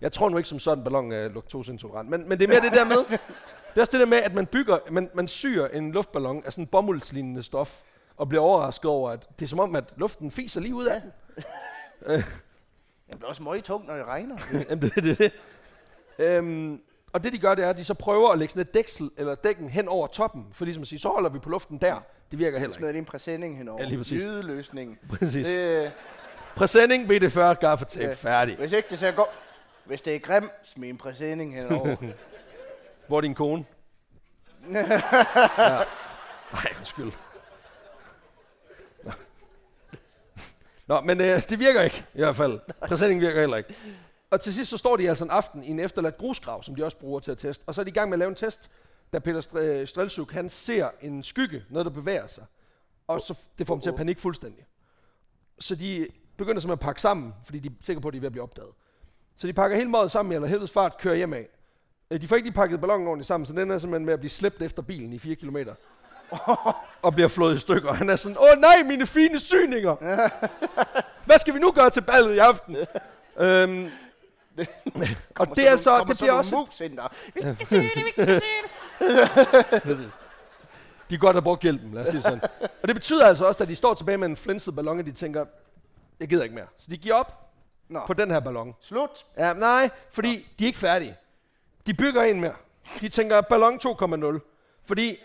[0.00, 2.08] Jeg tror nu ikke som sådan, en ballon er laktoseintolerant.
[2.10, 4.34] Men, men det er mere det der med, det er også det der med, at
[4.34, 7.82] man bygger, man, man syr en luftballon af sådan bomuldslignende stof,
[8.16, 11.00] og bliver overrasket over, at det er som om, at luften fiser lige ud af
[11.00, 11.12] den.
[13.10, 14.38] Det bliver også meget når det regner.
[14.70, 15.18] Jamen, det er det.
[15.18, 15.32] det.
[16.18, 16.80] Øhm,
[17.12, 19.10] og det de gør, det er, at de så prøver at lægge sådan et dæksel
[19.16, 21.96] eller dækken hen over toppen, for ligesom at sige, så holder vi på luften der.
[22.30, 22.78] Det virker heller ikke.
[22.78, 23.82] Smider lige en præsending henover.
[23.82, 24.22] Ja, lige præcis.
[24.22, 24.98] Lydeløsning.
[25.18, 25.46] Præcis.
[25.46, 25.92] Det,
[26.56, 28.12] Præsending, BD40, gaffatape, Ja.
[28.14, 28.56] færdig.
[28.56, 29.28] hvis ikke det ser godt...
[29.84, 31.96] Hvis det er grim, smid en præsending henover.
[33.08, 33.64] Hvor er din kone?
[34.72, 34.86] ja.
[36.52, 37.12] Nej, undskyld.
[40.86, 42.60] Nå, men øh, det virker ikke, i hvert fald.
[42.88, 43.74] Præsendingen virker heller ikke.
[44.32, 46.84] Og til sidst så står de altså en aften i en efterladt grusgrav, som de
[46.84, 47.64] også bruger til at teste.
[47.66, 48.70] Og så er de i gang med at lave en test,
[49.12, 52.44] da Peter Stre- Streltsuk, han ser en skygge, noget der bevæger sig.
[53.08, 54.66] Og så det får dem til at panik fuldstændig.
[55.58, 56.06] Så de
[56.36, 58.32] begynder simpelthen at pakke sammen, fordi de er sikre på, at de er ved at
[58.32, 58.70] blive opdaget.
[59.36, 61.48] Så de pakker hele meget sammen i eller helvedes fart, kører hjem af.
[62.10, 64.20] Øh, De får ikke lige pakket ballonen ordentligt sammen, så den er simpelthen med at
[64.20, 65.56] blive slæbt efter bilen i 4 km.
[67.02, 67.92] og bliver flået i stykker.
[67.92, 69.96] Han er sådan, åh nej, mine fine syninger!
[71.26, 72.76] Hvad skal vi nu gøre til ballet i aften?
[73.46, 73.90] øhm,
[75.40, 76.54] og det er så, det bliver også...
[76.54, 77.08] Moves ind der.
[81.10, 82.40] De godt have brugt hjælpen, lad os sige sådan.
[82.82, 85.12] Og det betyder altså også, at de står tilbage med en flænset ballon, og de
[85.12, 85.44] tænker,
[86.20, 86.66] jeg gider ikke mere.
[86.78, 87.52] Så de giver op
[87.88, 88.74] Nå, på den her ballon.
[88.80, 89.26] slut.
[89.36, 90.42] Ja, nej, fordi Nå.
[90.58, 91.16] de er ikke færdige.
[91.86, 92.54] De bygger en mere.
[93.00, 94.38] De tænker ballon 2,0.
[94.84, 95.18] Fordi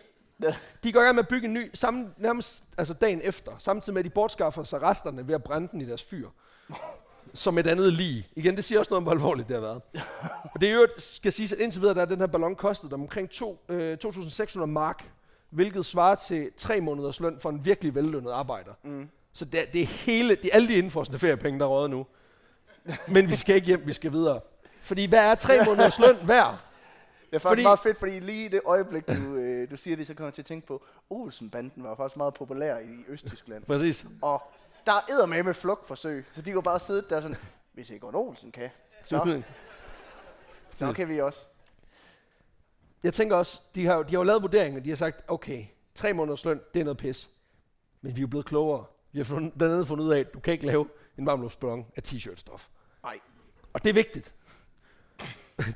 [0.84, 3.94] de går i gang med at bygge en ny, samme, nærmest altså dagen efter, samtidig
[3.94, 6.30] med at de bortskaffer sig resterne ved at brænde den i deres fyr.
[7.38, 8.30] Som et andet lig.
[8.36, 9.82] Igen, det siger også noget om, hvor alvorligt det har været.
[10.54, 12.92] Og det er jo, skal siges, at indtil videre, der er den her ballon kostet
[12.92, 15.06] dem omkring to, øh, 2.600 mark,
[15.50, 18.72] hvilket svarer til tre måneders løn for en virkelig vellønnet arbejder.
[18.84, 19.10] Mm.
[19.34, 21.90] Så det, er- det er hele, det er alle de indforskende feriepenge, der er røget
[21.90, 22.06] nu.
[23.08, 24.40] Men vi skal ikke hjem, vi skal videre.
[24.82, 26.58] Fordi hvad er tre måneders løn værd?
[27.30, 27.64] Det er faktisk fordi...
[27.64, 30.34] meget fedt, fordi lige i det øjeblik, du, øh, du siger det, så kommer jeg
[30.34, 33.64] til at tænke på, Olsen-banden var faktisk meget populær i Østtyskland.
[33.64, 34.06] Præcis.
[34.22, 34.42] Og
[34.88, 37.38] der er eddermame med flugtforsøg, så de går bare sidde der sådan,
[37.74, 38.70] hvis Egon Olsen kan,
[39.06, 39.18] så,
[40.76, 41.46] så kan vi også.
[43.04, 45.24] Jeg tænker også, de har, jo- de har jo lavet vurderingen, og de har sagt,
[45.28, 45.66] okay,
[45.96, 47.30] tre måneders løn, det er noget pis.
[48.02, 48.86] Men vi er jo blevet klogere.
[49.12, 51.86] Vi har fundet, blandt andet fundet ud af, at du kan ikke lave en varmluftsballon
[51.96, 52.68] af t-shirt-stof.
[53.04, 53.20] Nej.
[53.74, 54.34] Og det er vigtigt.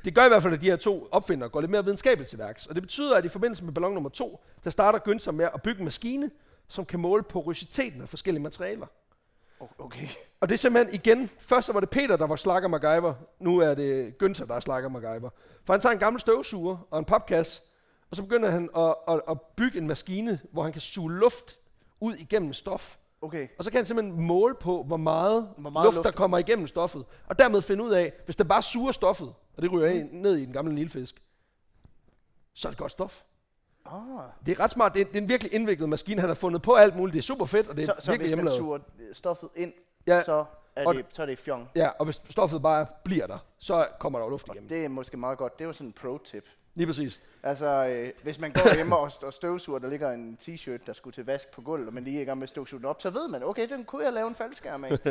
[0.04, 2.38] Det gør i hvert fald, at de her to opfindere går lidt mere videnskabeligt til
[2.38, 2.66] værks.
[2.66, 5.62] Og det betyder, at i forbindelse med ballon nummer to, der starter Günther med at
[5.62, 6.30] bygge en maskine,
[6.68, 8.86] som kan måle porositeten af forskellige materialer.
[9.78, 10.06] Okay.
[10.40, 13.58] Og det er simpelthen igen, først så var det Peter, der var slakker MacGyver, nu
[13.58, 15.30] er det Günther, der er slakker MacGyver.
[15.64, 17.62] For han tager en gammel støvsuger og en papkasse,
[18.10, 21.58] og så begynder han at, at, at bygge en maskine, hvor han kan suge luft
[22.00, 22.96] ud igennem stof.
[23.22, 23.48] Okay.
[23.58, 26.10] Og så kan han simpelthen måle på, hvor meget, Hvor meget meget luft, luft- der
[26.10, 27.04] kommer igennem stoffet.
[27.26, 30.08] Og dermed finde ud af, hvis det bare suger stoffet, og det ryger mm.
[30.12, 31.22] ned i den gamle nilfisk,
[32.54, 33.22] så er det godt stof.
[33.86, 34.46] Ah.
[34.46, 34.94] Det er ret smart.
[34.94, 36.20] Det er, det er en virkelig indviklet maskine.
[36.20, 37.12] Han har fundet på alt muligt.
[37.12, 38.58] Det er super fedt, og det er Så, så virkelig hvis man hjemmelavet.
[38.58, 38.78] suger
[39.08, 39.72] øh, stoffet ind,
[40.06, 40.44] Ja, så,
[40.76, 41.68] er og- det, så er det fjong.
[41.74, 44.68] Ja, og hvis stoffet bare bliver der, så kommer der jo luft igennem.
[44.68, 45.58] Det er måske meget godt.
[45.58, 46.44] Det er jo sådan en pro-tip.
[46.74, 47.20] Lige præcis.
[47.42, 51.14] Altså, øh, hvis man går hjemme og, og støvsuger, der ligger en t-shirt, der skulle
[51.14, 53.02] til vask på gulvet, og man lige er i gang med at støvsuge den op,
[53.02, 54.98] så ved man, okay, den kunne jeg lave en faldskærm af.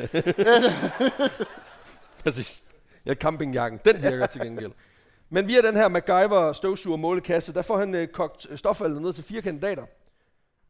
[2.23, 2.63] Præcis.
[3.05, 4.71] Ja, campingjakken, den virker til gengæld.
[5.33, 9.23] Men via den her MacGyver støvsuger målekasse, der får han øh, kogt stoffaldet ned til
[9.23, 9.85] fire kandidater.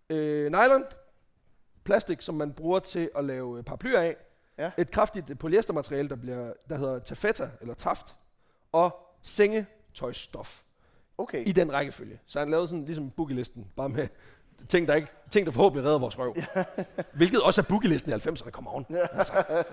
[0.10, 0.84] Øh, nylon,
[1.84, 4.16] plastik, som man bruger til at lave øh, paraplyer af.
[4.58, 4.72] Ja.
[4.78, 8.16] Et kraftigt øh, polyestermateriale, der, bliver, der hedder taffeta, eller taft.
[8.72, 10.62] Og sengetøjsstof.
[11.18, 11.48] Okay.
[11.48, 12.20] I den rækkefølge.
[12.26, 14.08] Så han lavede sådan ligesom boogie-listen, bare med
[14.70, 16.36] ting, der, ikke, ting, der forhåbentlig redder vores røv.
[17.14, 18.86] Hvilket også er boogie-listen i 90'erne, kommer on.
[18.90, 19.64] Altså.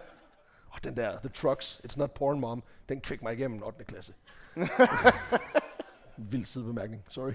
[0.71, 3.85] Og den der, The Trucks, It's Not Porn Mom, den fik mig igennem 8.
[3.85, 4.13] klasse.
[6.31, 7.33] Vild sidebemærkning, sorry.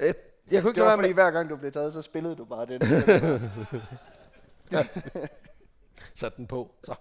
[0.00, 0.16] Et,
[0.50, 2.44] jeg kunne ikke Det var fordi, være hver gang du blev taget, så spillede du
[2.44, 2.80] bare den.
[4.70, 4.84] med
[6.14, 6.74] sætte den på.
[6.84, 6.94] Så.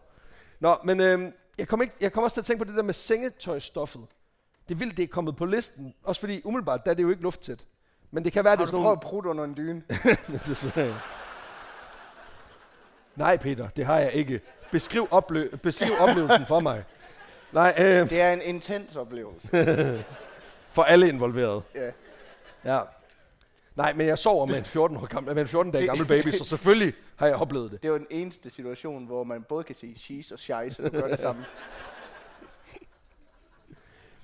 [0.59, 2.83] Nå, men øhm, jeg kom, ikke, jeg kom også til at tænke på det der
[2.83, 4.01] med sengetøjstoffet.
[4.69, 5.93] Det er vildt, det er kommet på listen.
[6.03, 7.65] Også fordi umiddelbart, der er det jo ikke lufttæt.
[8.11, 8.97] Men det kan være, det Har er du sådan prøvet nogle...
[8.97, 9.83] at prutte under en dyne?
[10.47, 10.99] Desværre.
[13.15, 14.41] Nej, Peter, det har jeg ikke.
[14.71, 16.83] Beskriv, oplø- beskriv oplevelsen for mig.
[17.55, 19.49] Nej, øh, Det er en intens oplevelse.
[20.75, 21.61] for alle involverede.
[21.75, 21.91] Ja.
[22.65, 22.81] Ja.
[23.75, 26.31] Nej, men jeg sover med en 14, år gammel, med en 14 dage gammel baby,
[26.31, 27.81] så selvfølgelig har jeg oplevet det.
[27.81, 30.89] Det er jo den eneste situation, hvor man både kan sige she's og så du
[30.89, 31.45] gør det samme.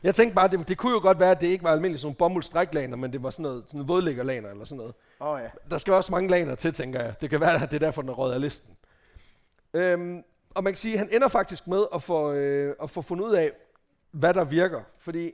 [0.04, 2.08] Jeg tænkte bare, det, det kunne jo godt være, at det ikke var almindeligt sådan
[2.08, 4.94] nogle bomuldsstræklaner, men det var sådan noget, sådan vådlæggerlaner eller sådan noget.
[5.20, 5.48] Oh, ja.
[5.72, 7.14] Der skal også mange laner til, tænker jeg.
[7.22, 8.70] Det kan være, at det er derfor, den er røget af listen.
[9.74, 10.24] Øhm,
[10.56, 13.26] og man kan sige, at han ender faktisk med at få, øh, at få fundet
[13.26, 13.52] ud af,
[14.12, 14.82] hvad der virker.
[14.98, 15.32] Fordi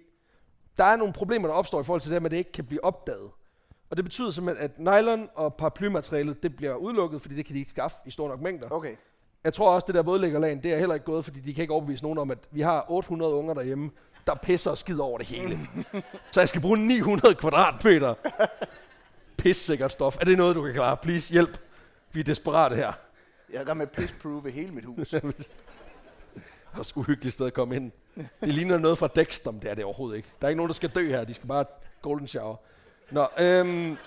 [0.78, 2.84] der er nogle problemer, der opstår i forhold til det, at det ikke kan blive
[2.84, 3.32] opdaget.
[3.90, 7.60] Og det betyder simpelthen, at nylon og paraplymaterialet, det bliver udelukket, fordi det kan de
[7.60, 8.70] ikke skaffe i store nok mængder.
[8.70, 8.96] Okay.
[9.44, 11.74] Jeg tror også, det der vådlæggerlagen, det er heller ikke gået, fordi de kan ikke
[11.74, 13.92] overbevise nogen om, at vi har 800 unger derhjemme,
[14.28, 15.58] der pisser og skider over det hele.
[16.32, 18.14] Så jeg skal bruge 900 kvadratmeter
[19.38, 20.18] pissikkert stof.
[20.22, 20.98] Er det noget, du kan klare?
[20.98, 21.60] Please, hjælp.
[22.12, 22.94] Vi er desperate her.
[23.52, 25.14] Jeg er i gang med at pissprove hele mit hus.
[26.78, 27.92] Også uhyggeligt sted at komme ind.
[28.16, 30.30] Det ligner noget fra Dexter, men det er det overhovedet ikke.
[30.42, 31.24] Der er ikke nogen, der skal dø her.
[31.24, 31.66] De skal bare
[32.02, 32.56] golden shower.
[33.12, 33.98] Nå, øhm,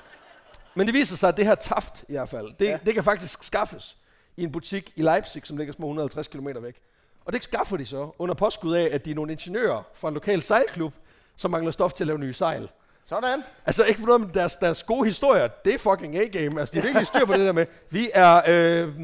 [0.75, 2.71] men det viser sig, at det her taft i hvert fald, det, Ja.
[2.71, 2.79] ja.
[2.87, 3.97] det kan faktisk skaffes
[4.37, 6.81] i en butik i Leipzig, som ligger små 150 km væk.
[7.25, 10.15] Og det skaffer de så under påskud af, at de er nogle ingeniører fra en
[10.15, 10.95] lokal sejlklub,
[11.37, 12.69] som mangler stof til at lave nye sejl.
[13.05, 13.43] Sådan.
[13.67, 16.61] Altså ikke for noget med deres, deres gode historier, det er fucking A-game.
[16.61, 19.01] Altså de er virkelig styr på det der med, vi er øh,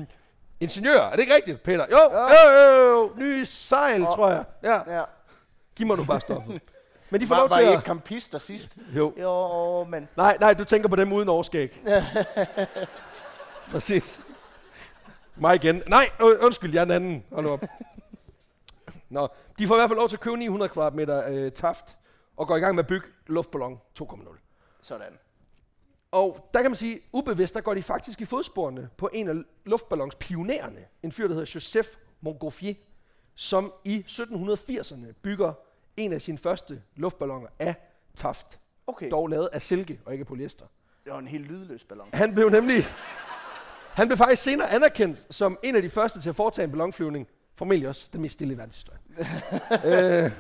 [0.61, 1.03] ingeniører.
[1.03, 1.87] Er det ikke rigtigt, Peter?
[1.91, 2.61] Jo, Jo.
[2.61, 3.13] jo, jo.
[3.17, 4.45] Nye sejl, Og- tror jeg.
[4.63, 5.03] Ja, Ja.
[5.77, 6.61] giv mig nu bare stoffet.
[7.11, 7.73] Men de får Var, lov var til I at...
[7.73, 8.73] ikke kampister sidst?
[8.97, 9.13] Jo.
[9.21, 10.09] Jo, men...
[10.17, 11.83] Nej, nej, du tænker på dem uden overskæg.
[13.71, 14.21] Præcis.
[15.37, 15.83] Mig igen.
[15.89, 17.25] Nej, undskyld, jeg er en anden.
[17.33, 17.61] Hold op.
[19.11, 19.29] Nå,
[19.59, 21.97] de får i hvert fald lov til at købe 900 kvadratmeter øh, taft,
[22.37, 24.39] og går i gang med at bygge luftballon 2.0.
[24.83, 25.13] Sådan.
[26.17, 29.35] Og der kan man sige, ubevidst, der går de faktisk i fodsporene på en af
[29.65, 31.89] luftballons pionererne, en fyr, der hedder Joseph
[32.21, 32.75] Montgolfier,
[33.35, 35.53] som i 1780'erne bygger
[35.97, 37.75] en af sine første luftballoner af
[38.15, 39.11] taft, Okay.
[39.11, 40.65] dog lavet af silke og ikke polyester.
[41.05, 42.09] Det var en helt lydløs ballon.
[42.13, 42.85] Han blev nemlig,
[43.95, 47.29] han blev faktisk senere anerkendt som en af de første til at foretage en ballonflyvning,
[47.57, 49.03] formentlig også den mest stille i verdenshistorien.
[50.25, 50.31] øh,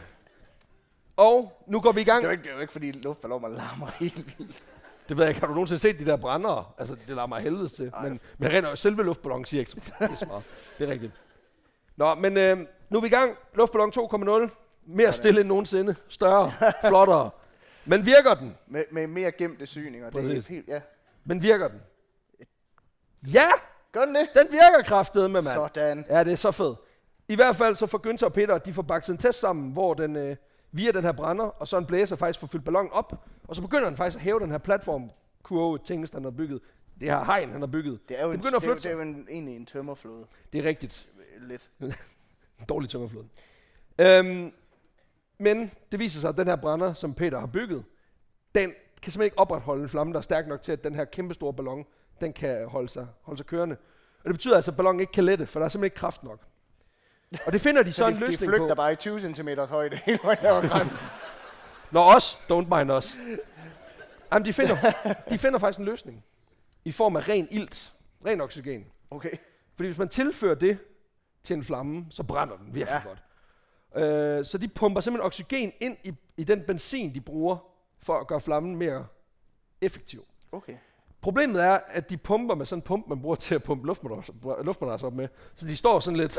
[1.16, 2.22] og nu går vi i gang.
[2.22, 4.62] Det er jo ikke, det er jo ikke fordi luftballoner larmer helt vildt.
[5.08, 5.40] Det ved jeg ikke.
[5.40, 6.64] Har du nogensinde set de der brændere?
[6.78, 7.90] Altså, det lader mig helvedes til.
[7.94, 8.08] Ej.
[8.08, 10.44] Men, men rent selve luftballon siger ikke så det er så meget.
[10.78, 11.12] Det er rigtigt.
[11.96, 12.58] Nå, men øh,
[12.90, 13.36] nu er vi i gang.
[13.54, 13.92] Luftballon
[14.44, 14.48] 2.0.
[14.86, 15.94] Mere stille end nogensinde.
[16.08, 16.52] Større.
[16.88, 17.30] Flottere.
[17.84, 18.56] Men virker den?
[18.66, 20.10] Med, med mere gemte syninger.
[20.10, 20.46] Det er Præcis.
[20.46, 20.80] helt, ja.
[21.24, 21.80] Men virker den?
[23.32, 23.48] Ja!
[23.92, 24.28] Gør den det?
[24.34, 25.54] Den virker kraftedet med, mand.
[25.54, 26.04] Sådan.
[26.08, 26.78] Ja, det er så fedt.
[27.28, 29.94] I hvert fald så får Günther og Peter, de får bakset en test sammen, hvor
[29.94, 30.36] den øh,
[30.72, 33.62] via den her brænder, og så en blæser faktisk får fyldt ballonen op, og så
[33.62, 35.10] begynder den faktisk at hæve den her platform,
[35.42, 36.60] kurve ting, han har bygget.
[37.00, 38.08] Det her hegn, han har bygget.
[38.08, 39.26] Det er jo, Det en, begynder at det er, jo- flytte det er jo en,
[39.30, 40.26] egentlig en tømmerflåde.
[40.52, 41.08] Det er rigtigt.
[41.40, 41.70] Lidt.
[41.80, 41.92] En
[42.68, 43.26] dårlig tømmerflåde.
[43.98, 44.52] Øhm,
[45.38, 47.84] men det viser sig, at den her brænder, som Peter har bygget,
[48.54, 48.70] den
[49.02, 51.34] kan simpelthen ikke opretholde en flamme, der er stærk nok til, at den her kæmpe
[51.34, 51.84] store ballon,
[52.20, 53.76] den kan holde sig, holde sig kørende.
[54.18, 56.22] Og det betyder altså, at ballonen ikke kan lette, for der er simpelthen ikke kraft
[56.24, 56.40] nok.
[57.46, 58.74] Og det finder de så, Så en de, de løsning flygter på.
[58.74, 60.98] bare i 20 cm højde hele vejen over grænsen.
[61.92, 62.34] Nå, os.
[62.52, 63.16] Don't mind os.
[64.32, 64.76] Jamen, de finder,
[65.30, 66.24] de finder faktisk en løsning.
[66.84, 67.92] I form af ren ilt.
[68.26, 68.86] Ren oxygen.
[69.10, 69.30] Okay.
[69.76, 70.78] Fordi hvis man tilfører det
[71.42, 73.08] til en flamme, så brænder den virkelig Ja.
[73.08, 73.22] godt.
[74.38, 77.56] Øh, så de pumper simpelthen oxygen ind i, i den benzin, de bruger
[78.02, 79.06] for at gøre flammen mere
[79.80, 80.24] effektiv.
[80.52, 80.76] Okay.
[81.26, 84.30] Problemet er, at de pumper med sådan en pump, man bruger til at pumpe luftmadras,
[84.62, 85.28] luftmadras op med.
[85.56, 86.38] Så de står sådan lidt.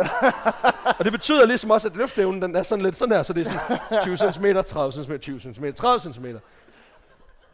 [1.00, 3.48] og det betyder ligesom også, at løftevnen den er sådan lidt sådan her, så det
[3.48, 6.26] er sådan 20 cm, 30 cm, 20 cm, 30 cm.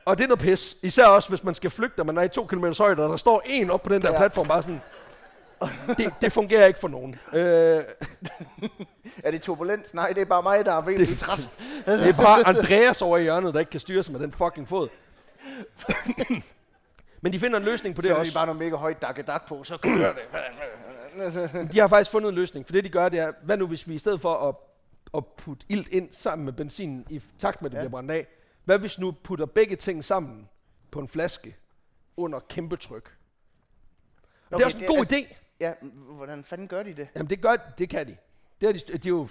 [0.05, 0.77] Og det er noget pis.
[0.81, 3.17] Især også, hvis man skal flygte, og man er i to km højde, og der
[3.17, 4.17] står en op på den der Ja.
[4.17, 4.81] platform, bare sådan.
[5.97, 7.15] Det, det fungerer ikke for nogen.
[7.33, 7.83] Øh,
[9.23, 9.93] Er det turbulens?
[9.93, 11.49] Nej, det er bare mig, der er det, træt.
[11.85, 14.67] det er bare Andreas over i hjørnet, der ikke kan styre sig med den fucking
[14.69, 14.87] fod.
[17.23, 18.29] Men de finder en løsning på det Så er også.
[18.29, 21.73] de bare noget mega højt dak på, så kører det.
[21.73, 23.87] De har faktisk fundet en løsning, for det de gør, det er, hvad nu hvis
[23.87, 24.55] vi i stedet for at,
[25.17, 27.81] at putte ilt ind sammen med benzin i takt med, at det Ja.
[27.81, 28.27] bliver brændt af,
[28.63, 30.49] hvad hvis nu putter begge ting sammen
[30.91, 31.55] på en flaske
[32.17, 33.15] under kæmpe tryk?
[34.51, 35.35] Okay, det er også en det- god altså- idé.
[35.59, 35.73] Ja,
[36.15, 37.07] hvordan fanden gør de det?
[37.15, 38.17] Jamen det gør, det kan de.
[38.61, 39.27] Det er de, de er jo,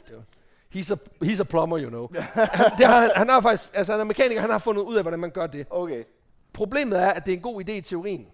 [0.74, 2.08] he's, a, he's a plumber, you know.
[2.14, 4.96] han, det har, han, han har faktisk, altså han er mekaniker, han har fundet ud
[4.96, 5.66] af, hvordan man gør det.
[5.70, 6.04] Okay.
[6.52, 8.28] Problemet er, at det er en god idé i teorien.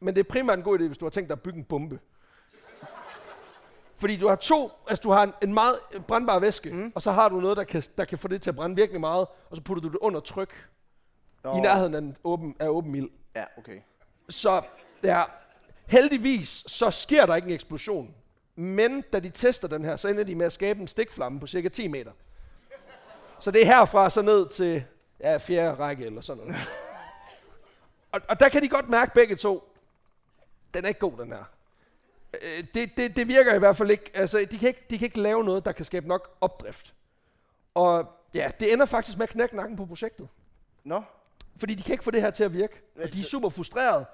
[0.00, 1.64] Men det er primært en god idé, hvis du har tænkt dig at bygge en
[1.64, 1.98] bombe.
[3.96, 5.76] Fordi du har to, altså du har en, en meget
[6.08, 6.92] brændbar væske, mm.
[6.94, 9.00] og så har du noget, der kan, der kan få det til at brænde virkelig
[9.00, 10.68] meget, og så putter du det under tryk
[11.44, 11.56] Nå.
[11.56, 13.08] i nærheden af, en åben, af åben ild.
[13.36, 13.80] Ja, okay.
[14.28, 14.62] Så
[15.04, 15.22] ja,
[15.86, 18.14] heldigvis, så sker der ikke en eksplosion.
[18.56, 21.46] Men da de tester den her, så ender de med at skabe en stikflamme på
[21.46, 22.12] cirka 10 meter.
[23.40, 24.84] Så det er herfra så ned til
[25.20, 26.56] ja, fjerde række eller sådan noget.
[28.14, 29.68] Og, og der kan de godt mærke begge to,
[30.74, 31.44] den er ikke god, den her.
[32.42, 34.10] Øh, Det, det, det virker i hvert fald ikke.
[34.14, 36.94] Altså, de kan ikke, de kan ikke lave noget, der kan skabe nok opdrift.
[37.74, 40.28] Og ja, det ender faktisk med at knække nakken på projektet.
[40.84, 41.02] Nå,
[41.56, 42.80] Fordi de kan ikke få det her til at virke.
[43.02, 44.04] Og de er så- super frustrerede.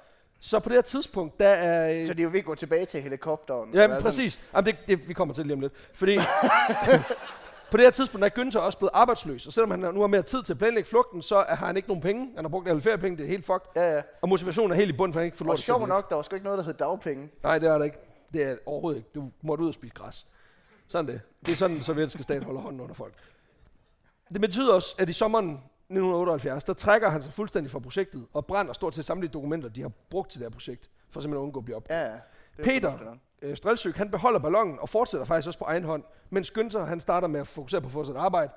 [0.42, 2.06] Så på det her tidspunkt, der er...
[2.06, 3.74] så de er jo ved at gå tilbage til helikopteren.
[3.74, 4.40] Ja, men præcis.
[4.54, 5.72] Jamen, det, det, vi kommer til lige om lidt.
[5.94, 6.18] Fordi
[7.70, 9.46] på det her tidspunkt er Günther også blevet arbejdsløs.
[9.46, 11.88] Og selvom han nu har mere tid til at planlægge flugten, så har han ikke
[11.88, 12.32] nogen penge.
[12.36, 13.66] Han har brugt alle feriepenge, det er helt fucked.
[13.76, 14.02] Ja, ja.
[14.20, 16.14] Og motivationen er helt i bunden, for han ikke får lov til sjovt nok, der
[16.14, 17.30] var sgu ikke noget, der hed dagpenge.
[17.42, 17.98] Nej, det er der ikke.
[18.32, 19.10] Det er overhovedet ikke.
[19.14, 20.26] Du måtte ud og spise græs.
[20.88, 21.20] Sådan det.
[21.46, 23.14] Det er sådan, den sovjetiske stat holder hånden under folk.
[24.32, 28.46] Det betyder også, at i sommeren 1978, der trækker han sig fuldstændig fra projektet og
[28.46, 31.46] brænder stort set samtlige dokumenter, de har brugt til det her projekt, for simpelthen at
[31.46, 31.86] undgå at blive op.
[31.90, 32.06] Ja, ja.
[32.06, 32.98] Er Peter.
[33.42, 33.56] Øh,
[33.96, 37.40] han beholder ballonen og fortsætter faktisk også på egen hånd, mens Günther, han starter med
[37.40, 38.52] at fokusere på at få sit arbejde,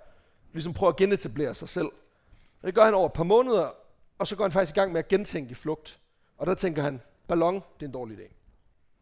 [0.54, 1.88] ligesom prøve at genetablere sig selv.
[2.62, 3.72] Og det gør han over et par måneder,
[4.18, 6.00] og så går han faktisk i gang med at gentænke flugt.
[6.38, 8.34] Og der tænker han, ballon, det er en dårlig idé.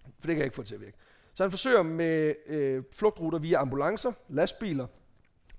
[0.04, 0.98] For det kan jeg ikke få til at virke.
[1.34, 4.88] Så han forsøger med øh, flugtruter via ambulancer, lastbiler,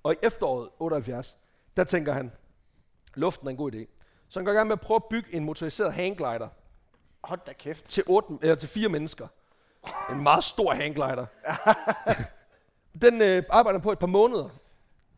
[0.03, 1.36] og i efteråret 78,
[1.77, 2.32] der tænker han,
[3.15, 3.86] luften er en god idé.
[4.28, 6.49] Så han går i gang med at prøve at bygge en motoriseret hangglider,
[7.24, 7.89] Hold da kæft.
[7.89, 9.28] til, otte, eller til fire mennesker.
[10.11, 11.27] En meget stor hangglider.
[13.03, 14.49] Den øh, arbejder på et par måneder,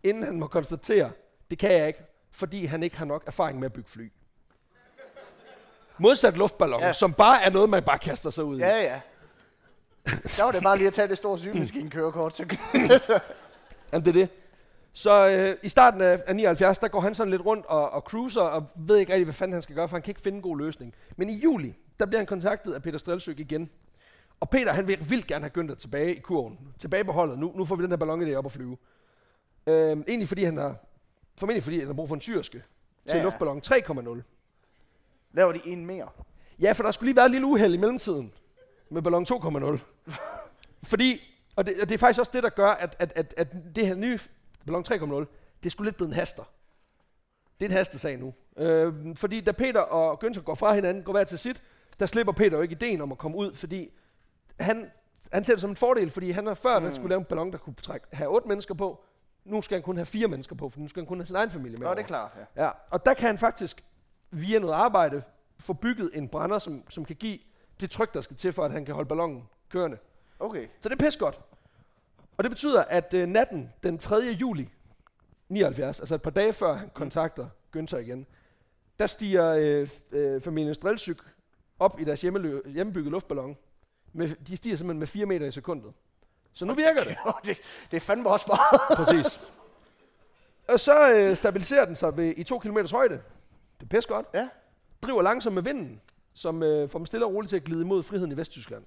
[0.03, 1.11] inden han må konstatere,
[1.51, 2.01] det kan jeg ikke,
[2.33, 4.13] fordi han ikke har nok erfaring med at bygge fly.
[5.99, 6.93] Modsat luftballoner, Ja.
[6.93, 8.61] som bare er noget, man bare kaster sig ud i.
[8.61, 9.01] Ja, ja.
[10.27, 12.37] Så var det bare lige at tage det store sygemaskinekørekort.
[12.37, 12.43] Så...
[13.93, 14.29] Jamen, det er det.
[14.93, 18.01] Så øh, i starten af, af 79, der går han sådan lidt rundt og, og
[18.01, 20.37] cruiser, og ved ikke rigtig, hvad fanden han skal gøre, for han kan ikke finde
[20.37, 20.95] en god løsning.
[21.17, 23.71] Men i juli, der bliver han kontaktet af Peter Strelsyk igen.
[24.45, 26.59] Og Peter, han vil vildt gerne have Günther tilbage i kurven.
[26.79, 27.39] Tilbage på holdet.
[27.39, 28.77] Nu, nu får vi den her ballon op at flyve.
[29.67, 30.77] Øh, egentlig fordi han har,
[31.37, 32.63] formentlig fordi han har brug for en syrske
[33.07, 34.23] til Ja, ja, luftballon 3,0.
[35.33, 36.09] Laver de en mere.
[36.61, 38.33] Ja, for der skulle lige være et lille uheld i mellemtiden
[38.91, 39.79] med ballon 2,0.
[40.91, 41.21] Fordi,
[41.57, 43.87] og det, og det er faktisk også det, der gør, at, at, at, at det
[43.87, 44.19] her nye
[44.67, 45.27] ballon 3,0,
[45.63, 46.45] det sgu lidt blevet en haster.
[47.61, 48.35] Det er en hastesag nu.
[48.57, 51.63] Øh, fordi da Peter og Günther går fra hinanden, går hver til sit,
[52.01, 53.91] der slipper Peter jo ikke ideen om at komme ud, fordi
[54.61, 54.91] han,
[55.33, 56.95] han ser det som en fordel, fordi han har før, mm.
[56.95, 59.05] skulle lave en ballon, der kunne trække, have otte mennesker på.
[59.45, 61.37] Nu skal han kun have fire mennesker på, for nu skal han kun have sin
[61.37, 61.81] egen familie med.
[61.81, 61.95] Nå, over.
[61.95, 62.65] det er klart, ja.
[62.65, 63.85] Ja, og der kan han faktisk
[64.31, 65.23] via noget arbejde
[65.59, 67.39] få bygget en brænder, som, som kan give
[67.81, 69.99] det tryk, der skal til for, at han kan holde ballonen kørende.
[70.39, 70.67] Okay.
[70.81, 71.41] Så det er pis godt.
[72.37, 74.17] Og det betyder, at øh, natten den 3.
[74.17, 74.69] juli
[75.49, 78.27] 79, altså et par dage før han kontakter Günther igen,
[79.01, 81.23] der stiger øh, øh, familien Strelsyk
[81.79, 83.57] op i deres hjemmebyggede luftballon.
[84.15, 85.93] Med, de stiger simpelthen med 4 meter i sekundet.
[86.53, 87.17] Så nu virker det.
[87.47, 87.59] det,
[87.91, 88.81] det er fandme også meget.
[89.07, 89.53] Præcis.
[90.69, 93.15] Og så øh, stabiliserer den sig ved, i 2 km højde.
[93.81, 94.27] Det er pis godt.
[94.35, 94.49] Ja.
[95.03, 96.01] Driver langsomt med vinden,
[96.35, 98.85] som øh, får dem stille og roligt til at glide imod friheden i Vesttyskland.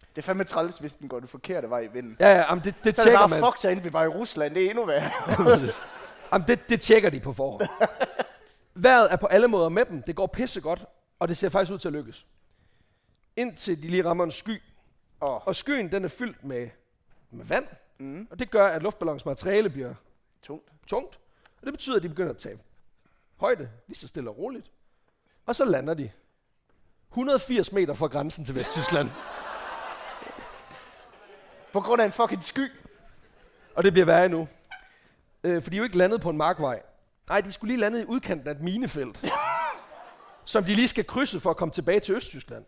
[0.00, 2.16] Det er fandme træls, hvis den går den forkerte vej i vinden.
[2.20, 3.52] Ja, ja, jamen det, det Så er det tjekker bare, man.
[3.52, 4.54] fuck inden vi var i Rusland.
[4.54, 5.10] Det er endnu værre.
[6.32, 7.68] Jamen det, det tjekker de på forhånd.
[8.74, 10.02] Vejret er på alle måder med dem.
[10.02, 10.84] Det går pisse godt,
[11.18, 12.26] og det ser faktisk ud til at lykkes.
[13.36, 14.62] Indtil de lige rammer en sky.
[15.20, 16.68] Åh, Og skyen den er fyldt med,
[17.30, 17.66] med vand,
[17.98, 19.94] mm, og det gør, at luftballons materiale bliver
[20.42, 20.72] tungt.
[20.86, 21.18] tungt.
[21.60, 22.60] Og det betyder, at de begynder at tabe
[23.36, 24.70] højde, lige så stille og roligt.
[25.46, 26.10] Og så lander de
[27.10, 29.10] 180 meter fra grænsen til Vesttyskland.
[31.72, 32.70] På grund af en fucking sky.
[33.74, 34.48] Og det bliver værre nu.
[35.44, 36.82] Øh, for de er jo ikke landet på en markvej.
[37.28, 39.24] Nej, de skulle lige lande i udkanten af et minefelt.
[40.44, 42.64] som de lige skal krydse for at komme tilbage til Østtyskland.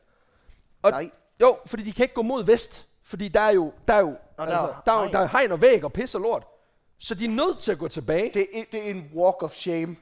[0.83, 1.11] Og Nej.
[1.41, 2.87] Jo, fordi de kan ikke gå mod vest.
[3.05, 5.29] Fordi der er jo, der er jo, der altså, er der, er, jo- der er
[5.29, 6.45] hegn og væg og pis og lort.
[6.99, 8.31] Så de er nødt til at gå tilbage.
[8.35, 9.97] Det er, det er en walk of shame.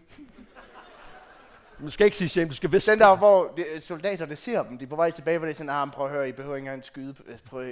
[1.81, 2.91] Du skal ikke sige shame, du skal vidste.
[2.93, 5.57] Den der, hvor de, soldaterne ser dem, de er på vej tilbage, hvor det er
[5.57, 7.15] sådan, ah, prøv at høre, I behøver ikke engang skyde.
[7.51, 7.67] Prøv,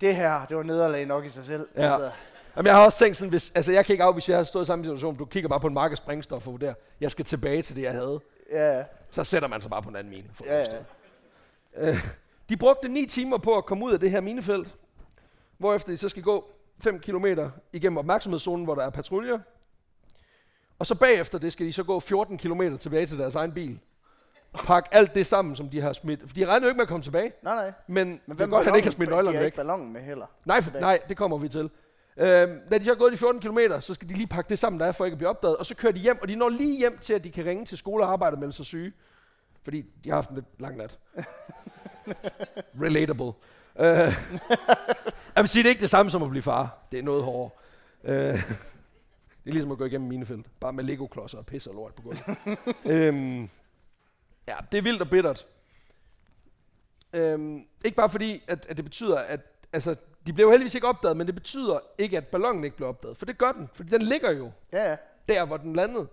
[0.00, 1.68] det her, det var nederlag nok i sig selv.
[1.76, 1.92] Ja.
[1.92, 2.10] Altså,
[2.56, 4.44] Jamen, jeg har også tænkt sådan, hvis, altså jeg kan ikke af, hvis jeg har
[4.44, 7.10] stået i samme situation, du kigger bare på en mark af sprængstof og vurderer, jeg
[7.10, 8.20] skal tilbage til det, jeg havde.
[8.52, 10.28] ja, Så sætter man sig bare på en anden mine.
[10.34, 10.66] For ja, ja.
[11.76, 11.96] Øh,
[12.48, 14.74] de brugte 9 timer på at komme ud af det her minefelt,
[15.58, 16.50] hvorefter de så skal gå
[16.80, 17.26] 5 km
[17.72, 19.38] igennem opmærksomhedszonen, hvor der er patruljer.
[20.78, 23.78] Og så bagefter det skal de så gå 14 km tilbage til deres egen bil.
[24.54, 26.20] Pak alt det sammen, som de har smidt.
[26.26, 27.32] For de regner jo ikke med at komme tilbage.
[27.42, 27.72] Nej, nej.
[27.86, 29.46] Men, Men det er hvem godt, han ikke har smidt nøglerne har væk.
[29.46, 30.26] ikke ballonen med heller.
[30.44, 30.80] Nej, tilbage.
[30.82, 31.70] nej, det kommer vi til.
[32.16, 34.58] Øhm, da de så er gået de 14 km, så skal de lige pakke det
[34.58, 35.56] sammen, der er, for ikke at blive opdaget.
[35.56, 37.64] Og så kører de hjem, og de når lige hjem til, at de kan ringe
[37.64, 38.92] til skole og arbejde og melde sig syge.
[39.62, 40.98] Fordi de har haft en lidt lang nat.
[42.82, 43.32] Relatable.
[43.78, 44.14] Øh,
[45.36, 46.78] jeg vil sige, det er ikke det samme som at blive far.
[46.92, 47.50] Det er noget hårdere.
[48.04, 48.14] Øh,
[49.44, 50.46] det er ligesom at gå igennem minefelt.
[50.60, 52.22] Bare med Lego-klodser og pisse og lort på gulvet.
[52.86, 53.48] øhm,
[54.48, 55.46] ja, det er vildt og bittert.
[57.12, 59.40] Øhm, ikke bare fordi, at, at det betyder, at
[59.72, 59.96] altså,
[60.26, 63.16] de blev heldigvis ikke opdaget, men det betyder ikke, at ballonen ikke blev opdaget.
[63.16, 64.96] For det gør den, fordi den ligger jo Ja, ja.
[65.28, 66.08] der, hvor den landede.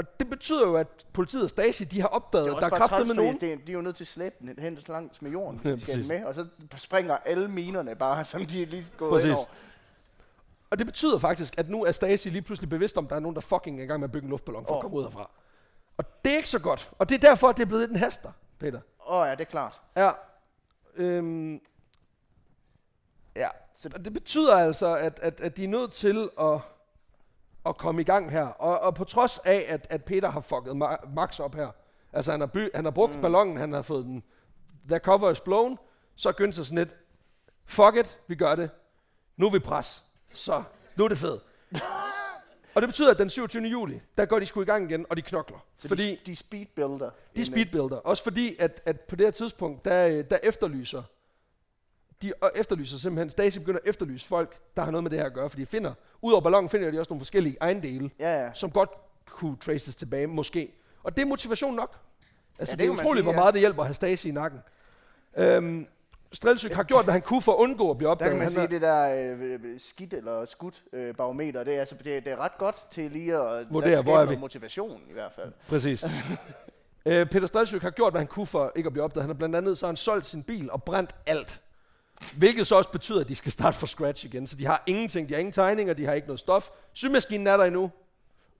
[0.00, 2.78] Og det betyder jo, at politiet og Stasi, de har opdaget, at der er bare
[2.80, 3.40] kraftet med nogen.
[3.40, 5.68] det, de er jo nødt til at slæbe den hen så langt med jorden, Ja,
[5.68, 6.46] ja, de skal med, og så
[6.76, 9.26] springer alle minerne bare, som de er lige gået Præcis.
[9.28, 9.46] ind over.
[10.70, 13.20] Og det betyder faktisk, at nu er Stasi lige pludselig bevidst om, at der er
[13.20, 14.82] nogen, der fucking er i gang med at bygge en luftballon for at Åh.
[14.82, 15.30] komme ud herfra.
[15.98, 16.90] Og det er ikke så godt.
[16.98, 18.80] Og det er derfor, at det er blevet en haster, Peter.
[19.06, 19.80] Åh oh, ja, det er klart.
[19.96, 20.10] Ja.
[20.96, 21.60] Øhm,
[23.36, 23.48] ja.
[23.76, 26.58] Så- Og det betyder altså, at, at, at de er nødt til at,
[27.66, 28.46] at komme i gang her.
[28.46, 31.68] Og, og på trods af, at, at Peter har fucket Ma- Max op her.
[32.12, 33.22] Altså han har, by, han har brugt mm.
[33.22, 34.22] ballonen, han har fået den,
[34.88, 35.78] the cover is blown.
[36.16, 36.96] Så er Günther sådan lidt,
[37.66, 38.70] fuck it, vi gør det.
[39.36, 40.04] Nu er vi pres.
[40.32, 40.62] Så,
[40.96, 41.42] nu er det fedt.
[42.74, 43.62] og det betyder, at den 27.
[43.62, 45.58] juli, der går de sgu i gang igen, og de knokler.
[45.78, 47.10] Så fordi de, de speedbuilder.
[47.36, 47.96] de speedbuilder.
[47.96, 51.02] Også fordi, at, at på det her tidspunkt, der, øh, der efterlyser
[52.22, 55.32] de efterlyser simpelthen, Stasi begynder at efterlyse folk, der har noget med det her at
[55.34, 58.50] gøre, for de finder, ud over ballonen finder de også nogle forskellige ejendele, Ja, ja.
[58.54, 58.90] som godt
[59.30, 60.72] kunne traces tilbage, måske.
[61.02, 61.96] Og det er motivation nok.
[62.58, 63.38] Altså, Ja, det det, er utroligt, sige, hvor ja.
[63.38, 64.60] meget det hjælper at have Stasi i nakken.
[65.36, 65.86] Øhm,
[66.32, 68.30] Strelsyk har gjort, hvad han kunne for at undgå at blive Der opdaget.
[68.30, 71.94] kan man sige, er- det der øh, skidt eller skudt øh, barometer, det er, altså,
[71.94, 74.36] det, det er ret godt til lige at Vurdere, hvor er vi.
[74.36, 75.52] motivation i hvert fald.
[75.68, 76.04] Præcis.
[77.06, 79.22] øh, Peter Strelsyk har gjort, hvad han kunne for ikke at blive opdaget.
[79.22, 81.60] Han har blandt andet så han solgt sin bil og brændt alt.
[82.36, 84.46] Hvilket så også betyder, at de skal starte fra scratch igen.
[84.46, 86.70] Så de har ingenting, de har ingen tegninger, de har ikke noget stof.
[86.92, 87.90] Symaskinen er der endnu.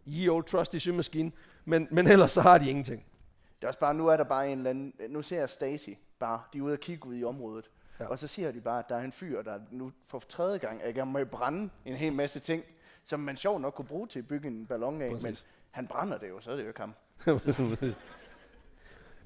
[0.09, 1.33] Ye old trusty symaskine.
[1.65, 3.05] Men, men ellers så har de ingenting.
[3.61, 5.91] Det er også bare, nu er der bare en eller anden, nu ser jeg Stacy
[6.19, 7.71] bare, de er ude og kigge ud i området.
[8.01, 8.07] Ja.
[8.07, 10.81] Og så siger de bare, at der er en fyr, der nu for tredje gang
[10.83, 12.65] er i gang med at brænde en hel masse ting,
[13.05, 15.23] som man sjovt nok kunne bruge til at bygge en ballon af, Præcis.
[15.23, 15.37] men
[15.71, 16.95] han brænder det jo, så er det jo ikke ham.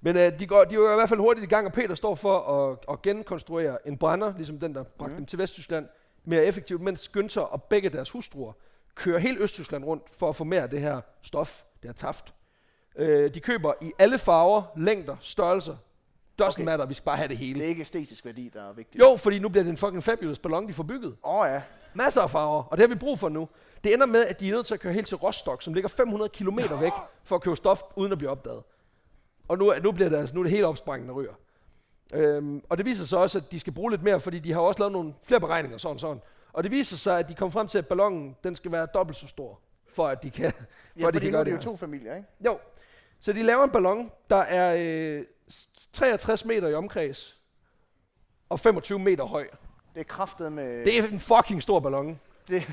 [0.05, 2.15] Men øh, de, går, de er i hvert fald hurtigt i gang, og Peter står
[2.15, 5.17] for at, at genkonstruere en brænder, ligesom den, der bragte mm.
[5.17, 5.89] dem til Vesttyskland,
[6.25, 8.53] mere effektivt, mens Günther og begge deres hustruer
[8.95, 12.35] kører hele Østtyskland rundt for at få mere af det her stof, det her taft.
[12.97, 15.77] Øh, de køber i alle farver, længder, størrelser.
[16.43, 16.47] Doesn't.
[16.47, 16.65] Okay.
[16.65, 17.59] matter, vi skal bare have det hele.
[17.59, 19.05] Det er ikke æstetisk værdi, der er vigtigt.
[19.05, 21.17] Jo, fordi nu bliver det en fucking fabulous ballon, de får bygget.
[21.25, 21.63] Åh oh, ja.
[21.95, 23.49] Masser af farver, og det har vi brug for nu.
[23.85, 25.89] Det ender med, at de er nødt til at køre helt til Rostock, som ligger
[25.89, 26.93] 500 km væk,
[27.25, 28.63] for at købe stof, uden at blive opdaget.
[29.49, 31.33] Og nu, er- nu, bliver det, altså, nu er det helt opsprængende ryger.
[32.15, 34.61] Øhm, og det viser sig også, at de skal bruge lidt mere, fordi de har
[34.61, 36.21] også lavet nogle flere beregninger, sådan sådan.
[36.53, 39.17] Og det viser sig, at de kom frem til, at ballonen den skal være dobbelt
[39.19, 40.61] så stor, for at de kan, for
[41.01, 41.63] Ja, at de kan gøre er det jo her.
[41.63, 42.29] to familier, ikke?
[42.47, 42.59] Jo,
[43.21, 44.77] så de laver en ballon, der er
[45.19, 47.41] øh, s- 63 meter i omkreds,
[48.49, 49.47] og 25 meter høj.
[49.95, 50.85] Det er kraftet med...
[50.85, 52.21] Det er en fucking stor ballon.
[52.49, 52.67] Det-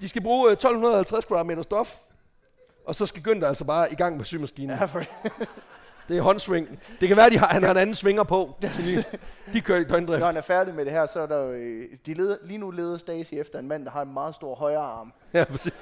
[0.00, 1.98] De skal bruge øh, 1250 kvadratmeter stof,
[2.86, 4.76] og så skal Günther altså bare i gang med symaskinen.
[4.78, 5.02] Ja, for,
[6.08, 6.78] Det er håndsving.
[7.00, 8.56] Det kan være, at han har en anden svinger på.
[8.62, 9.04] De,
[9.52, 10.20] de kører i døgndrift.
[10.20, 11.50] når han er færdig med det her, så er der jo...
[11.52, 14.54] øh, De leder, lige nu leder Stacy efter en mand, der har en meget stor
[14.54, 15.12] højre arm.
[15.32, 15.72] Ja, præcis.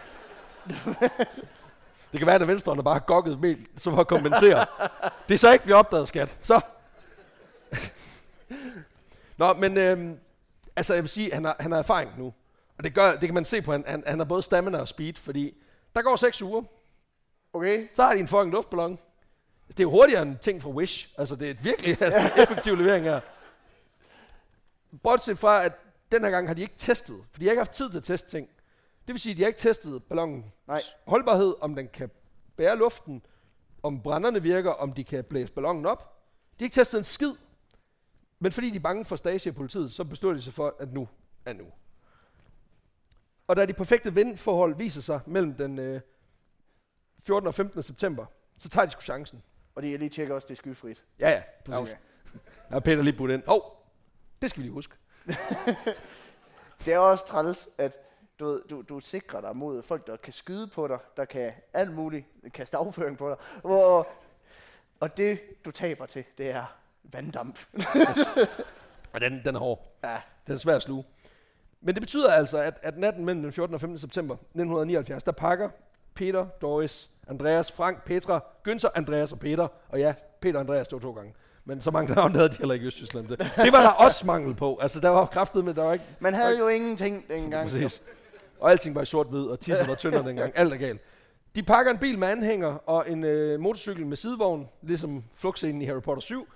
[2.12, 4.66] Det kan være, at venstre der bare har gokket mel, så for at kompensere.
[5.28, 6.36] Det er så ikke, vi opdaget, skat.
[6.42, 6.60] Så.
[9.36, 10.16] Nå, men øhm,
[10.76, 12.32] altså, jeg vil sige, han har, han har erfaring nu.
[12.78, 14.88] Og det, gør, det kan man se på, han, han, han har både stamina og
[14.88, 15.54] speed, fordi
[15.96, 16.62] der går seks uger.
[17.52, 17.88] Okay.
[17.94, 18.98] Så har de en fucking luftballon.
[19.68, 21.14] Det er jo hurtigere end ting fra Wish.
[21.18, 23.20] Altså, det er et virkelig altså, effektiv levering her.
[25.02, 25.72] Bortset fra, at
[26.12, 28.04] den her gang har de ikke testet, for de har ikke haft tid til at
[28.04, 28.48] teste ting.
[29.06, 30.80] Det vil sige, at de har ikke testet ballonens Nej.
[31.06, 32.10] holdbarhed, om den kan
[32.56, 33.22] bære luften,
[33.82, 35.98] om brænderne virker, om de kan blæse ballonen op.
[36.58, 37.32] De har ikke testet en skid.
[38.38, 40.92] Men fordi de er bange for Stasi og politiet, så beslutter de sig for, at
[40.92, 41.08] nu
[41.44, 41.64] er nu.
[43.46, 46.00] Og da de perfekte vindforhold viser sig mellem den øh,
[47.26, 47.46] 14.
[47.46, 47.82] og 15.
[47.82, 48.26] september,
[48.56, 49.42] så tager de sgu chancen.
[49.74, 51.04] Og de er lige tjekker også, det er skyfrit.
[51.20, 51.92] Ja, ja, præcis.
[51.92, 52.02] Okay.
[52.68, 53.42] Jeg har Peter lige budt ind.
[53.46, 53.84] Hov, oh,
[54.42, 54.94] det skal vi lige huske.
[56.84, 57.98] Det er også træls, at
[58.40, 61.52] du, ved, du, du sikrer dig mod folk, der kan skyde på dig, der kan
[61.72, 63.36] alt muligt kaste afføring på dig.
[63.60, 64.08] Hvor,
[65.00, 67.58] og det, du taber til, det er vanddamp.
[69.12, 69.96] Og den, den er hård.
[70.04, 71.04] ja, Den er svær at sluge.
[71.80, 73.74] Men det betyder altså, at, at natten mellem den 14.
[73.74, 73.98] og 15.
[73.98, 75.70] september 1979, der pakker
[76.14, 79.68] Peter, Doris, Andreas, Frank, Petra, Günther, Andreas og Peter.
[79.88, 81.34] Og ja, Peter og Andreas, var to gange.
[81.64, 83.28] Men så mange navne havde de heller ikke i Østtyskland.
[83.28, 84.78] Det, det var der også mangel på.
[84.82, 86.04] Altså, der var kraftet med, der var ikke...
[86.20, 87.70] man havde jo ingenting dengang.
[87.70, 88.02] Præcis.
[88.60, 90.52] Og alting var i sort-hvid, og tisset var tyndere dengang.
[90.54, 91.00] Alt er galt.
[91.54, 95.84] De pakker en bil med anhænger og en øh, motorcykel med sidevogn, ligesom flugtscenen i
[95.84, 96.48] Harry Potter 7.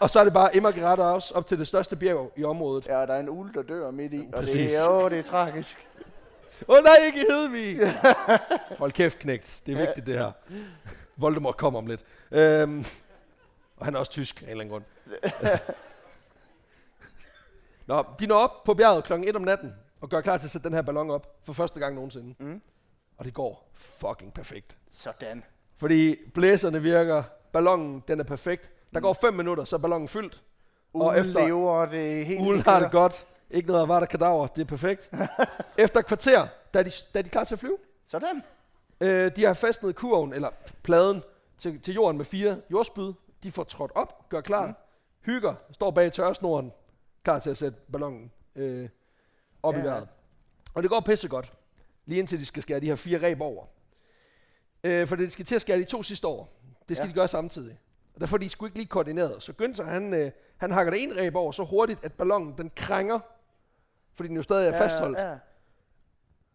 [0.00, 2.86] og så er det bare Emma også op til det største bjerg i området.
[2.86, 4.54] Ja, der er en ule, der dør midt i, og Præcis.
[4.54, 5.88] det er jo, det er tragisk.
[6.68, 7.78] Åh oh, nej, ikke i Hedvig!
[8.78, 9.60] Hold kæft, knægt.
[9.66, 10.32] Det er vigtigt, det her.
[11.16, 12.04] Voldemort kommer om lidt.
[12.30, 12.84] Øhm,
[13.76, 14.84] og han er også tysk af en eller anden grund.
[17.86, 20.50] Nå, de når op på bjerget klokken 1 om natten og gør klar til at
[20.50, 22.34] sætte den her ballon op for første gang nogensinde.
[22.38, 22.60] Mm.
[23.18, 24.76] Og det går fucking perfekt.
[24.92, 25.44] Sådan.
[25.76, 27.22] Fordi blæserne virker,
[27.52, 28.70] ballonen den er perfekt.
[28.92, 29.02] Der Mm.
[29.02, 30.42] går 5 minutter, så er ballonen fyldt.
[30.94, 33.26] Og Ulen efter- lever, det helt Ulen har det godt.
[33.50, 34.46] Ikke noget der kadaver.
[34.46, 35.10] Det er perfekt.
[35.78, 37.78] Efter et kvarter, der er de, der er de klar til at flyve.
[38.08, 38.42] Sådan.
[39.00, 40.50] Øh, de har fastnet kurven, eller
[40.82, 41.22] pladen,
[41.58, 43.12] til, til jorden med fire jordspyd.
[43.42, 44.74] De får trådt op, gør klar, mm.
[45.20, 46.72] hygger, står bag tørresnoren,
[47.22, 48.88] klar til at sætte ballonen øh,
[49.62, 49.80] op ja.
[49.80, 50.08] i vejret.
[50.74, 51.52] Og det går pissegodt,
[52.06, 53.66] lige indtil de skal skære de her fire reb over.
[54.84, 56.46] Øh, for de skal til at skære de to sidste over.
[56.88, 57.10] Det skal ja.
[57.10, 57.78] De gøre samtidig.
[58.14, 59.42] Og derfor er de sgu ikke lige koordineret.
[59.42, 62.70] Så Günther, han, øh, han hakker det en reb over så hurtigt, at ballonen den
[62.76, 63.20] krænger,
[64.18, 65.18] fordi den jo stadig er fastholdt.
[65.18, 65.36] Ja, ja.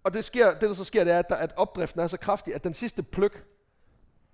[0.04, 2.18] Og det, sker, det, der så sker, det er, at, der, at opdriften er så
[2.18, 3.46] kraftig, at den sidste pløk,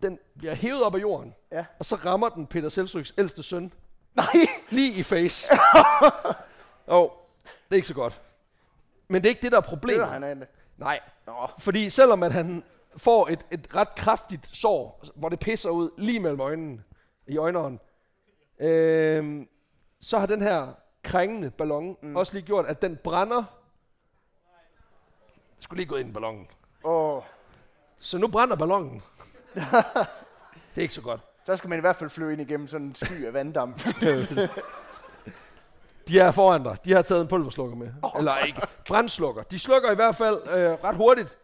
[0.01, 1.65] den bliver hævet op af jorden, ja.
[1.79, 3.73] og så rammer den Peter Seltryks ældste søn
[4.15, 4.25] Nej,
[4.69, 5.51] lige i face.
[6.87, 8.21] og det er ikke så godt.
[9.07, 9.99] Men det er ikke det, der er problemet.
[9.99, 10.47] dør han af det.
[10.77, 12.63] Nej, Nå, fordi selvom at han
[12.97, 16.83] får et, et ret kraftigt sår, hvor det pisser ud lige mellem øjnene,
[17.27, 17.79] i øjneren,
[18.59, 19.45] øh,
[20.01, 20.73] så har den her
[21.09, 22.15] krængende ballon mm.
[22.15, 23.43] også lige gjort, at den brænder.
[25.35, 26.47] Jeg skulle lige gå ind i ballonen.
[26.83, 27.21] åh,
[27.99, 29.01] Så nu brænder ballonen.
[29.55, 29.61] det
[30.75, 31.21] er ikke så godt.
[31.45, 33.83] så skal man i hvert fald flyve ind igennem sådan en sky af vanddamp.
[36.07, 36.77] De er foran dig.
[36.85, 37.89] De har taget en pulverslukker med.
[38.03, 38.61] Oh, Eller ikke.
[38.87, 39.43] Brændslukker.
[39.43, 41.37] De slukker i hvert fald øh, ret hurtigt.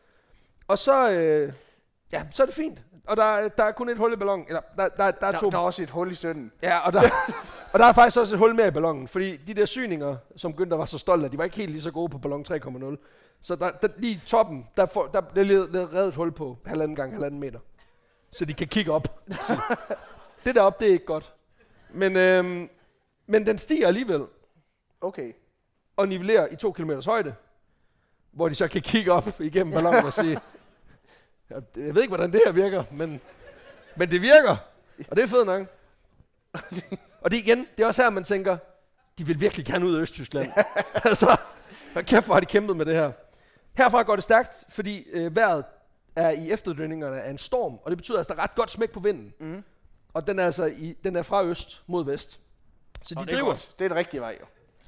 [0.67, 1.53] Og så, øh,
[2.11, 2.81] ja, så er det fint.
[3.07, 4.45] Og der, er- der er kun et hul i ballonen.
[4.47, 5.49] Eller, der, der, der er Der, to.
[5.49, 6.51] der er også et hul i sønden.
[6.61, 7.01] Ja, og der,
[7.73, 9.07] og der er faktisk også et hul mere i ballonen.
[9.07, 11.81] Fordi de der syninger, som Günther var så stolt af, de var ikke helt lige
[11.81, 12.97] så gode på ballon 3,0.
[13.41, 16.95] Så der, der, lige i toppen, der, får, der lavet reddet et hul på halvanden
[16.95, 17.59] gang halvanden meter.
[18.31, 19.19] Så de kan kigge op.
[20.45, 21.33] Det deroppe, det er ikke godt.
[21.89, 22.69] Men, øhm,
[23.27, 24.25] men den stiger alligevel
[25.01, 25.33] Okay.
[25.95, 27.35] og nivellerer i to kilometers højde,
[28.31, 30.39] hvor de så kan kigge op igennem ballonen og sige,
[31.49, 33.21] jeg, jeg ved ikke, hvordan det her virker, men,
[33.95, 34.57] men det virker,
[35.09, 35.67] og det er fedt nok.
[37.25, 38.57] og det igen, det er også her, man tænker,
[39.17, 40.51] de vil virkelig gerne ud af Østtyskland.
[41.09, 41.37] altså,
[41.93, 43.11] hold kæft, hvor har de kæmpet med det her.
[43.73, 45.65] Herfra går det stærkt, fordi øh, vejret
[46.15, 48.91] er i efterdønningerne af en storm, og det betyder, at der er ret godt smæk
[48.91, 49.33] på vinden.
[49.39, 49.63] Mm.
[50.13, 52.39] Og den er altså i, den er fra øst mod vest.
[53.01, 53.49] Så de Og det er driver.
[53.49, 53.75] godt.
[53.79, 54.45] Det er den rigtige vej, jo.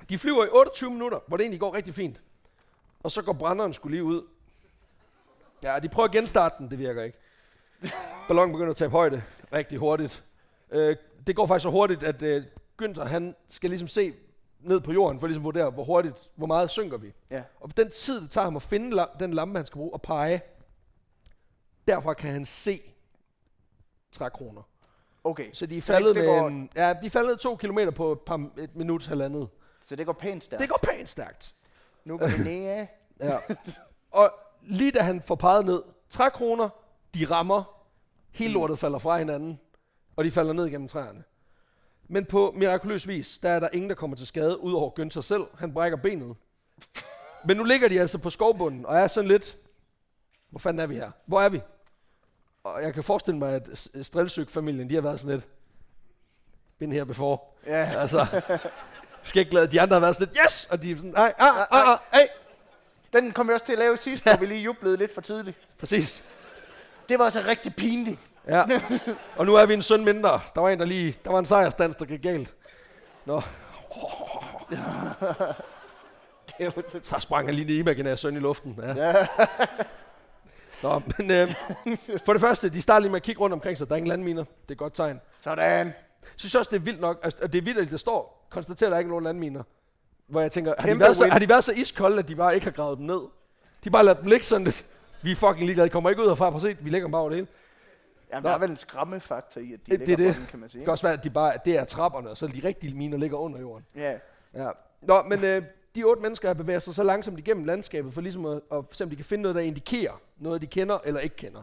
[0.10, 2.22] De flyver i 28 minutter, hvor det egentlig går rigtig fint.
[3.00, 4.22] Og så går brænderen skulle lige ud.
[5.64, 7.18] Ja, de prøver at genstarte den, det virker ikke.
[8.28, 9.24] Ballonen begynder at tabe højde
[9.54, 10.24] rigtig hurtigt.
[10.72, 10.96] Øh,
[11.28, 12.44] det går faktisk så hurtigt, at øh,
[12.82, 14.14] Günther, han skal ligesom se
[14.60, 17.14] ned på jorden, for ligesom at vurdere, hvor hurtigt, hvor meget synker vi.
[17.32, 17.44] Ja.
[17.60, 20.02] Og den tid, det tager ham at finde la- den lampe, han skal bruge, og
[20.02, 20.42] pege,
[21.88, 22.82] derfra kan han se
[24.12, 24.62] trækroner.
[25.24, 25.50] Okay.
[25.54, 27.92] Så de er faldet det- det med går- en, ja, de er faldet to kilometer
[27.92, 29.48] på et, par, et minut, halvandet.
[29.86, 30.62] Så det går pænt stærkt.
[30.62, 31.56] Det går pænt stærkt.
[32.06, 32.88] Nu går det ned.
[33.20, 33.38] Ja.
[34.12, 34.32] og
[34.62, 36.70] lige da han får peget ned, trækroner,
[37.16, 37.84] de rammer,
[38.32, 39.60] hele lortet falder fra hinanden,
[40.18, 41.24] og de falder ned gennem træerne.
[42.08, 45.44] Men på mirakuløs vis, der er der ingen, der kommer til skade, udover Günther selv.
[45.58, 46.36] Han brækker benet.
[47.46, 49.58] Men nu ligger de altså på skovbunden, og er sådan lidt,
[50.50, 51.12] hvor fanden er vi her?
[51.26, 51.62] Hvor er vi?
[52.74, 55.48] og jeg kan forestille mig, at Strelsyk-familien, de har været sådan lidt,
[56.80, 57.38] been here before.
[57.68, 58.00] Ja.
[58.00, 58.42] Altså,
[59.24, 60.66] skal ikke glade, de andre har været sådan lidt, yes!
[60.66, 62.28] Og de er sådan, nej, ah, ah, ah, hey.
[63.14, 65.58] Den kom vi også til at lave sidst, hvor vi lige jublede lidt for tidligt.
[65.80, 66.24] Præcis.
[67.10, 68.20] Det var altså rigtig pinligt.
[68.50, 68.66] Ja.
[69.36, 70.40] Og nu er vi en søn mindre.
[70.56, 72.54] Der var en, der lige, der var en sejrstans, der gik galt.
[73.26, 73.42] Nå,
[76.60, 78.80] Det så- sprang han lige en imaginær søn i luften.
[78.96, 79.28] Ja.
[80.84, 81.54] Nå, men øh,
[82.26, 83.88] for det første, de starter lige med at kigge rundt omkring sig.
[83.88, 84.44] Der er ingen landminer.
[84.44, 85.22] Det er et godt tegn.
[85.42, 85.88] Sådan.
[85.88, 85.94] Jeg
[86.36, 87.20] synes også, det er vildt nok.
[87.24, 89.64] Altså, det er vildt, at der står, konstaterer, at der ikke er nogen landminer.
[90.28, 92.54] Hvor jeg tænker, har de, været så, har de været så iskolde, at de bare
[92.56, 93.20] ikke har gravet dem ned?
[93.84, 94.86] De bare ladet dem ligge sådan lidt.
[95.22, 95.88] Vi er fucking ligeglade.
[95.88, 96.50] De kommer ikke ud herfra.
[96.50, 97.48] Prøv at se, vi lægger dem bare over det hele.
[98.34, 98.50] Jamen, Nå.
[98.50, 100.40] der er vel en skræmmefaktor i, at de Det- det, det er ligger det.
[100.42, 100.80] den, kan man sige.
[100.80, 103.18] Det kan også være, at de bare, det er trapperne, og så de rigtige miner
[103.18, 103.86] ligger under jorden.
[103.96, 104.18] Ja.
[104.54, 104.70] Ja.
[105.02, 105.64] Nå, men øh,
[105.96, 109.04] de otte mennesker har bevæget sig så langsomt igennem landskabet, for ligesom at, at se,
[109.04, 111.62] om de kan finde noget, der indikerer noget, de kender eller ikke kender.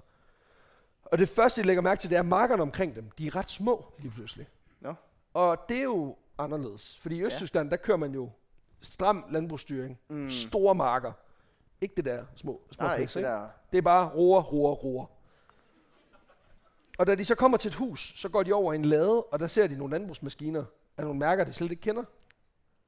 [1.04, 3.10] Og det første, de lægger mærke til, det er markerne omkring dem.
[3.18, 4.46] De er ret små lige pludselig.
[4.80, 4.94] Nå.
[5.34, 6.98] Og det er jo anderledes.
[7.02, 8.30] Fordi i Østtyskland, der kører man jo
[8.82, 9.98] stram landbrugsstyring.
[10.08, 10.30] Mm.
[10.30, 11.12] Store marker.
[11.80, 13.46] Ikke det der små, små Nej, piks, ikke det der.
[13.72, 15.06] det er bare roer, roer, roer.
[16.98, 19.22] Og da de så kommer til et hus, så går de over i en lade,
[19.22, 20.64] og der ser de nogle landbrugsmaskiner
[20.98, 22.02] af nogle mærker, de slet ikke kender.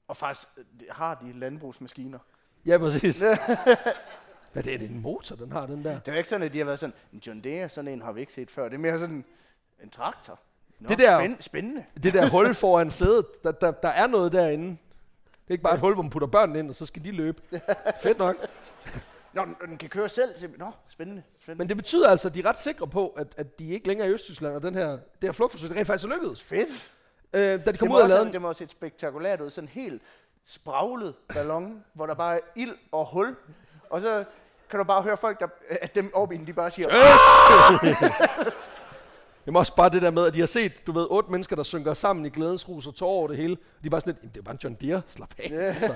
[0.09, 2.19] Og faktisk øh, har de landbrugsmaskiner.
[2.67, 3.19] Ja, præcis.
[4.53, 5.99] Hvad det er det en motor, den har, den der?
[5.99, 8.03] Det er jo ikke sådan, at de har været sådan, en John Deere, sådan en
[8.03, 8.65] har vi ikke set før.
[8.69, 9.25] Det er mere sådan
[9.83, 10.39] en traktor.
[10.81, 11.85] Nå, Det der- spænd- spændende.
[12.03, 14.67] Det der hul foran sædet, der, der, der er noget derinde.
[14.69, 17.11] Det er ikke bare et hul, hvor man putter børnene ind, og så skal de
[17.11, 17.43] løbe.
[18.03, 18.37] Fedt nok.
[19.37, 20.35] Nå, den, den kan køre selv.
[20.39, 21.23] Til, nå, spændende.
[21.43, 21.59] spændende.
[21.63, 24.07] Men det betyder altså, at de er ret sikre på, at, at de ikke længere
[24.07, 26.43] er i Østtyskland, og den her, det her flugtforsøg det rent faktisk er lykkedes.
[26.43, 26.93] Fedt.
[27.33, 29.51] Øh, da de kom ud også, laden, det må også se spektakulært ud.
[29.51, 30.03] Sådan en helt
[30.45, 33.37] spraglet ballon, hvor der bare er ild og hul.
[33.91, 34.25] Og så
[34.71, 36.97] kan du bare høre folk, der, at dem oppe de bare siger, Det
[39.55, 41.63] er også bare det der med, at de har set, du ved, otte mennesker, der
[41.63, 43.57] synker sammen i glædens rus og tårer over det hele.
[43.57, 45.51] De er bare sådan lidt, "Jamen, det er bare en John Deere, slap af.
[45.53, 45.95] Altså,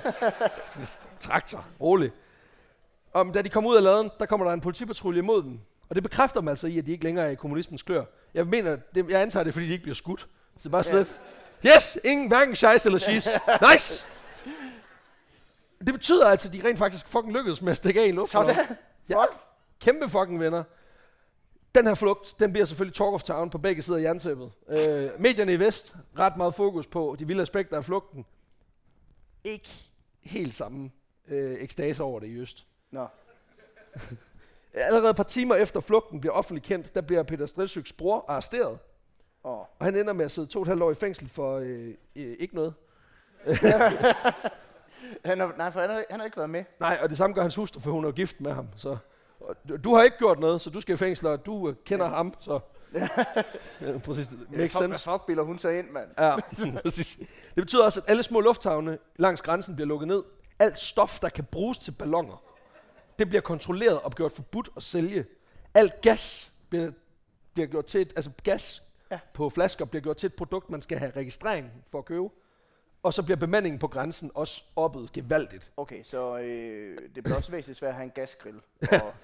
[1.20, 2.12] traktor, rolig.
[3.12, 5.60] Og da de kommer ud af laden, der kommer der en politipatrulje imod dem.
[5.88, 8.04] Og det bekræfter dem altså i, at de ikke længere er i kommunismens klør.
[8.34, 10.28] Jeg mener, det, jeg antager det, fordi de ikke bliver skudt.
[10.58, 11.16] Så bare sådan lidt,
[11.66, 13.28] yes, ingen, hverken scheisse eller schis.
[13.72, 14.06] Nice!
[15.86, 18.46] Det betyder altså, at de rent faktisk fucking lykkedes med at stikke af i luften.
[18.46, 18.76] sådan.
[19.08, 19.24] Ja,
[19.80, 20.64] kæmpe fucking venner.
[21.74, 24.50] Den her flugt, den bliver selvfølgelig talk of town på begge sider af jerntæppet.
[24.68, 28.26] Øh, medierne i vest, ret meget fokus på de vilde aspekter af flugten.
[29.44, 29.68] Ikke
[30.20, 30.90] helt samme
[31.28, 32.66] øh, ekstase over det i øst.
[32.90, 33.06] Nå,
[34.74, 38.78] Allerede et par timer efter flugten bliver offentligt kendt, der bliver Peter Strilsyks bror arresteret.
[39.44, 39.58] åh.
[39.58, 41.94] Og han ender med at sidde to og et halvt år i fængsel for øh,
[42.16, 42.74] øh, ikke noget.
[45.24, 46.64] Han har, nej, for han har, han har ikke været med.
[46.80, 48.68] Nej, og det samme gør hans hustru, for hun er gift med ham.
[48.76, 48.96] Så,
[49.40, 51.74] og du, du har ikke gjort noget, så du skal i fængsel, og du øh,
[51.84, 52.10] kender ja.
[52.12, 52.60] ham, så...
[53.80, 55.04] ja, præcis, det makes Fuck, sense.
[55.04, 56.08] Fuck bilder hun sig ind, mand?
[56.18, 56.36] Ja,
[56.82, 57.16] præcis.
[57.54, 60.22] Det betyder også, at alle små lufthavne langs grænsen bliver lukket ned.
[60.58, 62.42] Alt stof, der kan bruges til ballonger,
[63.20, 65.24] det bliver kontrolleret og gjort forbudt at sælge.
[65.74, 66.90] Alt gas bliver,
[67.54, 69.18] bliver gjort til et, altså gas Ja.
[69.34, 72.28] på flasker bliver gjort til et produkt, man skal have registrering for at købe.
[73.02, 75.72] Og så bliver bemandingen på grænsen også oppet gevaldigt.
[75.76, 78.60] Okay, så øh, det bliver også væsentligt svært at have en gasgrill.
[78.92, 79.14] Og,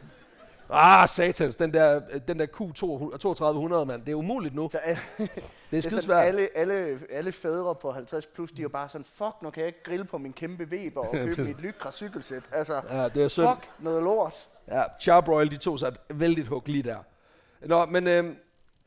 [0.71, 4.69] Ah, satans, den der, den der Q3200, mand, det er umuligt nu.
[4.73, 5.27] så Det er
[5.71, 6.25] det er skide sådan, svært.
[6.27, 9.67] alle, alle, alle fædre på 50 plus, de er bare sådan, fuck, nu kan jeg
[9.67, 12.43] ikke grille på min kæmpe Weber og købe mit Lycra cykelsæt.
[12.53, 13.49] Altså, Ja, det er synd.
[13.49, 14.49] fuck, noget lort.
[14.69, 16.99] Ja, Charbroil, de tog sig et vældigt hug lige der.
[17.67, 18.25] Nå, men øh,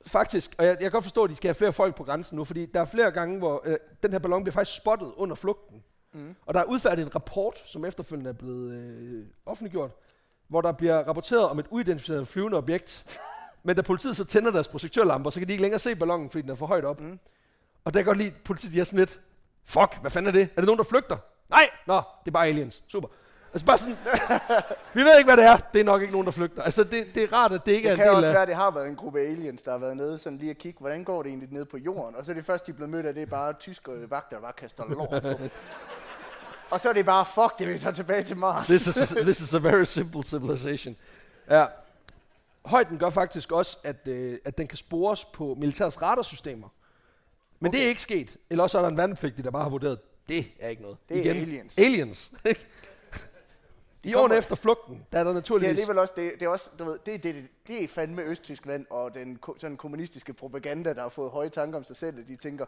[0.08, 2.36] faktisk, og jeg, jeg kan godt forstå, at de skal have flere folk på grænsen
[2.38, 5.36] nu, fordi der er flere gange, hvor øh, den her ballon bliver faktisk spottet under
[5.36, 5.84] flugten.
[6.14, 6.36] Mm.
[6.46, 9.92] Og der er udfærdigt en rapport, som efterfølgende er blevet øh, offentliggjort,
[10.50, 13.18] hvor der bliver rapporteret om et uidentificeret flyvende objekt.
[13.64, 16.42] Men da politiet så tænder deres projektørlamper, så kan de ikke længere se ballonen, fordi
[16.42, 17.02] den er for højt op.
[17.02, 17.20] Mm.
[17.86, 19.20] Og der kan godt lide, at politiet de er sådan lidt,
[19.66, 20.42] fuck, hvad fanden er det?
[20.42, 21.18] Er det nogen, der flygter?
[21.50, 22.84] Nej, nå, det er bare aliens.
[22.88, 23.08] Super.
[23.54, 23.98] Altså bare sådan,
[24.96, 25.58] vi ved ikke, hvad det er.
[25.58, 26.62] Det er nok ikke nogen, der flygter.
[26.64, 28.34] Altså, det, det er rart, at det ikke Det er kan en del også af...
[28.34, 30.58] være, at det har været en gruppe aliens, der har været nede sådan lige at
[30.58, 32.16] kigge, hvordan går det egentlig nede på jorden.
[32.16, 34.36] Og så er det først, de er blevet mødt af, det er bare tyske vagter,
[34.36, 35.44] der bare kaster lort på.
[36.72, 38.68] Og så er det bare, fuck det, vi tager tilbage til Mars.
[38.68, 40.96] This is, a, this is a very simple civilization.
[41.50, 41.66] Ja.
[42.66, 46.68] Højden gør faktisk også, at, øh, at den kan spores på militærets radarsystemer.
[47.60, 47.78] Men okay.
[47.78, 48.38] det er ikke sket.
[48.50, 50.98] Eller også er der en værnepligtig, der bare har vurderet, det er ikke noget.
[51.10, 51.78] Det er aliens.
[51.78, 52.32] Aliens.
[54.04, 55.70] I årene efter flugten, der er der Det er naturligvis...
[55.70, 58.22] alligevel også, det, det er også, du ved, det, er det, det, det er fandme
[58.22, 62.28] Østtyskland og den sådan kommunistiske propaganda, der har fået høje tanker om sig selv, og
[62.28, 62.66] de tænker,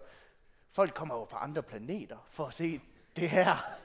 [0.71, 2.81] folk kommer jo fra andre planeter for at se
[3.15, 3.75] det her.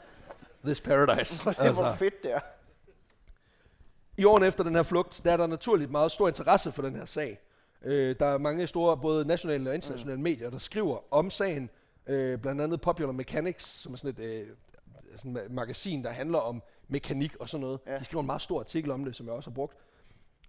[0.64, 1.42] This paradise.
[1.42, 1.82] Hvor, altså.
[1.82, 2.40] hvor fedt det er.
[4.16, 6.96] I årene efter den her flugt, der er der naturligt meget stor interesse for den
[6.96, 7.40] her sag.
[7.82, 10.22] Øh, der er mange store, både nationale og internationale mm.
[10.22, 11.70] medier, der skriver om sagen.
[12.06, 14.48] Øh, blandt andet Popular Mechanics, som er sådan et øh,
[15.16, 17.80] sådan et magasin, der handler om mekanik og sådan noget.
[17.86, 17.98] Ja.
[17.98, 19.76] De skriver en meget stor artikel om det, som jeg også har brugt.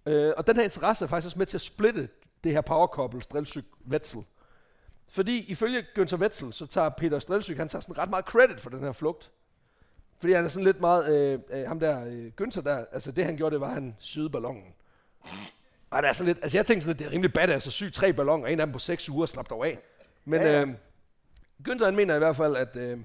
[0.06, 2.08] Øh, og den her interesse er faktisk også med til at splitte
[2.44, 4.24] det her power couple, Strelsyk Wetzel.
[5.08, 8.70] Fordi ifølge Günther Wetzel, så tager Peter Strelsyk, han tager sådan ret meget credit for
[8.70, 9.30] den her flugt.
[10.20, 13.24] Fordi han er sådan lidt meget, øh, øh, ham der, øh, Günther der, altså det
[13.24, 14.64] han gjorde, det var, at han syede ballonen.
[15.90, 17.72] Og det er sådan lidt, altså jeg tænkte sådan lidt, det er rimelig badass at
[17.72, 19.78] sy tre balloner, en af dem på seks uger, slap dog af.
[20.24, 20.60] Men Ja, ja.
[20.60, 20.68] øh,
[21.68, 22.98] Günther han mener i hvert fald, at øh,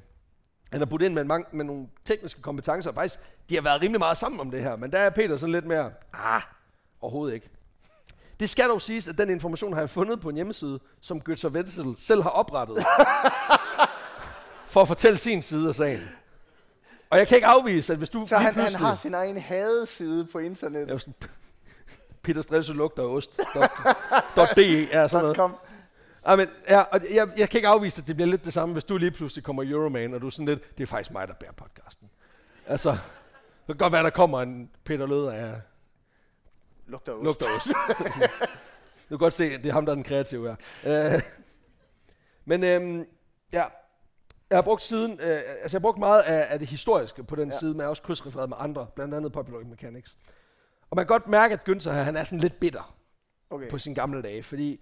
[0.72, 3.20] han har budt ind med, mange, med nogle tekniske kompetencer, og faktisk,
[3.50, 5.66] de har været rimelig meget sammen om det her, men der er Peter sådan lidt
[5.66, 6.42] mere, ah,
[7.02, 7.50] overhovedet ikke.
[8.40, 11.50] Det skal dog siges, at den information har jeg fundet på en hjemmeside, som Günther
[11.50, 12.78] Wetzel selv har oprettet,
[14.74, 16.02] for at fortælle sin side af sagen.
[17.14, 20.26] Og jeg kan ikke afvise, at hvis du Så han, han har sin egen hadeside
[20.26, 20.90] på internet.
[20.90, 21.14] var sådan,
[22.24, 23.40] Peter Stresse lugter ost.
[23.56, 23.96] Dot-
[24.36, 25.36] dot .de er sådan noget.
[25.38, 25.56] .com.
[26.28, 28.74] Ja, men, ja, og jeg, jeg kan ikke afvise, at det bliver lidt det samme,
[28.74, 31.28] hvis du lige pludselig kommer Euroman, og du er sådan lidt, det er faktisk mig,
[31.28, 32.10] der bærer podcasten.
[32.68, 33.00] Altså, det
[33.68, 35.54] kan godt være, der kommer en Peter Løder af
[36.88, 37.24] Lugter ost.
[37.24, 37.68] lugter ost.
[39.04, 41.14] du kan godt se, at det er ham, der er den kreative her.
[41.16, 41.22] Uh,
[42.46, 43.06] men øhm,
[43.54, 43.64] ja,
[44.54, 47.36] jeg har brugt siden, øh, altså jeg har brugt meget af, af det historiske på
[47.36, 47.58] den Ja.
[47.58, 50.18] side, men jeg har også krydsrefereret med andre, blandt andet Popular Mechanics.
[50.90, 52.96] Og man kan godt mærke, at Günther her, han er sådan lidt bitter
[53.50, 53.70] Okay.
[53.70, 54.80] på sine gamle dage, fordi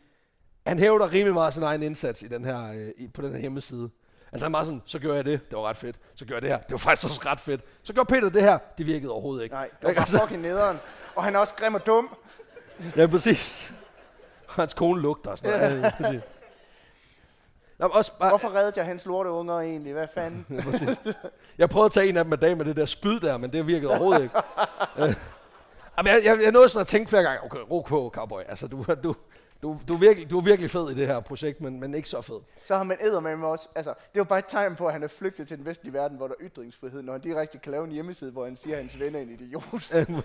[0.68, 3.40] han hævder rimelig meget sin egen indsats i den her, øh, i, på den her
[3.40, 3.90] hjemmeside.
[4.32, 5.96] Altså han meget sådan, så gjorde jeg det, det var ret fedt.
[6.16, 7.62] Så gjorde jeg det her, det var faktisk også ret fedt.
[7.84, 9.54] Så gjorde Peter det her, det virkede overhovedet ikke.
[9.56, 10.02] Nej, det var Ikke?
[10.22, 10.78] fucking nederen.
[11.16, 12.16] Og han er også grim og dum.
[12.98, 13.74] Ja, præcis.
[14.50, 15.82] Hans kone lugter og sådan noget.
[15.84, 15.92] Ja.
[15.98, 16.22] præcis.
[17.82, 19.94] Nå, også bare, Hvorfor reddede jeg hans lorteunger egentlig?
[19.94, 20.46] Hvad fanden?
[21.06, 21.14] Ja.
[21.58, 23.54] Jeg prøvede at tage en af dem af dag med det der spyd der, men
[23.54, 24.36] det virkede overhovedet ikke.
[24.98, 25.16] Øh,
[25.98, 28.42] Jamen, jeg, jeg, jeg nåede sådan at tænke flere gange, okay, ro på, cowboy.
[28.50, 29.16] Altså, du, du,
[29.62, 32.10] du, du, er virkelig, du er virkelig fed i det her projekt, men, men ikke
[32.10, 32.40] så fed.
[32.66, 33.68] Så har man med også.
[33.76, 35.94] Altså, det er jo bare et tegn på, at han er flygtet til den vestlige
[35.94, 38.76] verden, hvor der er ytringsfrihed, når han direkte kan lave en hjemmeside, hvor han siger,
[38.76, 39.64] at hans ven er en idiot.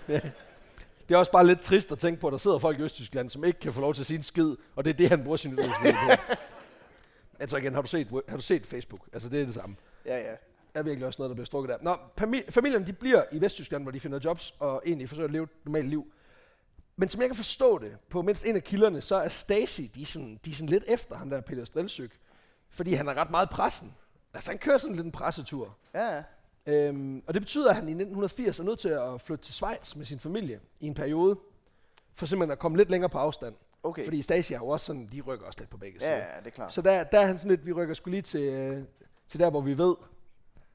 [1.07, 3.29] det er også bare lidt trist at tænke på, at der sidder folk i Østtyskland,
[3.29, 5.23] som ikke kan få lov til at sige en skid, og det er det, han
[5.23, 6.33] bruger sin ytringsfrihed på.
[7.39, 9.01] Altså igen, har du, set, har du set Facebook?
[9.13, 9.75] Altså, det er det samme.
[10.05, 10.35] ja, ja.
[10.73, 11.77] er virkelig også noget, der bliver strukket der.
[11.81, 15.31] Nå, fami- familien de bliver i Vesttyskland, hvor de finder jobs og egentlig forsøger at
[15.33, 16.11] leve et normalt liv.
[16.95, 20.01] Men som jeg kan forstå det, på mindst en af kilderne, så er Stasi, de
[20.01, 22.19] er sådan, de er sådan lidt efter ham der, Peter Strelsyk.
[22.69, 23.93] Fordi han er ret meget pressen.
[24.33, 25.77] Altså han kører sådan lidt en pressetur.
[25.93, 26.23] Ja, ja.
[26.65, 29.95] Øhm, og det betyder, at han i 1980 er nødt til at flytte til Schweiz
[29.95, 31.39] med sin familie i en periode.
[32.15, 33.55] For simpelthen at komme lidt længere på afstand.
[33.87, 34.03] Okay.
[34.03, 36.17] Fordi Stasi er jo også sådan, de rykker også lidt på begge Ja, sider.
[36.17, 36.73] ja, det er klart.
[36.73, 38.83] Så der, der er han sådan lidt, vi rykker skulle lige til, øh,
[39.27, 39.95] til der, hvor vi ved,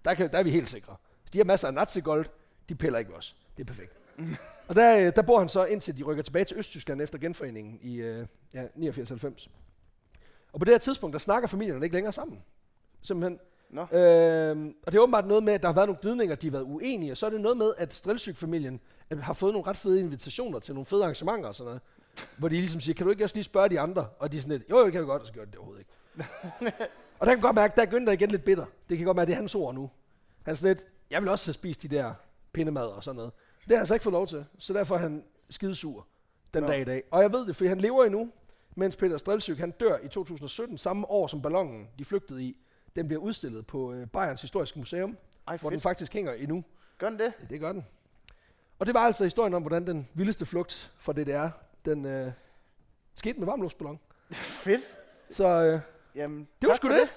[0.04, 0.96] der, kan, der er vi helt sikre.
[1.32, 2.26] De har masser af nazigold,
[2.68, 3.36] de piller ikke os.
[3.56, 3.92] Det er perfekt.
[4.68, 7.78] og der, øh, der bor han så, indtil de rykker tilbage til Østtyskland efter genforeningen
[7.82, 9.48] i øh, ja, 89-90.
[10.52, 12.42] Og på det her tidspunkt, der snakker familierne ikke længere sammen.
[13.02, 13.38] Simpelthen.
[13.70, 13.80] Nå.
[13.80, 16.52] Øhm, og det er åbenbart noget med, at der har været nogle gnidninger, de har
[16.52, 18.80] været uenige, og så er det noget med, at Strelsyk-familien
[19.20, 21.82] har fået nogle ret fede invitationer til nogle fede arrangementer og sådan noget.
[22.38, 24.08] Hvor de ligesom siger, kan du ikke også lige spørge de andre?
[24.18, 25.50] Og de er sådan lidt, jo, jo, det kan vi godt, og så gør de
[25.50, 25.92] det overhovedet ikke.
[27.18, 28.66] og der kan godt mærke, der er Günther igen lidt bitter.
[28.88, 29.90] Det kan godt mærke, det er hans ord nu.
[30.42, 32.14] Han er sådan lidt, jeg vil også have spist de der
[32.52, 33.32] pindemad og sådan noget.
[33.60, 36.06] Det har han altså ikke fået lov til, så derfor er han skidesur
[36.54, 36.68] den Nå.
[36.68, 37.02] dag i dag.
[37.10, 38.30] Og jeg ved det, fordi han lever endnu,
[38.76, 42.56] mens Peter Strelsyk, han dør i 2017, samme år som ballonen, de flygtede i.
[42.96, 45.16] Den bliver udstillet på øh, Bayerns Historiske Museum,
[45.48, 45.82] Ej, hvor den fedt.
[45.82, 46.64] faktisk hænger endnu.
[46.98, 47.32] Gør den det?
[47.40, 47.86] Ja, det gør den.
[48.78, 51.48] Og det var altså historien om, hvordan den vildeste flugt fra DDR,
[51.84, 52.32] den øh,
[53.14, 54.00] skete med varmluftsballon.
[54.64, 54.80] Fedt.
[55.30, 55.80] Så øh,
[56.14, 57.08] Jamen, det var sgu for det.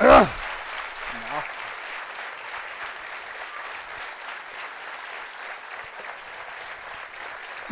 [0.00, 0.26] Nå.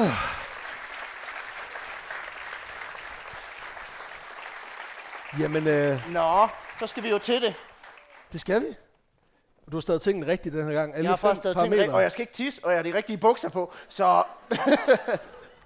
[5.39, 6.49] Jamen, øh, Nå,
[6.79, 7.55] så skal vi jo til det.
[8.33, 8.77] det skal vi.
[9.71, 10.95] Og du har stadig tingene rigtigt den her gang.
[10.95, 11.79] Alle Jeg har faktisk taget ting parametre.
[11.79, 14.23] rigtigt, og jeg skal ikke tisse, og jeg har de rigtige bukser på, så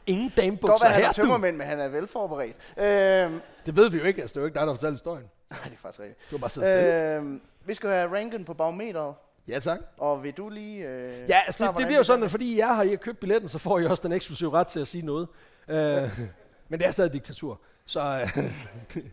[0.06, 2.56] Ingen kan godt damebukser være, han her, er tømmermænd, men han er velforberedt.
[2.76, 4.94] Øhm, Det ved vi jo ikke, altså det er jo ikke dig, der har fortalt
[4.94, 5.24] historien.
[5.50, 6.18] nej, det er faktisk rigtigt.
[6.30, 7.14] Du har bare siddet stille.
[7.16, 9.14] Øhm, vi skal have ranken på barometeret,
[9.48, 9.78] Ja, tak.
[9.98, 10.88] og vil du lige...
[10.88, 13.48] Øh, Ja, altså det, det bliver jo sådan, at fordi jeg har ikke købt billetten,
[13.48, 15.28] så får I også den eksklusive ret til at sige noget.
[15.68, 15.76] Øh,
[16.68, 17.60] men det er stadig diktatur.
[17.86, 18.00] Så
[18.36, 18.44] øh,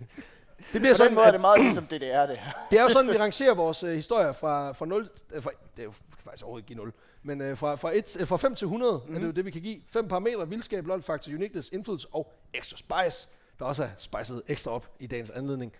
[0.74, 2.52] det bliver På den sådan, måde er det meget ligesom det, det er det her.
[2.72, 5.82] Det er jo sådan, vi rangerer vores øh, historier fra, fra 0, øh, fra, det
[5.82, 5.94] er jo
[6.24, 6.94] faktisk overhovedet ikke give 0,
[7.24, 9.16] men øh, fra, fra, et, øh, fra 5 til 100 mm.
[9.16, 9.82] er det jo det, vi kan give.
[9.88, 13.28] Fem parametre, vildskab, lol, faktor, uniqueness, influence og extra spice,
[13.60, 15.74] der også er spicet ekstra op i dagens anledning.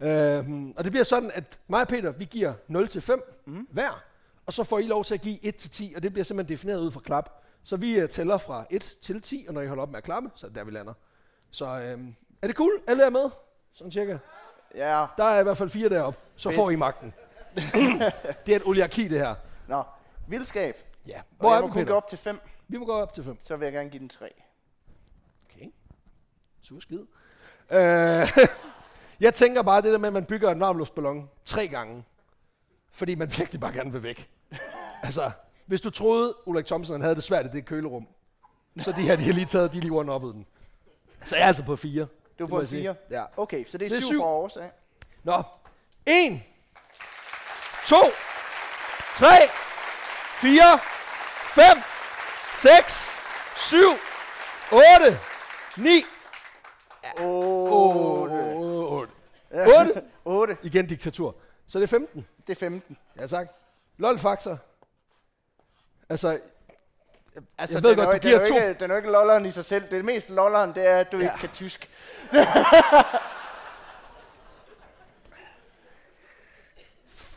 [0.00, 0.44] Øh,
[0.76, 3.66] og det bliver sådan, at mig og Peter, vi giver 0 til 5 mm.
[3.70, 4.02] hver,
[4.46, 6.56] og så får I lov til at give 1 til 10, og det bliver simpelthen
[6.56, 7.42] defineret ud fra klap.
[7.64, 10.04] Så vi uh, tæller fra 1 til 10, og når I holder op med at
[10.04, 10.92] klappe, så er det der, vi lander.
[11.50, 12.72] Så øhm, er det cool?
[12.86, 13.30] Alle er med?
[13.72, 14.18] Sådan cirka.
[14.74, 16.18] Ja, Der er i hvert fald fire deroppe.
[16.36, 16.56] Så Fedt.
[16.56, 17.14] får I magten.
[18.46, 19.34] det er et oligarki, det her.
[19.68, 19.82] nå.
[20.28, 20.76] Vildskab.
[21.06, 21.20] Ja.
[21.38, 23.24] Hvor jeg er må vi, kun gå op til 5, Vi må gå op til
[23.24, 23.36] 5.
[23.40, 24.32] så vil jeg gerne give den 3.
[25.50, 25.66] Okay.
[26.62, 26.98] Super skid.
[27.70, 28.28] Øh,
[29.26, 32.04] jeg tænker bare det der med, at man bygger en varmluftsballon tre gange.
[32.92, 34.30] Fordi man virkelig bare gerne vil væk.
[35.02, 35.30] altså,
[35.66, 38.08] hvis du troede, Ulrik Thomsen han havde det svært i det kølerum,
[38.78, 39.92] så de her, de har lige taget, de har lige
[40.28, 40.46] det den.
[41.24, 42.06] Så jeg er altså på fire.
[42.40, 42.82] Du Det på en sige.
[42.82, 42.94] 4.
[43.10, 43.24] Ja.
[43.36, 44.18] Okay, så det er, Det er 7 syv.
[44.18, 44.70] fra Aarhus af.
[45.22, 45.42] Nå.
[46.06, 46.42] En.
[47.86, 47.96] To.
[49.14, 49.48] Tre.
[50.40, 50.78] Fire.
[51.54, 51.82] Fem.
[52.56, 53.16] Seks.
[53.56, 53.88] Syv.
[54.72, 55.18] Otte.
[55.76, 56.02] Ni.
[57.18, 57.32] 8.
[57.72, 59.12] Otte.
[59.54, 60.02] Otte.
[60.24, 60.56] 8.
[60.66, 61.36] Igen diktatur.
[61.66, 62.26] Så det er 15.
[62.46, 62.96] Det er 15.
[63.20, 63.48] Ja, tak.
[63.98, 64.58] LOL-faktor.
[66.08, 66.40] Altså,
[67.58, 68.56] Altså, Jeg ved godt, er, du giver den er to.
[68.68, 69.84] Ikke, den er jo ikke lolleren i sig selv.
[69.90, 71.22] Det mest lolleren, det er, at du Ja.
[71.22, 71.90] ikke kan tysk.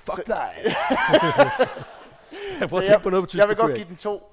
[0.06, 0.52] fuck dig.
[2.60, 3.40] jeg prøver Så at tænke på noget på tysk.
[3.40, 4.30] Jeg vil godt give den 2,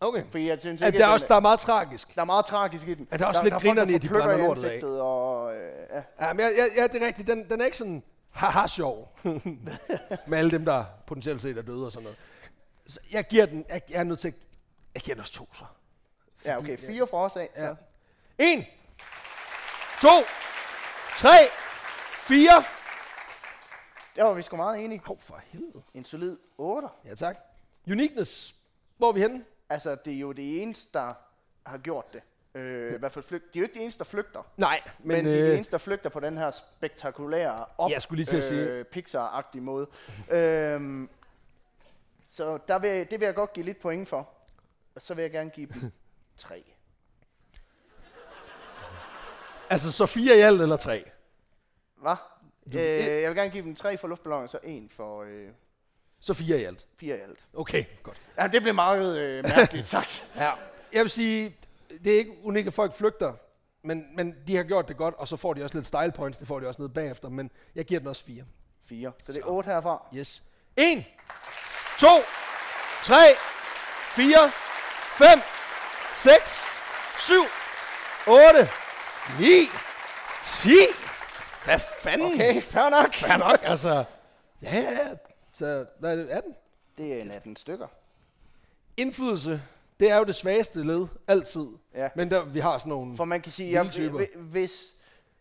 [0.00, 0.24] Okay.
[0.30, 2.14] fordi jeg synes Er ikke, der, er at også, der er meget tragisk.
[2.14, 3.08] der er meget tragisk i den.
[3.10, 4.84] Er der også der, lidt der er grinerne i, at de brænder lortet af?
[4.84, 5.60] og, øh,
[6.20, 6.26] ja.
[6.26, 7.28] Ja, men jeg, jeg, ja, det er rigtigt.
[7.28, 9.18] Den, den er ikke sådan haha sjov.
[10.26, 12.18] med alle dem, der potentielt set er døde og sådan noget.
[12.86, 14.34] Så jeg giver den, jeg, jeg er nødt til at,
[14.96, 15.64] jeg giver den også to så.
[16.44, 17.48] ja, okay, 4 fra os af.
[17.54, 17.64] Så.
[17.64, 17.74] Ja.
[18.38, 18.64] En,
[20.00, 20.08] to,
[21.16, 21.36] tre,
[22.18, 22.64] fire.
[24.16, 25.00] Der var vi sgu meget enige.
[25.04, 25.82] Hov, for helvede.
[25.94, 26.88] En solid 8.
[27.04, 27.38] Ja, tak.
[27.90, 28.54] Uniqueness.
[28.96, 29.44] Hvor er vi henne?
[29.68, 31.12] Altså, det er jo det eneste, der
[31.66, 32.22] har gjort det.
[32.54, 33.54] Øh, i hvert fald flygt.
[33.54, 34.42] De er jo ikke de eneste, der flygter.
[34.56, 37.64] Nej, Men, men, men de er de øh, eneste, der flygter på den her spektakulære
[37.78, 39.86] op, Jeg skulle lige til at sige- øh, Pixar-agtige måde.
[40.38, 41.10] øhm,
[42.30, 44.28] så der vil, det vil jeg godt give lidt point for.
[44.96, 45.92] Og så vil jeg gerne give dem
[46.36, 46.64] 3.
[49.70, 51.04] altså så fire i alt eller tre?
[51.96, 52.16] Hvad?
[52.66, 52.74] Øh,
[53.22, 55.48] jeg vil gerne give dem 3 for luftballoner, så 1 for øh,
[56.20, 56.86] Så fire i alt.
[56.96, 57.38] 4 i alt.
[57.54, 58.20] Okay, godt.
[58.38, 60.32] Ja, det blev meget øh, mærkeligt sagt.
[60.36, 60.52] Ja.
[60.92, 61.56] Jeg vil sige,
[62.04, 63.32] det er ikke unikt, at folk flygter,
[63.82, 66.38] men, men de har gjort det godt, og så får de også lidt style points,
[66.38, 68.44] det får de også ned bagefter, men jeg giver den også fire.
[68.84, 69.12] 4.
[69.26, 69.48] Så det er Så.
[69.48, 70.06] 8 herfra.
[70.14, 70.42] Yes.
[70.76, 71.04] 1,
[71.98, 72.06] 2,
[73.04, 73.14] 3,
[74.16, 74.50] 4,
[75.18, 75.28] 5,
[76.16, 76.64] 6,
[77.18, 77.34] 7,
[78.26, 78.68] 8,
[79.40, 79.46] 9,
[80.44, 80.70] 10.
[81.64, 82.32] Hvad fanden?
[82.34, 83.14] Okay, fair nok.
[83.14, 84.04] Fair nok, altså.
[84.62, 85.08] Ja, ja, ja.
[85.52, 86.54] Så hvad er det, 18?
[86.98, 87.86] Det er en 18 stykker.
[88.96, 89.62] Indflydelse,
[90.00, 91.66] det er jo det svageste led, altid.
[91.94, 92.08] Ja.
[92.16, 93.16] Men der, vi har sådan nogle...
[93.16, 94.24] For man kan sige, typer.
[94.36, 94.72] hvis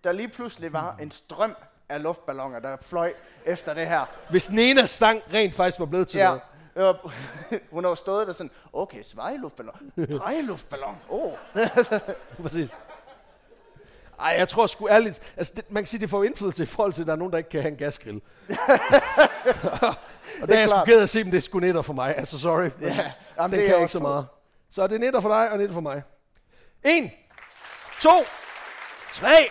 [0.03, 1.55] der lige pludselig var en strøm
[1.89, 3.13] af luftballoner, der fløj
[3.45, 4.05] efter det her.
[4.29, 6.25] Hvis Nenas sang rent faktisk var blevet til Ja.
[6.25, 6.41] noget.
[6.75, 6.95] Øh,
[7.71, 11.31] Hun har jo stået der sådan, okay, svejeluftballon, drejeluftballon, åh.
[12.41, 12.77] Præcis.
[14.19, 16.93] Ej, jeg tror sgu ærligt, altså det, man kan sige, det får indflydelse i forhold
[16.93, 18.15] til, at der er nogen, der ikke kan have en gasgrill.
[20.41, 22.17] og der er jeg sgu ked at se, om det er sgu netter for mig.
[22.17, 22.61] Altså, sorry.
[22.61, 24.27] Men Ja, ja, jamen, den det kan jeg ikke så meget.
[24.69, 26.03] Så det er netter for dig, og netter for mig.
[26.83, 27.11] En,
[28.01, 28.09] to,
[29.13, 29.49] tre.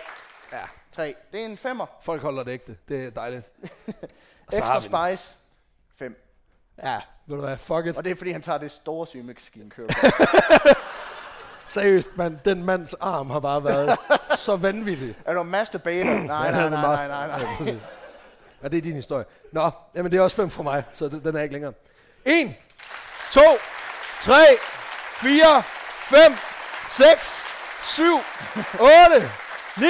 [0.51, 0.61] Ja,
[0.91, 1.15] Tre.
[1.31, 1.85] Det er en femmer.
[2.01, 2.77] folk holder det ægte.
[2.87, 3.49] Det er dejligt.
[4.53, 5.35] Ekstra spice.
[5.95, 6.24] Fem.
[6.83, 7.97] Ja, ved du hvad, fuck it.
[7.97, 9.89] Og det er fordi, han tager det store sygemaskin kører.
[11.67, 13.97] Seriøst, mand, den mands arm har bare været
[14.35, 15.15] så vanvittig.
[15.25, 16.13] er du masturbator?
[16.13, 17.07] Nej, nej, nej, nej, master.
[17.07, 17.39] nej, nej.
[17.39, 17.79] Ja, præcis.
[18.63, 19.25] Ja, det er din historie.
[19.51, 21.73] Nå, jamen det er også fem for mig, så det, den er ikke længere.
[22.25, 22.55] 1,
[23.31, 23.41] 2,
[24.21, 24.33] 3,
[25.13, 26.19] 4, 5,
[26.89, 27.45] 6,
[27.83, 28.03] 7,
[28.79, 29.29] 8,
[29.77, 29.85] 9,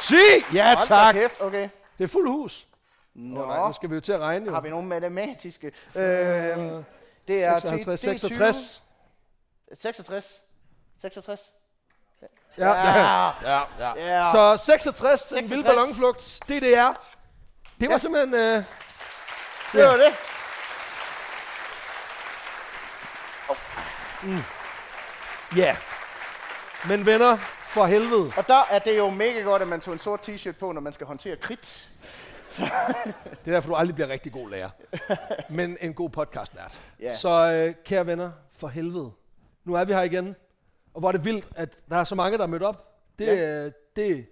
[0.00, 0.14] 10.
[0.54, 1.14] Ja, Hold da tak.
[1.14, 1.68] kæft, okay.
[1.98, 2.66] Det er fuld hus.
[3.20, 4.52] Nå, Nå, nej, nu skal vi jo til at regne jo.
[4.54, 5.72] har vi nogle matematiske?
[5.94, 6.02] Øh,
[7.28, 8.82] det er 56, det er 66.
[9.72, 10.42] 66.
[11.00, 11.54] 66.
[12.58, 13.60] Ja, ja, ja.
[13.78, 14.16] ja.
[14.16, 14.32] Ja.
[14.32, 15.50] Så 66 til en 66.
[15.50, 16.94] vild ballonflugt, det er det er.
[17.80, 17.98] Det var Ja.
[17.98, 18.34] simpelthen...
[18.34, 18.64] Øh,
[19.72, 20.14] Det var det.
[25.56, 25.76] Ja.
[26.88, 27.36] Men venner,
[27.68, 28.32] for helvede.
[28.36, 30.80] Og der er det jo mega godt, at man tog en sort t-shirt på, når
[30.80, 31.88] man skal håndtere krit.
[32.56, 34.70] Det er derfor, du aldrig bliver rigtig god lærer.
[35.50, 36.80] Men en god podcastvært.
[37.00, 37.16] Ja.
[37.16, 39.10] Så øh, kære venner, for helvede.
[39.64, 40.36] Nu er vi her igen.
[40.94, 42.86] Og hvor er det vildt, at der er så mange, der er mødt op.
[43.18, 43.64] Det, Ja.
[43.64, 44.26] øh, det,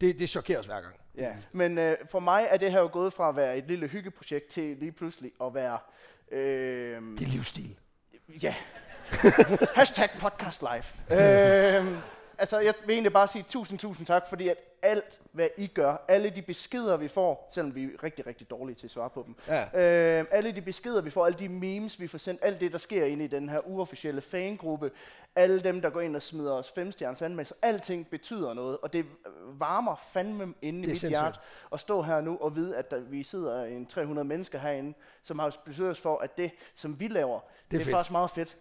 [0.00, 0.94] det, det chokerer os hver gang.
[1.18, 1.32] Ja.
[1.52, 4.46] Men øh, for mig er det her jo gået fra at være et lille hyggeprojekt
[4.48, 5.78] til lige pludselig at være...
[6.32, 7.76] Øh, Det er livsstil.
[8.42, 8.54] ja.
[9.76, 11.18] Hashtag podcast live.
[11.20, 11.86] øh,
[12.38, 16.04] altså, jeg vil egentlig bare sige tusind, tusind tak, fordi at alt, hvad I gør,
[16.08, 19.22] alle de beskeder, vi får, selvom vi er rigtig, rigtig dårlige til at svare på
[19.26, 20.18] dem, Ja.
[20.20, 22.78] øh, alle de beskeder, vi får, alle de memes, vi får sendt, alt det, der
[22.78, 24.90] sker inde i den her uofficielle fangruppe,
[25.36, 29.06] alle dem, der går ind og smider os femstjerners anmeldelser, alting betyder noget, og det
[29.58, 31.10] varmer fandme inde i er mit sindssygt.
[31.10, 31.38] hjerte
[31.72, 35.38] at stå her nu og vide, at der, vi sidder en 300 mennesker herinde, som
[35.38, 37.94] har besluttet os for, at det, som vi laver, det, det er, fedt.
[37.94, 38.56] faktisk meget fedt.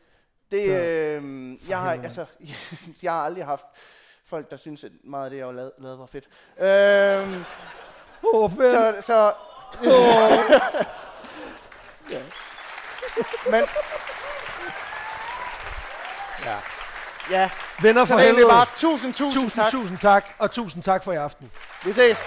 [0.53, 2.25] Det, Så, øh, jeg, har, altså,
[3.03, 3.65] jeg har aldrig haft
[4.25, 6.25] folk, der synes, at meget af det, jeg har lavet, lavet var fedt.
[6.59, 7.37] Øh,
[8.33, 8.71] oh, fedt.
[8.71, 9.33] så, så
[12.11, 12.21] ja.
[13.51, 13.63] Men
[16.45, 16.57] Ja.
[17.31, 17.49] ja,
[17.81, 18.45] Venner for helvede.
[18.49, 19.71] bare tusind, tusind, Tusind, tak.
[19.71, 21.51] tusind tak, og tusind tak for i aften.
[21.85, 22.17] Vi ses.